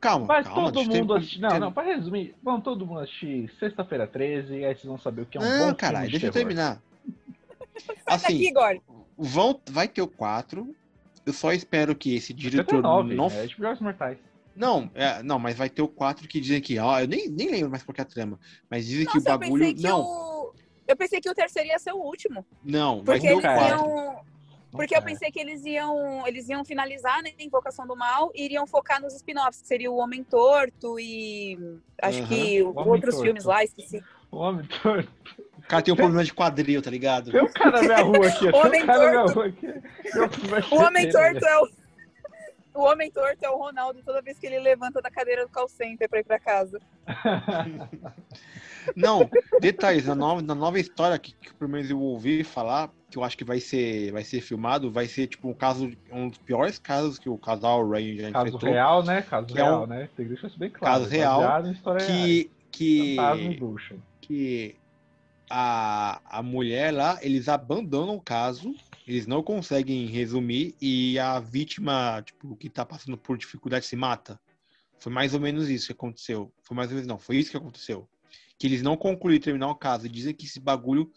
Calma, 0.00 0.24
Vai 0.26 0.42
calma. 0.42 0.72
todo 0.72 0.80
eu 0.80 0.86
mundo 0.86 1.14
assistir. 1.14 1.40
Não, 1.40 1.60
não, 1.60 1.70
pra 1.72 1.82
resumir, 1.82 2.34
vão 2.42 2.58
todo 2.60 2.86
mundo 2.86 3.00
assistir 3.00 3.52
sexta-feira 3.60 4.06
13, 4.06 4.54
e 4.54 4.64
aí 4.64 4.74
vocês 4.74 4.86
vão 4.86 4.96
saber 4.98 5.22
o 5.22 5.26
que 5.26 5.36
é 5.36 5.40
um 5.40 5.44
Não, 5.44 5.68
bom 5.68 5.74
caralho, 5.74 6.06
filme 6.10 6.18
de 6.18 6.18
deixa 6.18 6.26
eu 6.26 6.32
terror. 6.32 6.48
terminar. 6.48 6.82
Sai 7.78 7.96
daqui, 7.96 8.02
Assim, 8.06 8.48
Igor. 8.48 8.80
vão, 9.18 9.60
vai 9.70 9.86
ter 9.86 10.00
o 10.02 10.08
4. 10.08 10.74
Eu 11.26 11.32
só 11.34 11.52
espero 11.52 11.94
que 11.94 12.14
esse 12.16 12.32
diretor 12.32 12.76
79, 12.76 13.14
não. 13.14 13.26
é 13.26 13.46
Jogos 13.46 13.80
Mortais. 13.80 14.16
Não, 14.54 14.90
é, 14.94 15.22
não, 15.22 15.38
mas 15.38 15.56
vai 15.56 15.68
ter 15.70 15.82
o 15.82 15.88
4 15.88 16.26
que 16.28 16.40
dizem 16.40 16.60
que. 16.60 16.78
Ó, 16.78 17.00
eu 17.00 17.08
nem, 17.08 17.28
nem 17.28 17.50
lembro 17.50 17.70
mais 17.70 17.82
qual 17.82 17.94
que 17.94 18.00
é 18.00 18.04
a 18.04 18.06
trama. 18.06 18.38
Mas 18.68 18.86
dizem 18.86 19.06
que 19.06 19.12
o 19.12 19.14
Nossa, 19.20 19.30
eu 19.30 19.38
bagulho. 19.38 19.60
pensei 19.64 19.74
que 19.74 19.82
Não, 19.82 20.00
o. 20.02 20.52
Eu 20.88 20.96
pensei 20.96 21.20
que 21.20 21.30
o 21.30 21.34
terceiro 21.34 21.68
ia 21.68 21.78
ser 21.78 21.92
o 21.92 21.98
último. 21.98 22.44
não, 22.64 23.02
vai 23.02 23.16
Porque 23.18 23.28
ter 23.28 23.34
o 23.34 23.36
eles 23.38 23.42
cara. 23.42 23.76
4. 23.78 23.90
iam. 23.90 24.12
Não, 24.72 24.78
Porque 24.78 24.96
eu 24.96 25.02
pensei 25.02 25.30
que 25.32 25.40
eles 25.40 25.64
iam, 25.64 26.24
eles 26.28 26.48
iam 26.48 26.64
finalizar 26.64 27.20
né, 27.24 27.30
Invocação 27.40 27.86
do 27.88 27.96
Mal 27.96 28.30
e 28.34 28.44
iriam 28.44 28.64
focar 28.68 29.00
nos 29.02 29.14
spin-offs, 29.14 29.62
que 29.62 29.66
seria 29.66 29.90
o 29.90 29.96
Homem 29.96 30.22
Torto 30.22 30.98
e 31.00 31.58
acho 32.00 32.20
Aham. 32.20 32.28
que 32.28 32.62
Homem 32.62 32.88
outros 32.88 33.14
Torto. 33.14 33.24
filmes 33.24 33.44
lá, 33.44 33.64
esqueci. 33.64 34.00
O 34.30 34.36
homem 34.36 34.64
torto. 34.80 35.10
O 35.58 35.62
cara 35.62 35.82
tem 35.82 35.92
um 35.92 35.96
problema 35.96 36.22
de 36.22 36.32
quadril, 36.32 36.80
tá 36.80 36.88
ligado? 36.88 37.32
Tem 37.32 37.42
um 37.42 37.48
cara 37.48 37.70
na 37.72 37.82
minha 37.82 38.02
rua 38.02 38.28
aqui. 38.28 38.46
Homem 38.54 38.82
um 38.84 38.86
cara 38.86 38.98
na 39.04 39.10
minha 39.10 39.24
torto. 39.24 39.34
rua 39.34 39.46
aqui. 39.46 39.66
Eu- 39.66 40.78
O 40.78 40.82
Homem 40.84 41.10
Torto 41.10 41.44
é 41.44 41.58
o. 41.58 41.68
O 42.74 42.82
Homem 42.82 43.10
Torto 43.10 43.44
é 43.44 43.50
o 43.50 43.56
Ronaldo 43.58 44.00
toda 44.04 44.22
vez 44.22 44.38
que 44.38 44.46
ele 44.46 44.60
levanta 44.60 45.02
da 45.02 45.10
cadeira 45.10 45.44
do 45.44 45.50
call 45.50 45.68
center 45.68 46.08
pra 46.08 46.20
ir 46.20 46.24
pra 46.24 46.38
casa. 46.38 46.78
Não, 48.96 49.28
detalhes, 49.60 50.06
na 50.06 50.14
nova, 50.14 50.40
na 50.40 50.54
nova 50.54 50.78
história 50.80 51.18
que, 51.18 51.32
que 51.34 51.52
pelo 51.54 51.70
menos 51.70 51.90
eu 51.90 52.00
ouvi 52.00 52.42
falar, 52.42 52.90
que 53.10 53.18
eu 53.18 53.24
acho 53.24 53.36
que 53.36 53.44
vai 53.44 53.60
ser, 53.60 54.10
vai 54.12 54.24
ser 54.24 54.40
filmado, 54.40 54.90
vai 54.90 55.06
ser 55.06 55.26
tipo 55.26 55.48
um 55.48 55.54
caso, 55.54 55.90
um 56.10 56.28
dos 56.28 56.38
piores 56.38 56.78
casos 56.78 57.18
que 57.18 57.28
o 57.28 57.36
casal 57.36 57.86
Rain 57.88 58.16
já 58.16 58.30
Caso 58.32 58.46
enfrentou. 58.48 58.70
real, 58.70 59.02
né? 59.02 59.22
Caso 59.22 59.46
Que 59.48 59.58
é 59.58 59.62
real, 59.62 59.82
um- 59.82 59.86
né? 59.86 60.08
Tem 60.16 60.24
que 60.26 60.32
deixar 60.32 60.46
isso 60.48 60.58
bem 60.58 60.70
claro. 60.70 60.94
Caso 61.00 61.10
real. 61.10 61.42
Que, 62.06 62.50
que, 62.70 63.16
que 64.22 64.76
a, 65.50 66.20
a 66.24 66.42
mulher 66.42 66.92
lá, 66.94 67.18
eles 67.20 67.48
abandonam 67.48 68.14
o 68.16 68.20
caso, 68.20 68.74
eles 69.10 69.26
não 69.26 69.42
conseguem 69.42 70.06
resumir 70.06 70.76
e 70.80 71.18
a 71.18 71.40
vítima, 71.40 72.22
tipo, 72.24 72.54
que 72.54 72.70
tá 72.70 72.86
passando 72.86 73.18
por 73.18 73.36
dificuldade 73.36 73.84
se 73.84 73.96
mata. 73.96 74.40
Foi 75.00 75.12
mais 75.12 75.34
ou 75.34 75.40
menos 75.40 75.68
isso 75.68 75.86
que 75.86 75.92
aconteceu. 75.92 76.52
Foi 76.62 76.76
mais 76.76 76.90
ou 76.90 76.94
menos 76.94 77.08
não, 77.08 77.18
foi 77.18 77.36
isso 77.36 77.50
que 77.50 77.56
aconteceu. 77.56 78.08
Que 78.56 78.68
eles 78.68 78.82
não 78.82 78.96
concluíram 78.96 79.42
terminar 79.42 79.68
o 79.68 79.74
caso. 79.74 80.08
Dizem 80.08 80.32
que 80.32 80.46
esse 80.46 80.60
bagulho 80.60 81.10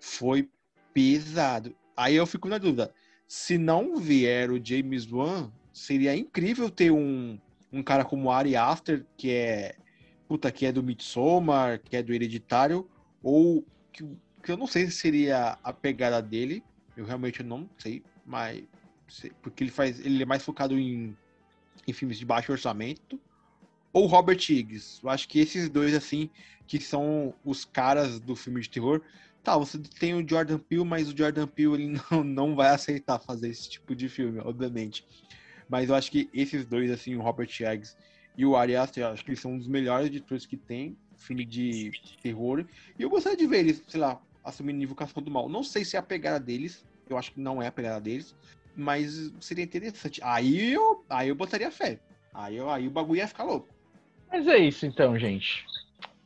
foi 0.00 0.48
pesado. 0.94 1.76
Aí 1.94 2.14
eu 2.14 2.26
fico 2.26 2.48
na 2.48 2.56
dúvida. 2.56 2.94
Se 3.28 3.58
não 3.58 3.98
vier 3.98 4.50
o 4.50 4.64
James 4.64 5.10
Wan, 5.12 5.52
seria 5.70 6.16
incrível 6.16 6.70
ter 6.70 6.92
um, 6.92 7.38
um 7.70 7.82
cara 7.82 8.06
como 8.06 8.30
Ari 8.30 8.56
Aster, 8.56 9.04
que 9.18 9.30
é 9.30 9.76
puta, 10.26 10.50
que 10.50 10.64
é 10.64 10.72
do 10.72 10.82
Midsommar, 10.82 11.78
que 11.78 11.94
é 11.94 12.02
do 12.02 12.14
Hereditário, 12.14 12.88
ou 13.22 13.66
que, 13.92 14.02
que 14.42 14.50
eu 14.50 14.56
não 14.56 14.66
sei 14.66 14.86
se 14.86 14.92
seria 14.92 15.58
a 15.62 15.74
pegada 15.74 16.22
dele. 16.22 16.64
Eu 16.96 17.04
realmente 17.04 17.42
não 17.42 17.68
sei, 17.78 18.02
mas 18.24 18.62
porque 19.42 19.64
ele 19.64 19.70
faz, 19.70 20.04
ele 20.04 20.22
é 20.22 20.26
mais 20.26 20.42
focado 20.42 20.78
em, 20.78 21.16
em 21.86 21.92
filmes 21.92 22.18
de 22.18 22.24
baixo 22.24 22.52
orçamento. 22.52 23.20
Ou 23.92 24.06
Robert 24.06 24.40
Higgs. 24.48 25.00
Eu 25.02 25.10
acho 25.10 25.28
que 25.28 25.38
esses 25.38 25.68
dois 25.68 25.94
assim 25.94 26.28
que 26.66 26.80
são 26.80 27.34
os 27.44 27.64
caras 27.64 28.18
do 28.18 28.34
filme 28.34 28.60
de 28.60 28.70
terror. 28.70 29.00
Tá, 29.42 29.56
você 29.58 29.78
tem 29.78 30.14
o 30.14 30.26
Jordan 30.26 30.58
Peele, 30.58 30.84
mas 30.84 31.08
o 31.08 31.16
Jordan 31.16 31.46
Peele 31.46 31.74
ele 31.74 32.00
não, 32.10 32.24
não 32.24 32.54
vai 32.54 32.70
aceitar 32.70 33.18
fazer 33.18 33.50
esse 33.50 33.68
tipo 33.68 33.94
de 33.94 34.08
filme, 34.08 34.40
obviamente. 34.40 35.06
Mas 35.68 35.88
eu 35.88 35.94
acho 35.94 36.10
que 36.10 36.28
esses 36.32 36.64
dois, 36.64 36.90
assim, 36.90 37.14
o 37.14 37.22
Robert 37.22 37.48
Higgs 37.48 37.96
e 38.36 38.44
o 38.44 38.56
Ari 38.56 38.74
Aster, 38.74 39.04
eu 39.04 39.08
acho 39.08 39.24
que 39.24 39.30
eles 39.30 39.40
são 39.40 39.52
um 39.52 39.58
dos 39.58 39.68
melhores 39.68 40.06
editores 40.06 40.46
que 40.46 40.56
tem, 40.56 40.96
filme 41.16 41.44
de 41.44 41.92
terror. 42.22 42.64
E 42.98 43.02
eu 43.02 43.10
gostaria 43.10 43.36
de 43.36 43.46
ver 43.46 43.58
eles, 43.60 43.82
sei 43.86 44.00
lá, 44.00 44.20
assumindo 44.44 44.82
Invocação 44.82 45.22
do 45.22 45.30
Mal. 45.30 45.48
Não 45.48 45.62
sei 45.64 45.84
se 45.84 45.96
é 45.96 45.98
a 45.98 46.02
pegada 46.02 46.38
deles, 46.38 46.84
eu 47.08 47.16
acho 47.16 47.32
que 47.32 47.40
não 47.40 47.62
é 47.62 47.66
a 47.66 47.72
pegada 47.72 48.00
deles, 48.00 48.34
mas 48.76 49.32
seria 49.40 49.64
interessante. 49.64 50.20
Aí 50.22 50.72
eu, 50.72 51.04
aí 51.08 51.28
eu 51.28 51.34
botaria 51.34 51.70
fé. 51.70 51.98
Aí, 52.32 52.56
eu, 52.56 52.68
aí 52.68 52.86
o 52.86 52.90
bagulho 52.90 53.18
ia 53.18 53.28
ficar 53.28 53.44
louco. 53.44 53.68
Mas 54.30 54.46
é 54.46 54.58
isso 54.58 54.84
então, 54.84 55.18
gente. 55.18 55.64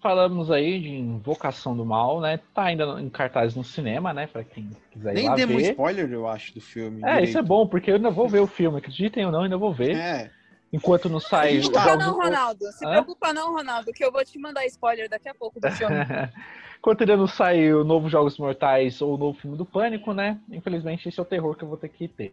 Falamos 0.00 0.50
aí 0.50 0.80
de 0.80 0.88
Invocação 0.90 1.76
do 1.76 1.84
Mal, 1.84 2.20
né? 2.20 2.38
Tá 2.54 2.64
ainda 2.64 2.84
em 3.00 3.10
cartaz 3.10 3.54
no 3.54 3.64
cinema, 3.64 4.14
né? 4.14 4.26
Pra 4.26 4.44
quem 4.44 4.70
quiser 4.92 5.12
ir 5.12 5.14
Nem 5.16 5.28
lá 5.28 5.34
demos 5.34 5.62
ver. 5.62 5.70
spoiler, 5.72 6.10
eu 6.12 6.26
acho, 6.26 6.54
do 6.54 6.60
filme. 6.60 7.02
É, 7.02 7.16
isso 7.16 7.36
é 7.36 7.42
direito. 7.42 7.44
bom, 7.46 7.66
porque 7.66 7.90
eu 7.90 7.96
ainda 7.96 8.10
vou 8.10 8.28
ver 8.28 8.40
o 8.40 8.46
filme. 8.46 8.78
Acreditem 8.78 9.26
ou 9.26 9.32
não, 9.32 9.42
ainda 9.42 9.58
vou 9.58 9.72
ver. 9.72 9.96
É, 9.96 10.30
Enquanto 10.72 11.08
não 11.08 11.18
sai. 11.18 11.48
A 11.48 11.52
gente 11.60 11.66
os 11.68 11.72
Não, 11.74 11.82
jogos- 11.82 12.04
não, 12.06 12.16
Ronaldo. 12.16 12.72
Se 12.72 12.86
Hã? 12.86 12.90
preocupa 12.90 13.32
não, 13.32 13.52
Ronaldo, 13.52 13.92
que 13.92 14.04
eu 14.04 14.12
vou 14.12 14.24
te 14.24 14.38
mandar 14.38 14.64
spoiler 14.66 15.08
daqui 15.08 15.28
a 15.28 15.34
pouco 15.34 15.58
do 15.60 15.70
filme. 15.70 15.96
Enquanto 16.78 17.00
ainda 17.00 17.16
não 17.16 17.26
sai 17.26 17.72
o 17.72 17.84
novo 17.84 18.08
Jogos 18.08 18.38
Mortais 18.38 19.02
ou 19.02 19.14
o 19.14 19.18
novo 19.18 19.38
filme 19.38 19.56
do 19.56 19.66
Pânico, 19.66 20.12
né? 20.12 20.38
Infelizmente, 20.50 21.08
esse 21.08 21.18
é 21.18 21.22
o 21.22 21.26
terror 21.26 21.56
que 21.56 21.64
eu 21.64 21.68
vou 21.68 21.76
ter 21.76 21.88
que 21.88 22.06
ter. 22.06 22.32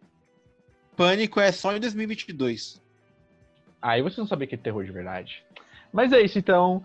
Pânico 0.96 1.40
é 1.40 1.52
só 1.52 1.76
em 1.76 1.80
2022. 1.80 2.82
Aí 3.82 4.02
você 4.02 4.20
não 4.20 4.28
sabia 4.28 4.48
que 4.48 4.56
é 4.56 4.58
terror 4.58 4.84
de 4.84 4.92
verdade. 4.92 5.44
Mas 5.92 6.14
é 6.14 6.22
isso, 6.22 6.38
então. 6.38 6.84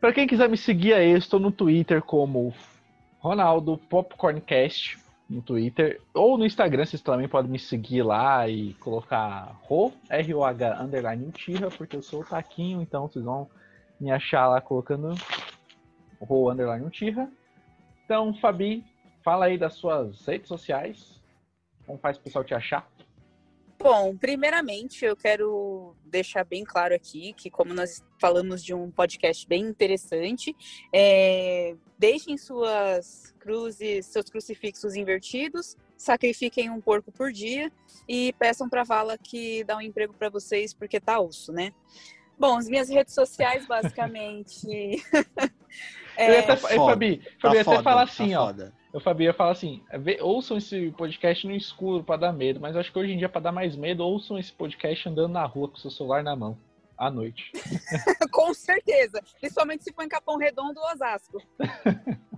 Pra 0.00 0.12
quem 0.12 0.26
quiser 0.26 0.48
me 0.48 0.56
seguir 0.56 0.94
aí, 0.94 1.10
eu 1.10 1.18
estou 1.18 1.38
no 1.38 1.52
Twitter 1.52 2.02
como 2.02 2.54
Ronaldo 3.18 3.76
Popcorncast 3.76 4.98
no 5.28 5.40
Twitter. 5.40 6.00
Ou 6.12 6.36
no 6.36 6.44
Instagram, 6.44 6.84
vocês 6.84 7.02
também 7.02 7.28
podem 7.28 7.50
me 7.50 7.58
seguir 7.58 8.02
lá 8.02 8.48
e 8.48 8.74
colocar 8.74 9.56
Ro, 9.62 9.92
R-O-H, 10.08 10.82
underline 10.82 11.26
Uchiha, 11.26 11.70
porque 11.70 11.96
eu 11.96 12.02
sou 12.02 12.22
o 12.22 12.24
Taquinho, 12.24 12.82
então 12.82 13.06
vocês 13.06 13.24
vão 13.24 13.48
me 14.00 14.10
achar 14.10 14.48
lá 14.48 14.60
colocando 14.60 15.14
Ro, 16.20 16.50
underline 16.50 16.86
Uchiha. 16.86 17.30
Então, 18.04 18.34
Fabi, 18.34 18.84
fala 19.22 19.46
aí 19.46 19.58
das 19.58 19.74
suas 19.74 20.24
redes 20.26 20.48
sociais. 20.48 21.20
Como 21.86 21.98
faz 21.98 22.16
o 22.16 22.20
pessoal 22.20 22.44
te 22.44 22.54
achar? 22.54 22.88
Bom, 23.82 24.14
primeiramente 24.14 25.06
eu 25.06 25.16
quero 25.16 25.96
deixar 26.04 26.44
bem 26.44 26.64
claro 26.64 26.94
aqui 26.94 27.32
que, 27.32 27.48
como 27.48 27.72
nós 27.72 28.04
falamos 28.20 28.62
de 28.62 28.74
um 28.74 28.90
podcast 28.90 29.48
bem 29.48 29.62
interessante, 29.62 30.54
é, 30.92 31.74
deixem 31.98 32.36
suas 32.36 33.34
cruzes, 33.38 34.04
seus 34.04 34.28
crucifixos 34.28 34.94
invertidos, 34.96 35.78
sacrifiquem 35.96 36.68
um 36.68 36.78
porco 36.78 37.10
por 37.10 37.32
dia 37.32 37.72
e 38.06 38.34
peçam 38.38 38.68
para 38.68 38.82
a 38.82 38.84
Vala 38.84 39.16
que 39.16 39.64
dá 39.64 39.78
um 39.78 39.80
emprego 39.80 40.12
para 40.12 40.28
vocês, 40.28 40.74
porque 40.74 41.00
tá 41.00 41.18
osso, 41.18 41.50
né? 41.50 41.72
Bom, 42.38 42.58
as 42.58 42.68
minhas 42.68 42.90
redes 42.90 43.14
sociais, 43.14 43.66
basicamente. 43.66 44.66
Eu 46.26 46.32
ia 46.32 46.36
é, 46.36 46.38
até, 46.40 46.56
Tá. 46.56 46.68
Fabi, 46.68 47.16
Tá 47.18 47.30
Fabi, 47.40 47.44
eu 47.44 47.54
ia 47.54 47.60
até 47.60 47.64
foda, 47.64 47.82
falar 47.82 48.06
tá 48.06 48.12
assim, 48.12 48.34
ó. 48.34 48.46
foda. 48.46 48.72
Eu, 48.92 49.00
Fabi, 49.00 49.24
ia 49.24 49.34
falar 49.34 49.52
assim, 49.52 49.82
vê- 50.00 50.18
ouçam 50.20 50.56
esse 50.58 50.90
podcast 50.92 51.46
no 51.46 51.54
escuro 51.54 52.02
pra 52.02 52.16
dar 52.16 52.32
medo, 52.32 52.58
mas 52.60 52.74
eu 52.74 52.80
acho 52.80 52.92
que 52.92 52.98
hoje 52.98 53.12
em 53.12 53.18
dia, 53.18 53.28
pra 53.28 53.40
dar 53.40 53.52
mais 53.52 53.76
medo, 53.76 54.04
ouçam 54.04 54.36
esse 54.38 54.52
podcast 54.52 55.08
andando 55.08 55.32
na 55.32 55.44
rua 55.46 55.68
com 55.68 55.76
seu 55.76 55.90
celular 55.90 56.24
na 56.24 56.34
mão, 56.34 56.58
à 56.98 57.08
noite. 57.10 57.52
Com 58.32 58.52
certeza. 58.52 59.22
Principalmente 59.38 59.84
se 59.84 59.92
for 59.92 60.02
em 60.04 60.08
Capão 60.08 60.36
Redondo 60.36 60.80
ou 60.80 60.90
Osasco. 60.92 61.40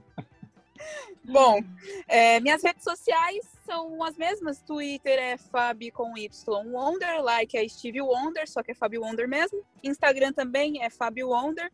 Bom, 1.25 1.61
é, 2.09 2.41
minhas 2.41 2.63
redes 2.63 2.83
sociais 2.83 3.47
são 3.65 4.03
as 4.03 4.17
mesmas. 4.17 4.61
Twitter 4.63 5.17
é 5.19 5.37
Fabi 5.39 5.91
com 5.93 6.17
Y 6.19 6.29
Wonder, 6.73 7.23
like 7.23 7.57
é 7.57 7.67
Steve 7.69 8.01
Wonder, 8.03 8.49
só 8.49 8.63
que 8.63 8.73
é 8.73 8.75
Fabi 8.75 8.99
Wonder 8.99 9.29
mesmo. 9.29 9.63
Instagram 9.83 10.33
também 10.33 10.83
é 10.83 10.91
Fabi 10.91 11.23
Wonder. 11.23 11.71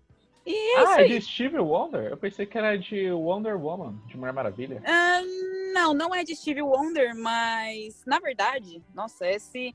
E 0.49 0.51
é 0.51 0.83
isso 0.83 0.93
ah, 0.93 1.01
é 1.01 1.03
aí. 1.03 1.09
de 1.11 1.21
Steve 1.21 1.59
Wonder? 1.59 2.05
Eu 2.05 2.17
pensei 2.17 2.47
que 2.47 2.57
era 2.57 2.75
de 2.79 3.11
Wonder 3.13 3.55
Woman, 3.55 4.01
de 4.07 4.17
Mulher 4.17 4.33
Maravilha. 4.33 4.83
Ah, 4.87 5.21
não, 5.75 5.93
não 5.93 6.15
é 6.15 6.25
de 6.25 6.35
Steve 6.35 6.63
Wonder, 6.63 7.15
mas 7.15 8.03
na 8.07 8.19
verdade, 8.19 8.83
nossa, 8.95 9.29
esse 9.29 9.75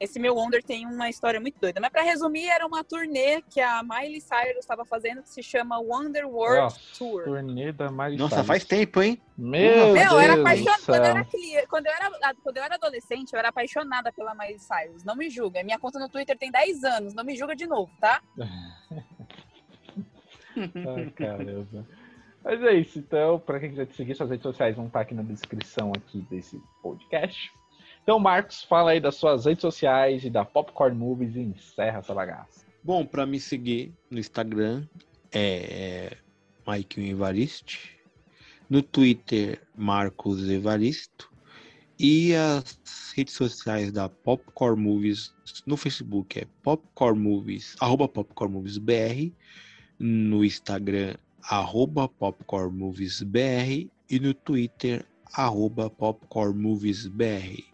esse 0.00 0.18
meu 0.18 0.34
Wonder 0.34 0.62
tem 0.62 0.86
uma 0.86 1.08
história 1.08 1.38
muito 1.38 1.60
doida. 1.60 1.80
Mas 1.80 1.90
para 1.90 2.02
resumir, 2.02 2.46
era 2.46 2.66
uma 2.66 2.82
turnê 2.82 3.42
que 3.42 3.60
a 3.60 3.82
Miley 3.82 4.20
Cyrus 4.20 4.60
estava 4.60 4.84
fazendo 4.84 5.22
que 5.22 5.28
se 5.28 5.42
chama 5.42 5.78
Wonder 5.78 6.26
World 6.26 6.62
Nossa, 6.62 6.80
Tour. 6.98 7.24
Turnê 7.24 7.72
da 7.72 7.90
Miley 7.90 8.16
Nossa, 8.16 8.36
Cyrus. 8.36 8.46
faz 8.46 8.64
tempo, 8.64 9.02
hein? 9.02 9.20
Meu, 9.36 9.92
Meu, 9.92 10.12
eu 10.12 10.18
era 10.18 10.34
apaixonada. 10.40 10.82
Quando 10.86 10.96
eu 10.96 11.04
era, 11.04 11.26
quando, 11.68 11.86
eu 11.86 11.92
era, 11.92 12.34
quando 12.42 12.56
eu 12.56 12.62
era 12.62 12.74
adolescente, 12.74 13.32
eu 13.32 13.38
era 13.38 13.48
apaixonada 13.50 14.12
pela 14.12 14.34
Miley 14.34 14.58
Cyrus. 14.58 15.04
Não 15.04 15.14
me 15.14 15.30
julga. 15.30 15.62
Minha 15.62 15.78
conta 15.78 15.98
no 15.98 16.08
Twitter 16.08 16.36
tem 16.36 16.50
10 16.50 16.84
anos. 16.84 17.14
Não 17.14 17.24
me 17.24 17.36
julga 17.36 17.54
de 17.54 17.66
novo, 17.66 17.90
tá? 18.00 18.20
Ai, 20.56 21.10
caramba. 21.16 21.86
Mas 22.44 22.62
é 22.62 22.74
isso, 22.74 22.98
então, 22.98 23.38
para 23.38 23.58
quem 23.58 23.70
quiser 23.70 23.86
te 23.86 23.96
seguir, 23.96 24.14
suas 24.14 24.30
redes 24.30 24.42
sociais 24.42 24.76
vão 24.76 24.86
estar 24.86 25.00
aqui 25.00 25.14
na 25.14 25.22
descrição 25.22 25.92
aqui 25.94 26.20
desse 26.30 26.60
podcast. 26.82 27.50
Então, 28.02 28.18
Marcos, 28.18 28.62
fala 28.62 28.90
aí 28.90 29.00
das 29.00 29.14
suas 29.14 29.46
redes 29.46 29.62
sociais 29.62 30.24
e 30.24 30.30
da 30.30 30.44
Popcorn 30.44 30.94
Movies 30.94 31.36
e 31.36 31.40
encerra 31.40 32.00
essa 32.00 32.12
bagaça. 32.12 32.66
Bom, 32.82 33.06
para 33.06 33.24
me 33.24 33.40
seguir 33.40 33.94
no 34.10 34.18
Instagram 34.18 34.86
é 35.32 36.18
Mike 36.68 37.00
Evariste, 37.08 37.98
no 38.68 38.82
Twitter 38.82 39.58
Marcos 39.74 40.48
Evaristo 40.50 41.32
e 41.98 42.34
as 42.34 43.12
redes 43.16 43.32
sociais 43.34 43.90
da 43.90 44.08
Popcorn 44.08 44.82
Movies 44.82 45.34
no 45.64 45.76
Facebook 45.76 46.38
é 46.38 46.46
Popcorn 46.62 47.18
Movies, 47.18 47.74
arroba 47.80 48.06
Popcorn 48.06 48.52
Movies 48.52 48.76
BR, 48.76 49.32
no 50.06 50.44
Instagram 50.44 51.16
arroba 51.48 52.06
Popcorn 52.06 52.76
Movies 52.76 53.22
BR 53.22 53.88
e 54.10 54.18
no 54.20 54.34
Twitter 54.34 55.02
arroba 55.32 55.88
Popcorn 55.88 56.60
Movies 56.60 57.06
BR. 57.06 57.64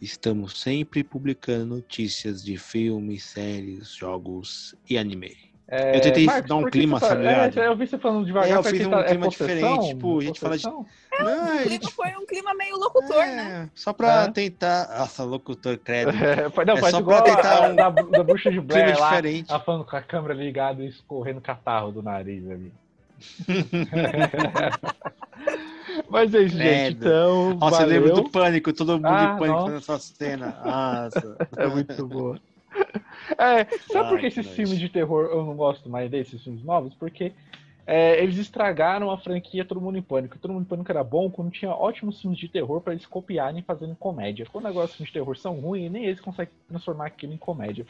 Estamos 0.00 0.58
sempre 0.58 1.04
publicando 1.04 1.76
notícias 1.76 2.42
de 2.42 2.56
filmes, 2.56 3.24
séries, 3.24 3.94
jogos 3.94 4.74
e 4.88 4.96
anime. 4.96 5.51
É, 5.74 5.96
eu 5.96 6.00
tentei 6.02 6.26
Marcos, 6.26 6.48
dar 6.50 6.56
um 6.56 6.64
clima, 6.64 7.00
tá- 7.00 7.08
sabe 7.08 7.22
ligado? 7.22 7.58
É, 7.58 7.66
eu 7.66 7.74
vi 7.74 7.86
você 7.86 7.96
falando 7.96 8.26
devagar. 8.26 8.50
É, 8.50 8.52
eu 8.56 8.62
fiz 8.62 8.86
um 8.86 8.90
tá- 8.90 9.00
é 9.00 9.04
clima 9.08 9.24
possessão? 9.24 9.56
diferente, 9.56 9.88
tipo, 9.88 10.18
a 10.18 10.22
gente 10.22 10.40
fala 10.40 10.58
de- 10.58 10.62
Possessão? 10.64 10.86
Não, 11.18 11.26
O 11.26 11.30
a 11.30 11.46
clima 11.48 11.70
gente- 11.70 11.92
foi 11.94 12.08
um 12.10 12.26
clima 12.26 12.54
meio 12.54 12.76
locutor, 12.76 13.16
né? 13.24 13.62
é, 13.64 13.70
Só 13.74 13.92
pra 13.94 14.24
É. 14.24 14.30
tentar. 14.30 14.86
Nossa, 14.98 15.24
locutor, 15.24 15.78
credo. 15.78 16.10
É, 16.62 16.64
não, 16.66 16.74
É 16.76 16.90
só 16.90 16.98
igual 16.98 17.22
pra 17.22 17.36
tentar 17.36 17.64
a, 17.64 17.68
um 17.70 17.74
da, 17.74 17.88
da 17.88 18.22
bruxa 18.22 18.50
de 18.50 18.60
clima 18.60 18.66
Blair 18.82 19.00
lá, 19.00 19.08
diferente. 19.08 19.50
ela 19.50 19.60
falando 19.60 19.84
com 19.86 19.96
a 19.96 20.02
câmera 20.02 20.34
ligada 20.34 20.82
e 20.82 20.88
escorrendo 20.88 21.40
catarro 21.40 21.90
do 21.90 22.02
nariz 22.02 22.44
ali. 22.50 22.70
Mas 26.08 26.34
é 26.34 26.42
isso, 26.42 26.56
gente. 26.56 26.96
Então, 26.98 27.54
Nossa, 27.54 27.76
eu 27.76 27.80
valeu. 27.80 28.02
lembro 28.02 28.22
do 28.22 28.30
pânico, 28.30 28.72
todo 28.72 28.92
mundo 28.96 29.06
Ah, 29.06 29.32
de 29.32 29.38
pânico 29.38 29.58
nossa. 29.70 29.80
fazendo 29.80 29.96
essa 29.96 29.98
cena. 29.98 30.56
Nossa. 30.64 31.36
É 31.56 31.66
muito 31.66 32.06
boa. 32.06 32.38
É, 33.38 33.64
sabe 33.90 34.08
por 34.08 34.14
Ai, 34.16 34.20
que 34.20 34.26
esses 34.26 34.46
que 34.46 34.54
filmes 34.54 34.78
de 34.78 34.88
terror 34.88 35.26
eu 35.26 35.44
não 35.44 35.54
gosto 35.54 35.88
mais 35.88 36.10
desses 36.10 36.42
filmes 36.42 36.62
novos? 36.62 36.94
Porque 36.94 37.32
é, 37.86 38.22
eles 38.22 38.36
estragaram 38.36 39.10
a 39.10 39.18
franquia 39.18 39.64
Todo 39.64 39.80
Mundo 39.80 39.98
em 39.98 40.02
Pânico. 40.02 40.38
Todo 40.38 40.52
Mundo 40.52 40.62
em 40.62 40.68
Pânico 40.68 40.90
era 40.90 41.02
bom 41.02 41.30
quando 41.30 41.50
tinha 41.50 41.70
ótimos 41.70 42.20
filmes 42.20 42.38
de 42.38 42.48
terror 42.48 42.80
pra 42.80 42.92
eles 42.92 43.06
copiarem 43.06 43.62
fazendo 43.62 43.96
comédia. 43.96 44.46
Quando 44.50 44.66
agora 44.66 44.86
os 44.86 44.94
filmes 44.94 45.08
de 45.08 45.18
terror 45.18 45.36
são 45.36 45.54
ruins, 45.54 45.90
nem 45.90 46.04
eles 46.04 46.20
conseguem 46.20 46.52
transformar 46.68 47.06
aquilo 47.06 47.32
em 47.32 47.38
comédia. 47.38 47.86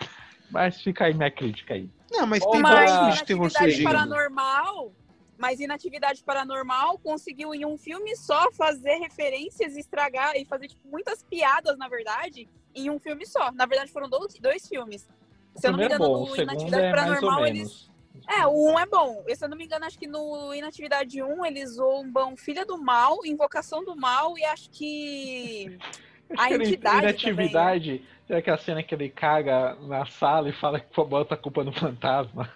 Mas 0.50 0.80
fica 0.80 1.06
aí 1.06 1.14
minha 1.14 1.30
crítica 1.30 1.74
aí. 1.74 1.88
Não, 2.10 2.26
mas 2.26 2.44
tem 2.44 2.62
vários 2.62 2.92
filmes 2.92 3.18
de 3.18 3.24
terror 3.24 3.50
surgindo. 3.50 3.84
paranormal. 3.84 4.92
Mas 5.38 5.60
inatividade 5.60 6.22
paranormal 6.22 6.98
conseguiu 6.98 7.54
em 7.54 7.64
um 7.64 7.76
filme 7.76 8.14
só 8.16 8.50
fazer 8.52 8.96
referências, 8.96 9.76
estragar 9.76 10.36
e 10.36 10.44
fazer 10.44 10.68
tipo, 10.68 10.86
muitas 10.88 11.22
piadas, 11.22 11.76
na 11.78 11.88
verdade, 11.88 12.48
em 12.74 12.90
um 12.90 12.98
filme 12.98 13.26
só. 13.26 13.50
Na 13.52 13.66
verdade, 13.66 13.90
foram 13.90 14.08
dois, 14.08 14.34
dois 14.34 14.68
filmes. 14.68 15.08
Se 15.56 15.66
eu 15.66 15.72
não 15.72 15.78
me 15.78 15.84
é 15.84 15.86
engano, 15.86 16.04
bom, 16.04 16.22
o 16.22 16.28
no 16.28 16.36
Inatividade 16.36 16.84
é 16.84 16.90
Paranormal, 16.90 17.46
eles. 17.46 17.90
É, 18.28 18.46
o 18.46 18.72
um 18.72 18.78
é 18.78 18.86
bom. 18.86 19.24
E, 19.26 19.34
se 19.34 19.44
eu 19.44 19.48
não 19.48 19.56
me 19.56 19.64
engano, 19.64 19.84
acho 19.84 19.98
que 19.98 20.06
no 20.06 20.54
Inatividade 20.54 21.22
1 21.22 21.44
eles 21.44 21.74
zombam 21.74 22.36
Filha 22.36 22.64
do 22.64 22.78
Mal, 22.78 23.24
Invocação 23.24 23.84
do 23.84 23.96
Mal 23.96 24.38
e 24.38 24.44
acho 24.44 24.70
que. 24.70 25.78
A 26.38 26.50
entidade. 26.50 26.78
também, 26.78 27.02
né? 27.02 27.10
Inatividade. 27.10 28.04
Tem 28.26 28.36
aquela 28.38 28.56
cena 28.56 28.82
que 28.82 28.94
ele 28.94 29.10
caga 29.10 29.74
na 29.82 30.06
sala 30.06 30.48
e 30.48 30.52
fala 30.52 30.80
que 30.80 31.04
bota 31.04 31.34
a 31.34 31.36
culpa 31.36 31.62
no 31.62 31.72
fantasma. 31.72 32.50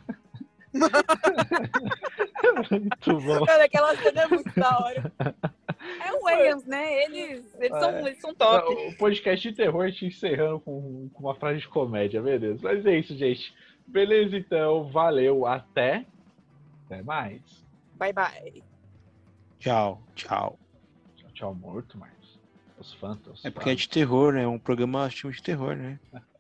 Muito 2.71 3.21
bom. 3.21 3.45
Cara, 3.45 3.65
aquela 3.65 3.97
cena 3.97 4.23
é 4.23 4.29
muito 4.29 4.55
da 4.59 4.79
hora. 4.79 5.13
É 6.05 6.13
o 6.13 6.23
Wayans, 6.23 6.65
né? 6.65 7.05
Eles, 7.05 7.55
eles, 7.59 7.79
são, 7.79 7.91
É. 7.91 8.01
eles 8.01 8.21
são 8.21 8.35
top. 8.35 8.73
O 8.89 8.97
podcast 8.97 9.49
de 9.49 9.55
terror 9.57 9.91
te 9.93 10.07
encerrando 10.07 10.61
com, 10.61 11.09
com 11.13 11.25
uma 11.25 11.35
frase 11.35 11.61
de 11.61 11.69
comédia, 11.69 12.21
beleza. 12.23 12.61
Mas 12.63 12.85
é 12.87 12.99
isso, 12.99 13.17
gente. 13.17 13.55
Beleza, 13.87 14.37
então. 14.37 14.85
Valeu. 14.91 15.47
Até. 15.47 16.05
Até 16.87 17.03
mais. 17.03 17.41
Bye, 17.95 18.13
bye. 18.13 18.63
Tchau, 19.59 20.03
tchau. 20.15 20.59
Tchau, 21.17 21.31
tchau, 21.33 21.55
morto, 21.55 21.99
Marcos. 21.99 22.39
Os 22.79 22.93
fãs. 22.95 23.19
os 23.27 23.45
É 23.45 23.51
porque 23.51 23.71
é 23.71 23.75
de 23.75 23.89
terror, 23.89 24.33
né? 24.33 24.43
É 24.43 24.49
um 24.49 24.59
programa 24.59 25.09
de 25.09 25.43
terror, 25.43 25.75
né? 25.77 25.99